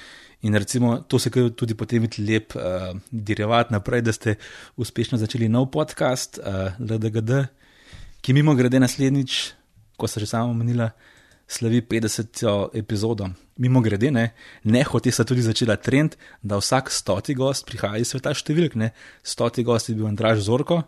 In 0.41 0.55
recimo, 0.55 1.03
to 1.03 1.19
se 1.19 1.27
kaj 1.27 1.51
tudi 1.51 1.75
potem 1.75 1.99
vidi 1.99 2.23
lep 2.23 2.55
uh, 2.55 2.95
derivat 3.11 3.75
naprej, 3.75 4.01
da 4.01 4.15
ste 4.15 4.39
uspešno 4.79 5.19
začeli 5.19 5.51
nov 5.51 5.67
podcast 5.67 6.39
uh, 6.39 6.71
LDGD, 6.79 7.43
ki 8.23 8.31
mimo 8.31 8.55
grede 8.55 8.79
naslednjič, 8.79 9.51
ko 9.99 10.07
se 10.07 10.23
že 10.23 10.31
sama 10.31 10.47
omenila, 10.47 10.95
slavi 11.49 11.81
50. 11.81 12.69
epizodo. 12.77 13.29
Mimo 13.57 13.81
grede, 13.81 14.11
ne, 14.11 14.29
ne 14.63 14.83
hote 14.83 15.11
se 15.11 15.25
tudi 15.25 15.41
začela 15.41 15.75
trend, 15.75 16.15
da 16.41 16.61
vsak 16.61 16.91
stoti 16.93 17.35
gost 17.35 17.65
prihaja 17.67 17.99
iz 17.99 18.13
sveta 18.13 18.31
številk. 18.37 18.77
Ne. 18.79 18.93
Stoti 19.25 19.65
gost 19.67 19.89
je 19.89 19.97
bil 19.97 20.07
Andraž 20.07 20.45
Zorko, 20.45 20.83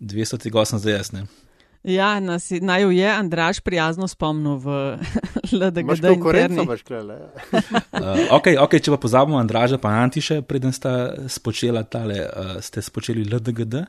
200 0.00 0.52
gost 0.54 0.72
sem 0.72 0.80
zdaj 0.84 0.96
jaz. 0.96 1.10
Ne. 1.16 1.26
Ja, 1.84 2.16
nas, 2.20 2.48
naj 2.48 2.82
jo 2.82 2.90
je 2.96 3.08
Andraš 3.12 3.60
prijazno 3.60 4.08
spomnil 4.08 4.56
v 4.56 4.68
Imaš 5.52 5.52
LDGD 5.52 6.06
konkurenco, 6.08 6.54
interni. 6.54 6.64
imaš 6.64 6.82
klele. 6.82 7.18
Uh, 7.52 8.24
okay, 8.38 8.56
ok, 8.56 8.78
če 8.80 8.94
pa 8.94 9.00
pozabimo 9.02 9.36
Andraža 9.36 9.76
pa 9.76 9.92
Antiše, 10.00 10.40
preden 10.48 10.72
sta 10.72 11.12
spočela 11.28 11.84
tale, 11.84 12.22
uh, 12.24 12.56
ste 12.64 12.80
spočeli 12.80 13.26
LDGD. 13.28 13.84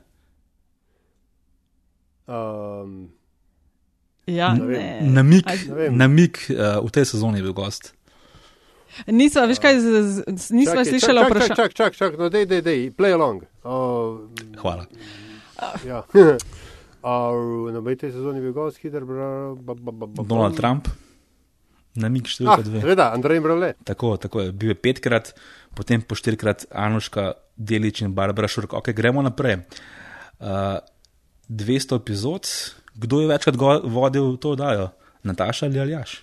Um, 2.28 3.15
Ja, 4.26 4.54
Ne 4.54 4.66
ne. 4.66 5.00
Namik, 5.02 5.46
Aj, 5.46 5.58
Ne 5.70 5.76
vem. 5.76 5.98
namik 5.98 6.50
uh, 6.50 6.82
v 6.82 6.90
tej 6.90 7.06
sezoni 7.06 7.38
je 7.40 7.46
bil 7.46 7.54
gost. 7.54 7.94
Nisva, 9.06 9.44
veš 9.46 9.60
kaj, 9.60 9.76
z, 9.78 9.88
z, 10.26 10.46
nisva 10.56 10.82
slišala 10.82 11.28
vprašanja. 11.28 11.56
čak, 11.56 11.72
čak, 11.76 11.92
čak, 11.94 12.12
no, 12.16 12.32
dej, 12.32 12.48
dej, 12.48 12.64
dej, 12.64 12.80
play 12.96 13.12
along. 13.12 13.44
Uh, 13.62 14.26
Hvala. 14.58 14.88
ja. 15.84 16.02
Uh, 17.06 17.70
na 17.70 17.86
tej 17.86 18.18
sezoni 18.18 18.42
je 18.42 18.50
bil 18.50 18.54
gost, 18.58 18.82
hiter, 18.82 19.06
Donald 20.26 20.58
Trump, 20.58 20.90
namik 21.94 22.26
Ah, 22.26 22.32
številka 22.34 22.64
dve. 22.66 22.80
seveda, 22.82 23.14
Andrej 23.14 23.44
Mravle. 23.46 23.70
Tako, 23.86 24.18
tako 24.18 24.42
je. 24.42 24.50
Bil 24.50 24.74
je 24.74 24.78
petkrat, 24.82 25.30
potem 25.78 26.02
po 26.02 26.18
štirikrat 26.18 26.66
Anuška, 26.74 27.38
Delič 27.54 28.02
in 28.02 28.10
Barbara 28.18 28.50
Šurk. 28.50 28.74
Ok, 28.74 28.90
gremo 28.98 29.22
naprej. 29.22 29.62
Uh, 30.42 30.82
200 31.46 32.02
epizod, 32.02 32.50
kdo 32.96 33.22
je 33.22 33.28
večkrat 33.28 33.56
vodil 33.86 34.38
to 34.38 34.52
oddajo? 34.52 34.90
Nataša 35.24 35.66
ali 35.66 35.80
Aljaš? 35.80 36.22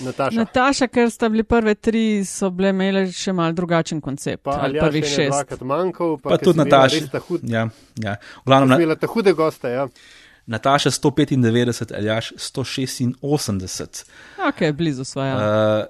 Nataša. 0.00 0.36
Nataša, 0.36 0.86
ker 0.86 1.10
sta 1.10 1.28
bili 1.28 1.42
prve 1.42 1.74
tri, 1.74 2.24
so 2.24 2.50
bile 2.50 2.70
imele 2.70 3.06
še 3.08 3.32
mal 3.32 3.52
drugačen 3.52 4.00
koncept. 4.00 4.42
Pa 4.42 4.58
ali 4.60 4.78
prvih 4.78 5.04
šest. 5.04 5.60
manjkal, 5.60 6.16
pa, 6.16 6.28
Pa 6.28 6.36
tudi 6.38 6.58
Nataša. 6.58 7.20
hud- 7.20 7.42
Ja, 7.42 7.68
ja. 7.96 8.14
V 8.36 8.46
glavnem, 8.46 8.68
ko 8.70 8.76
si 8.76 8.86
na, 8.86 8.94
ta 8.94 9.06
hude 9.06 9.32
goste, 9.32 9.68
ja. 9.70 9.88
Nataša 10.46 10.90
195, 10.92 11.92
Aljaš 11.92 12.32
186. 12.32 14.04
Ok, 14.40 14.72
blizu 14.72 15.04
svoja. 15.04 15.34
Uh, 15.34 15.42
Uh, 15.42 15.86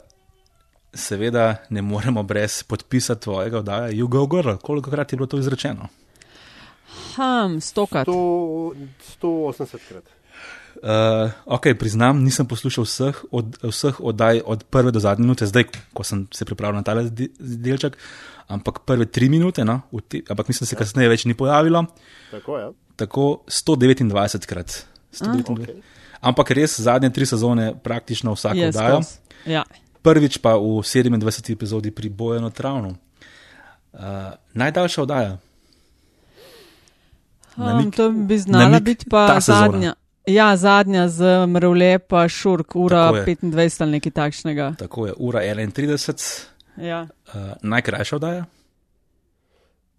seveda 0.95 1.57
ne 1.71 1.83
moremo 1.83 2.23
brez 2.23 2.63
podpisa 2.63 3.15
tvojega 3.15 3.59
oddaja, 3.59 3.91
you 3.91 4.09
go 4.09 4.27
girl. 4.27 4.57
Koliko 4.57 4.91
krat 4.91 5.13
je 5.13 5.17
bilo 5.17 5.27
to 5.27 5.39
izrečeno? 5.39 5.89
Ham, 7.19 7.59
stokrat. 7.61 8.07
100, 8.07 8.75
180 9.19 9.89
krat. 9.89 10.15
Uh, 10.79 11.31
ok, 11.51 11.75
priznam, 11.75 12.23
nisem 12.23 12.47
poslušal 12.47 12.87
vseh, 12.87 13.17
od, 13.35 13.57
vseh 13.67 13.97
oddaj 13.99 14.39
od 14.47 14.63
prve 14.71 14.93
do 14.95 15.03
zadnje 15.03 15.27
minute, 15.27 15.47
zdaj, 15.47 15.67
ko 15.91 16.07
sem 16.07 16.29
se 16.31 16.47
pripravil 16.47 16.79
na 16.79 16.87
tale 16.87 17.09
de- 17.11 17.33
delček, 17.39 17.99
ampak 18.47 18.85
prve 18.87 19.09
tri 19.11 19.27
minute, 19.27 19.65
no, 19.67 19.81
te, 20.07 20.23
ampak 20.31 20.49
mislim, 20.49 20.63
da 20.63 20.71
se 20.71 20.79
kasneje 20.79 21.11
več 21.11 21.25
ni 21.27 21.35
pojavilo, 21.35 21.83
Tako, 22.31 22.59
ja. 22.59 22.71
tako 22.97 23.43
129 23.51 24.47
krat. 24.47 24.87
129. 25.19 25.51
Okay. 25.51 25.83
Ampak 26.21 26.55
res 26.55 26.79
zadnje 26.79 27.11
tri 27.11 27.27
sezone, 27.27 27.73
praktično 27.83 28.37
vsako 28.39 28.63
Je 28.63 28.71
oddajo. 28.71 29.03
Ja. 29.47 29.65
Prvič 30.03 30.39
pa 30.39 30.55
v 30.55 30.79
27. 30.87 31.53
epizodi 31.53 31.91
pri 31.91 32.09
Bojenu 32.09 32.51
Travnu. 32.51 32.95
Uh, 33.93 34.31
najdaljša 34.55 35.03
oddaja. 35.03 35.39
Um, 37.59 37.91
to 37.91 38.11
bi 38.11 38.39
znala 38.39 38.81
biti 38.81 39.07
pa 39.11 39.41
zadnja. 39.41 39.95
Ja, 40.27 40.57
zadnja 40.57 41.09
z 41.09 41.47
Mrvle 41.47 41.99
pa 41.99 42.29
Šurk, 42.29 42.77
ura 42.77 43.07
Tako 43.07 43.17
je. 43.17 43.37
25 43.37 43.83
ali 43.83 43.91
nekaj 43.91 44.13
takšnega. 44.13 44.75
Tako 44.79 45.07
je, 45.07 45.13
ura 45.17 45.41
31, 45.41 46.45
Ja. 46.77 47.07
uh, 47.35 47.41
najkrajša 47.63 48.17
oddaja. 48.17 48.45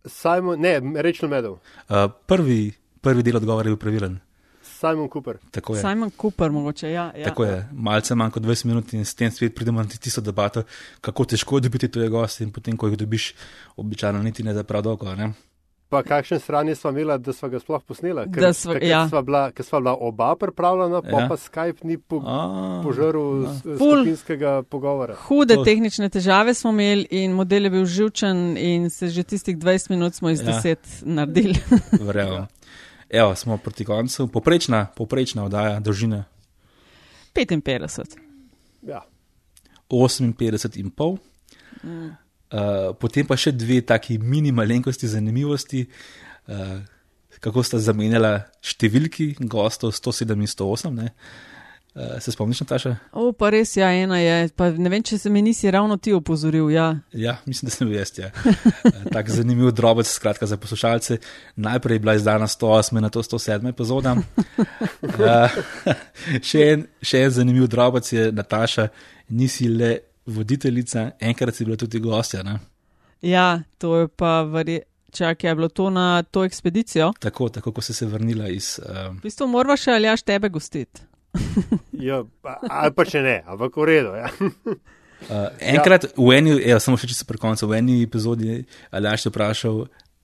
Simon, 0.05 0.59
ne, 0.59 0.81
rečno 1.01 1.27
medov. 1.27 1.53
Uh, 1.89 2.11
prvi, 2.25 2.71
prvi 3.01 3.23
del 3.23 3.35
odgovora 3.37 3.67
je 3.67 3.75
bil 3.75 3.77
pravilen. 3.81 4.19
Simon 4.79 5.09
Cooper. 5.13 5.37
Tako 5.51 5.75
je. 5.75 5.81
Simon 5.81 6.11
Cooper, 6.21 6.51
mogoče. 6.51 6.91
Ja, 6.91 7.11
ja. 7.17 7.23
Tako 7.25 7.43
je, 7.43 7.67
malce 7.71 8.15
manj 8.15 8.31
kot 8.31 8.43
20 8.43 8.65
minut 8.65 8.93
in 8.93 9.05
s 9.05 9.15
tem 9.15 9.31
spet 9.31 9.55
pridemo 9.55 9.83
na 9.83 9.89
tisto 9.89 10.21
debato, 10.21 10.63
kako 11.01 11.25
težko 11.25 11.57
je 11.57 11.61
dobiti 11.67 11.87
tuje 11.91 12.09
goste 12.09 12.43
in 12.43 12.51
potem, 12.51 12.77
ko 12.77 12.87
jih 12.87 12.97
dobiš, 12.97 13.33
običajno 13.75 14.23
niti 14.23 14.43
ne 14.43 14.53
za 14.53 14.63
prav 14.63 14.81
dolgo. 14.81 15.15
Ne? 15.15 15.33
Pa 15.89 16.03
kakšen 16.03 16.39
sranje 16.39 16.75
sva 16.75 16.91
imela, 16.91 17.15
da 17.17 17.33
sva 17.33 17.49
ga 17.49 17.57
sploh 17.57 17.81
posnela? 17.81 18.25
Da 18.27 18.51
sva- 18.53 18.77
ja. 18.79 19.07
sva 19.09 19.21
bila, 19.21 19.51
ker 19.51 19.65
sva 19.65 19.79
bila 19.79 19.95
oba 19.95 20.35
pripravljena, 20.35 21.01
pa, 21.01 21.09
Ja. 21.09 21.19
ja. 21.19 21.27
pa 21.27 21.35
Skype 21.35 21.81
ni 21.83 21.97
po, 21.97 22.19
A, 22.19 22.81
požrl 22.83 23.17
a. 23.41 23.53
s- 23.55 23.63
Ful. 23.63 23.97
skupinskega 23.97 24.63
pogovora. 24.63 25.15
Hude 25.17 25.55
To- 25.55 25.63
tehnične 25.63 26.09
težave 26.09 26.53
smo 26.53 26.69
imeli 26.69 27.07
in 27.11 27.31
model 27.33 27.63
je 27.63 27.69
bil 27.71 27.85
živčen 27.87 28.37
in 28.55 28.89
se 28.89 29.07
že 29.07 29.23
tistih 29.23 29.57
20 29.57 29.89
minut 29.89 30.13
smo 30.13 30.29
iz 30.29 30.41
Ja. 30.41 30.45
10 30.53 30.77
naredili. 31.03 31.57
Verjamem. 32.01 32.45
Evo, 33.09 33.35
smo 33.35 33.57
proti 33.57 33.85
koncu. 33.85 34.27
Poprečna, 34.27 34.85
poprečna 34.87 35.43
oddaja, 35.43 35.79
dolžina 35.79 36.23
55. 37.33 38.17
Ja. 38.83 39.01
58,5. 39.89 41.17
Mm. 41.83 42.09
Uh, 42.49 42.95
potem 42.97 43.27
pa 43.29 43.37
še 43.37 43.53
dve 43.53 43.77
taki 43.85 44.17
mini 44.17 44.49
malenkosti, 44.55 45.09
zanimivosti, 45.11 45.83
uh, 46.49 46.79
kako 47.39 47.61
sta 47.61 47.77
zamenjala 47.77 48.39
številki 48.65 49.35
gostov 49.45 49.93
107 49.93 50.33
in 50.33 50.49
108. 50.49 50.89
Ne? 50.95 51.11
Uh, 51.93 52.17
se 52.23 52.33
spomniš, 52.33 52.63
Nataša? 52.63 52.95
O, 53.13 53.29
pa 53.37 53.51
res, 53.53 53.75
ja, 53.77 53.91
ena 53.93 54.17
je. 54.17 54.49
Pa 54.57 54.71
ne 54.73 54.89
vem, 54.89 55.05
če 55.05 55.17
se 55.21 55.29
mi 55.29 55.41
nisi 55.45 55.69
ravno 55.73 55.97
ti 56.01 56.13
opozoril. 56.13 56.71
Ja. 56.73 56.89
Ja, 57.13 57.37
mislim, 57.45 57.69
da 57.69 57.75
sem 57.75 57.89
bil 57.89 57.97
jaz. 57.99 58.13
Ja. 58.17 58.29
Tak 59.13 59.29
zanimiv 59.33 59.69
drobec, 59.77 60.09
skratka 60.09 60.49
za 60.49 60.57
poslušalce. 60.57 61.17
Najprej 61.53 61.97
je 61.97 62.03
bila 62.05 62.17
izdana 62.17 62.49
108, 62.49 62.97
na 62.97 63.13
to 63.13 63.21
107 63.25 63.69
epizoda. 63.69 64.17
Uh, 64.17 65.57
še, 66.49 66.65
en, 66.73 66.85
še 67.01 67.25
en 67.25 67.33
zanimiv 67.41 67.69
drobec 67.69 68.09
je 68.09 68.29
Nataša, 68.33 68.89
nisi 69.29 69.69
le 69.69 69.97
voditeljica, 70.29 71.11
enkrat 71.19 71.57
si 71.57 71.65
bila 71.65 71.77
tudi 71.77 71.99
gostja. 71.99 72.43
Ne? 72.43 72.59
ja, 73.21 73.61
to 73.77 73.97
je 73.97 74.07
pa 74.07 74.41
verjetno. 74.43 74.87
Čak, 75.09 75.43
je 75.43 75.55
bilo 75.55 75.67
to 75.73 75.89
na 75.89 76.21
to 76.23 76.43
ekspedicijo. 76.45 77.13
Tako, 77.19 77.49
tako, 77.49 77.71
ko 77.71 77.81
si 77.81 77.93
se 77.93 78.05
vrnila 78.05 78.47
iz. 78.47 78.77
Uh, 78.77 79.15
V 79.17 79.23
bistvu 79.23 79.47
morava 79.49 79.73
še 79.73 79.95
ali 79.97 80.05
jaš 80.05 80.21
tebe 80.21 80.49
gostiti. 80.53 81.01
Ja, 81.99 82.21
pa, 82.41 82.53
ali 82.63 82.93
pa 82.95 83.03
če 83.03 83.19
ne, 83.25 83.33
ampak 83.43 83.73
v 83.75 83.87
redu. 83.89 84.13
Ja. 84.15 84.29
uh, 84.39 85.49
enkrat 85.73 86.05
ja. 86.07 86.11
v 86.15 86.35
eni, 86.37 86.53
ja, 86.61 86.77
samo 86.79 86.95
še 86.95 87.09
čisto 87.11 87.25
pri 87.27 87.41
koncu, 87.41 87.67
v 87.67 87.79
eni 87.81 87.97
epizodi, 88.05 88.61
ali 88.93 89.09
aš 89.09 89.25
te 89.25 89.33
vprašal, 89.33 89.81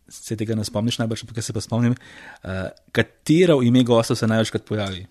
se 0.08 0.38
tega 0.40 0.56
ne 0.56 0.64
spomniš 0.64 1.02
najbolj, 1.02 1.26
ampak 1.26 1.42
se 1.44 1.58
pa 1.58 1.66
spomnim, 1.66 1.98
uh, 1.98 2.70
katero 2.96 3.58
ime 3.66 3.84
gostov 3.84 4.22
se 4.22 4.30
največkrat 4.30 4.70
pojavi. 4.70 5.04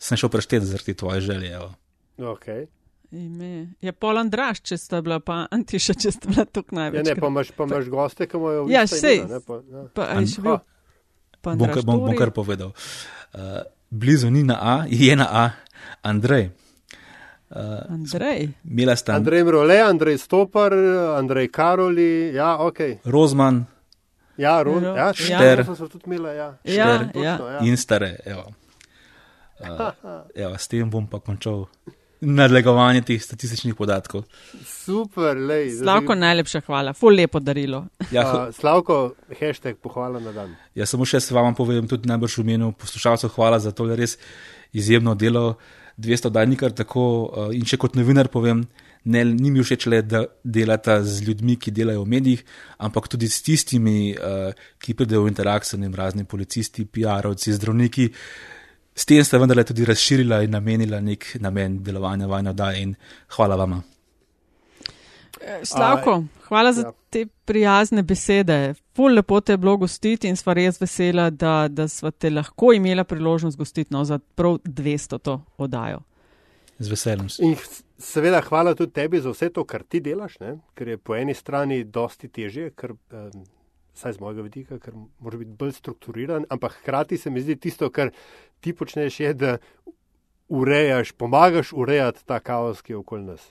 Sem 0.00 0.16
šel 0.16 0.32
prešteti 0.32 0.70
zaradi 0.70 0.96
tvoje 0.96 1.26
želje. 1.26 1.52
Evo. 1.58 1.74
Okay. 2.32 2.70
Ime. 3.14 3.50
Je 3.80 3.92
pol 3.92 4.18
Andraš, 4.18 4.58
če 4.60 4.74
sta 4.76 4.98
bila, 5.00 5.20
pa 5.20 5.44
Antiša, 5.48 5.94
če 5.94 6.10
sta 6.10 6.26
bila 6.26 6.44
tukaj 6.46 6.72
Ja, 6.72 6.78
največ. 6.80 7.06
ne, 7.06 7.14
pa 7.14 7.26
imaš, 7.26 7.50
pa 7.50 7.64
imaš 7.64 7.86
goste, 7.88 8.26
ki 8.26 8.36
imajo 8.36 8.64
Ja, 8.66 8.82
ista 8.82 8.96
sej. 8.98 9.16
imena, 9.16 9.34
ne, 9.34 9.40
pa, 9.40 9.54
ja. 9.54 9.82
Pa, 9.94 10.02
bil? 10.18 10.58
Pa 11.40 11.50
Bom, 11.52 11.68
bom, 11.84 11.98
bom 12.00 12.16
kar 12.16 12.30
povedal. 12.32 12.72
Uh, 13.30 13.62
blizu 13.88 14.30
ni 14.30 14.42
na 14.42 14.56
A, 14.56 14.74
je 14.88 15.14
na 15.14 15.26
A, 15.26 15.44
Andrej. 16.02 16.50
Uh, 17.50 17.86
Andrej. 17.88 18.50
Mila 18.64 18.96
sta 18.96 19.14
Andrej 19.14 19.44
Mrole, 19.44 19.78
Andrej 19.78 20.18
Stopar, 20.18 20.72
Andrej 21.14 21.48
Karoli, 21.48 22.34
ja, 22.34 22.58
ok. 22.58 23.04
Rozman 23.04 23.64
Ja, 24.36 24.58
Ron, 24.58 24.82
Ro- 24.82 24.96
ja, 24.96 25.06
ja. 25.06 25.12
Šter. 25.14 25.62
So 25.68 25.86
tudi 25.86 26.04
imela, 26.06 26.32
ja. 26.32 26.48
Ja, 26.64 26.86
Šter. 26.98 27.22
ja. 27.22 27.36
Točno, 27.36 27.48
ja. 27.48 27.58
in 27.62 27.76
stare. 27.76 28.16
Evo. 28.26 28.50
Uh, 29.56 30.26
evo, 30.34 30.58
s 30.58 30.66
tem 30.68 30.90
bom 30.90 31.06
pa 31.06 31.20
končal 31.20 31.70
nadlegovanje 32.24 33.02
teh 33.10 33.22
statističnih 33.22 33.74
podatkov. 33.74 34.24
Super, 34.66 35.36
lej. 35.36 35.70
Slavko, 35.78 36.16
najlepša 36.18 36.64
hvala, 36.66 36.92
ful 36.92 37.14
lepo 37.16 37.40
darilo. 37.40 37.84
Ja, 38.10 38.24
A, 38.24 38.52
Slavko, 38.52 39.14
hashtag 39.40 39.78
pohvala 39.82 40.20
na 40.20 40.32
dan. 40.32 40.56
Jaz 40.74 40.94
samo 40.94 41.06
še 41.08 41.20
se 41.20 41.34
vam 41.34 41.54
povem, 41.54 41.88
tudi 41.88 42.08
najbrž 42.10 42.38
v 42.38 42.46
imenu 42.48 42.72
poslušalcev, 42.78 43.32
hvala 43.36 43.60
za 43.62 43.72
to 43.72 43.88
res 43.94 44.18
izjemno 44.72 45.14
delo. 45.14 45.54
200 45.98 46.30
dni 46.30 46.46
ni 46.50 46.56
kar 46.58 46.72
tako, 46.74 47.30
eh, 47.36 47.54
in 47.58 47.64
še 47.64 47.78
kot 47.78 47.94
novinar 47.94 48.28
povem, 48.28 48.64
ne, 49.04 49.24
ni 49.24 49.50
mi 49.50 49.62
všeč 49.62 49.86
le, 49.86 50.00
da 50.02 50.24
delata 50.42 51.02
z 51.04 51.22
ljudmi, 51.28 51.56
ki 51.60 51.70
delajo 51.70 52.02
v 52.02 52.10
medijih, 52.16 52.42
ampak 52.78 53.08
tudi 53.08 53.28
s 53.28 53.42
tistimi, 53.42 54.10
eh, 54.10 54.52
ki 54.78 54.94
pridejo 54.94 55.22
v 55.24 55.30
interakcijo, 55.30 55.78
ne 55.78 55.88
vem, 55.88 55.94
razni 55.94 56.24
policisti, 56.24 56.84
PR-ovci, 56.84 57.52
zdravniki. 57.52 58.10
S 58.94 59.06
tem 59.06 59.24
sta 59.24 59.38
vendarle 59.38 59.64
tudi 59.66 59.84
razširila 59.84 60.42
in 60.44 60.54
namenila 60.54 61.00
nek 61.00 61.34
namen 61.42 61.82
delovanja 61.82 62.26
vajno 62.30 62.52
da 62.52 62.72
in 62.78 62.94
hvala 63.36 63.56
vama. 63.56 63.82
Slavko, 65.62 66.24
hvala 66.48 66.72
za 66.72 66.82
ja. 66.82 66.92
te 67.10 67.26
prijazne 67.44 68.02
besede. 68.02 68.74
Ful 68.96 69.14
lepo 69.14 69.40
te 69.40 69.52
je 69.52 69.56
bilo 69.56 69.76
gostiti 69.76 70.28
in 70.28 70.36
sva 70.36 70.54
res 70.54 70.80
vesela, 70.80 71.28
da, 71.30 71.66
da 71.68 71.88
sva 71.88 72.10
te 72.10 72.30
lahko 72.30 72.72
imela 72.72 73.04
priložnost 73.04 73.58
gostiti 73.58 73.94
no, 73.94 74.04
za 74.04 74.18
prav 74.18 74.58
200 74.64 75.18
to 75.18 75.40
oddajo. 75.58 76.00
Z 76.78 76.90
veseljem. 76.90 77.28
In 77.38 77.56
seveda 77.98 78.40
hvala 78.46 78.74
tudi 78.74 78.92
tebi 78.92 79.20
za 79.20 79.34
vse 79.34 79.50
to, 79.54 79.64
kar 79.64 79.82
ti 79.82 80.00
delaš, 80.00 80.38
ne? 80.40 80.56
ker 80.74 80.94
je 80.94 80.98
po 80.98 81.16
eni 81.16 81.34
strani 81.34 81.84
dosti 81.84 82.28
težje, 82.28 82.70
ker, 82.78 82.94
um, 82.94 83.44
saj 83.94 84.16
z 84.16 84.22
mojega 84.22 84.46
vidika, 84.46 84.78
ker 84.82 84.94
mora 85.18 85.38
biti 85.38 85.54
bolj 85.58 85.76
strukturiran, 85.78 86.46
ampak 86.50 86.80
hkrati 86.80 87.18
se 87.18 87.30
mi 87.30 87.42
zdi 87.42 87.56
tisto, 87.56 87.90
kar 87.90 88.10
ti 88.64 88.72
počneš, 88.72 89.20
je, 89.20 89.34
da 89.34 89.56
urejaš, 90.48 91.12
pomagaš 91.12 91.72
urejati 91.72 92.24
ta 92.24 92.40
kaos, 92.40 92.80
ki 92.82 92.92
je 92.92 92.96
okoli 92.96 93.24
nas. 93.24 93.44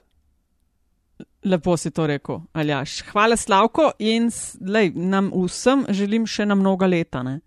Lepo 1.45 1.77
si 1.77 1.91
to 1.91 2.07
rekel, 2.07 2.39
Aljaš. 2.53 3.01
Hvala 3.11 3.37
Slavko 3.37 3.91
in 3.99 4.31
lej, 4.61 4.93
nam 4.95 5.29
vsem 5.35 5.85
želim 5.89 6.25
še 6.25 6.47
na 6.49 6.55
mnoga 6.55 6.87
leta. 6.87 7.23
Ne? 7.23 7.39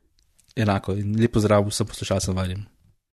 Enako 0.56 0.94
in 1.00 1.16
lepo 1.20 1.40
zdrav 1.40 1.66
vsem 1.66 1.88
poslušalcem 1.88 2.36
vajem. 2.36 2.66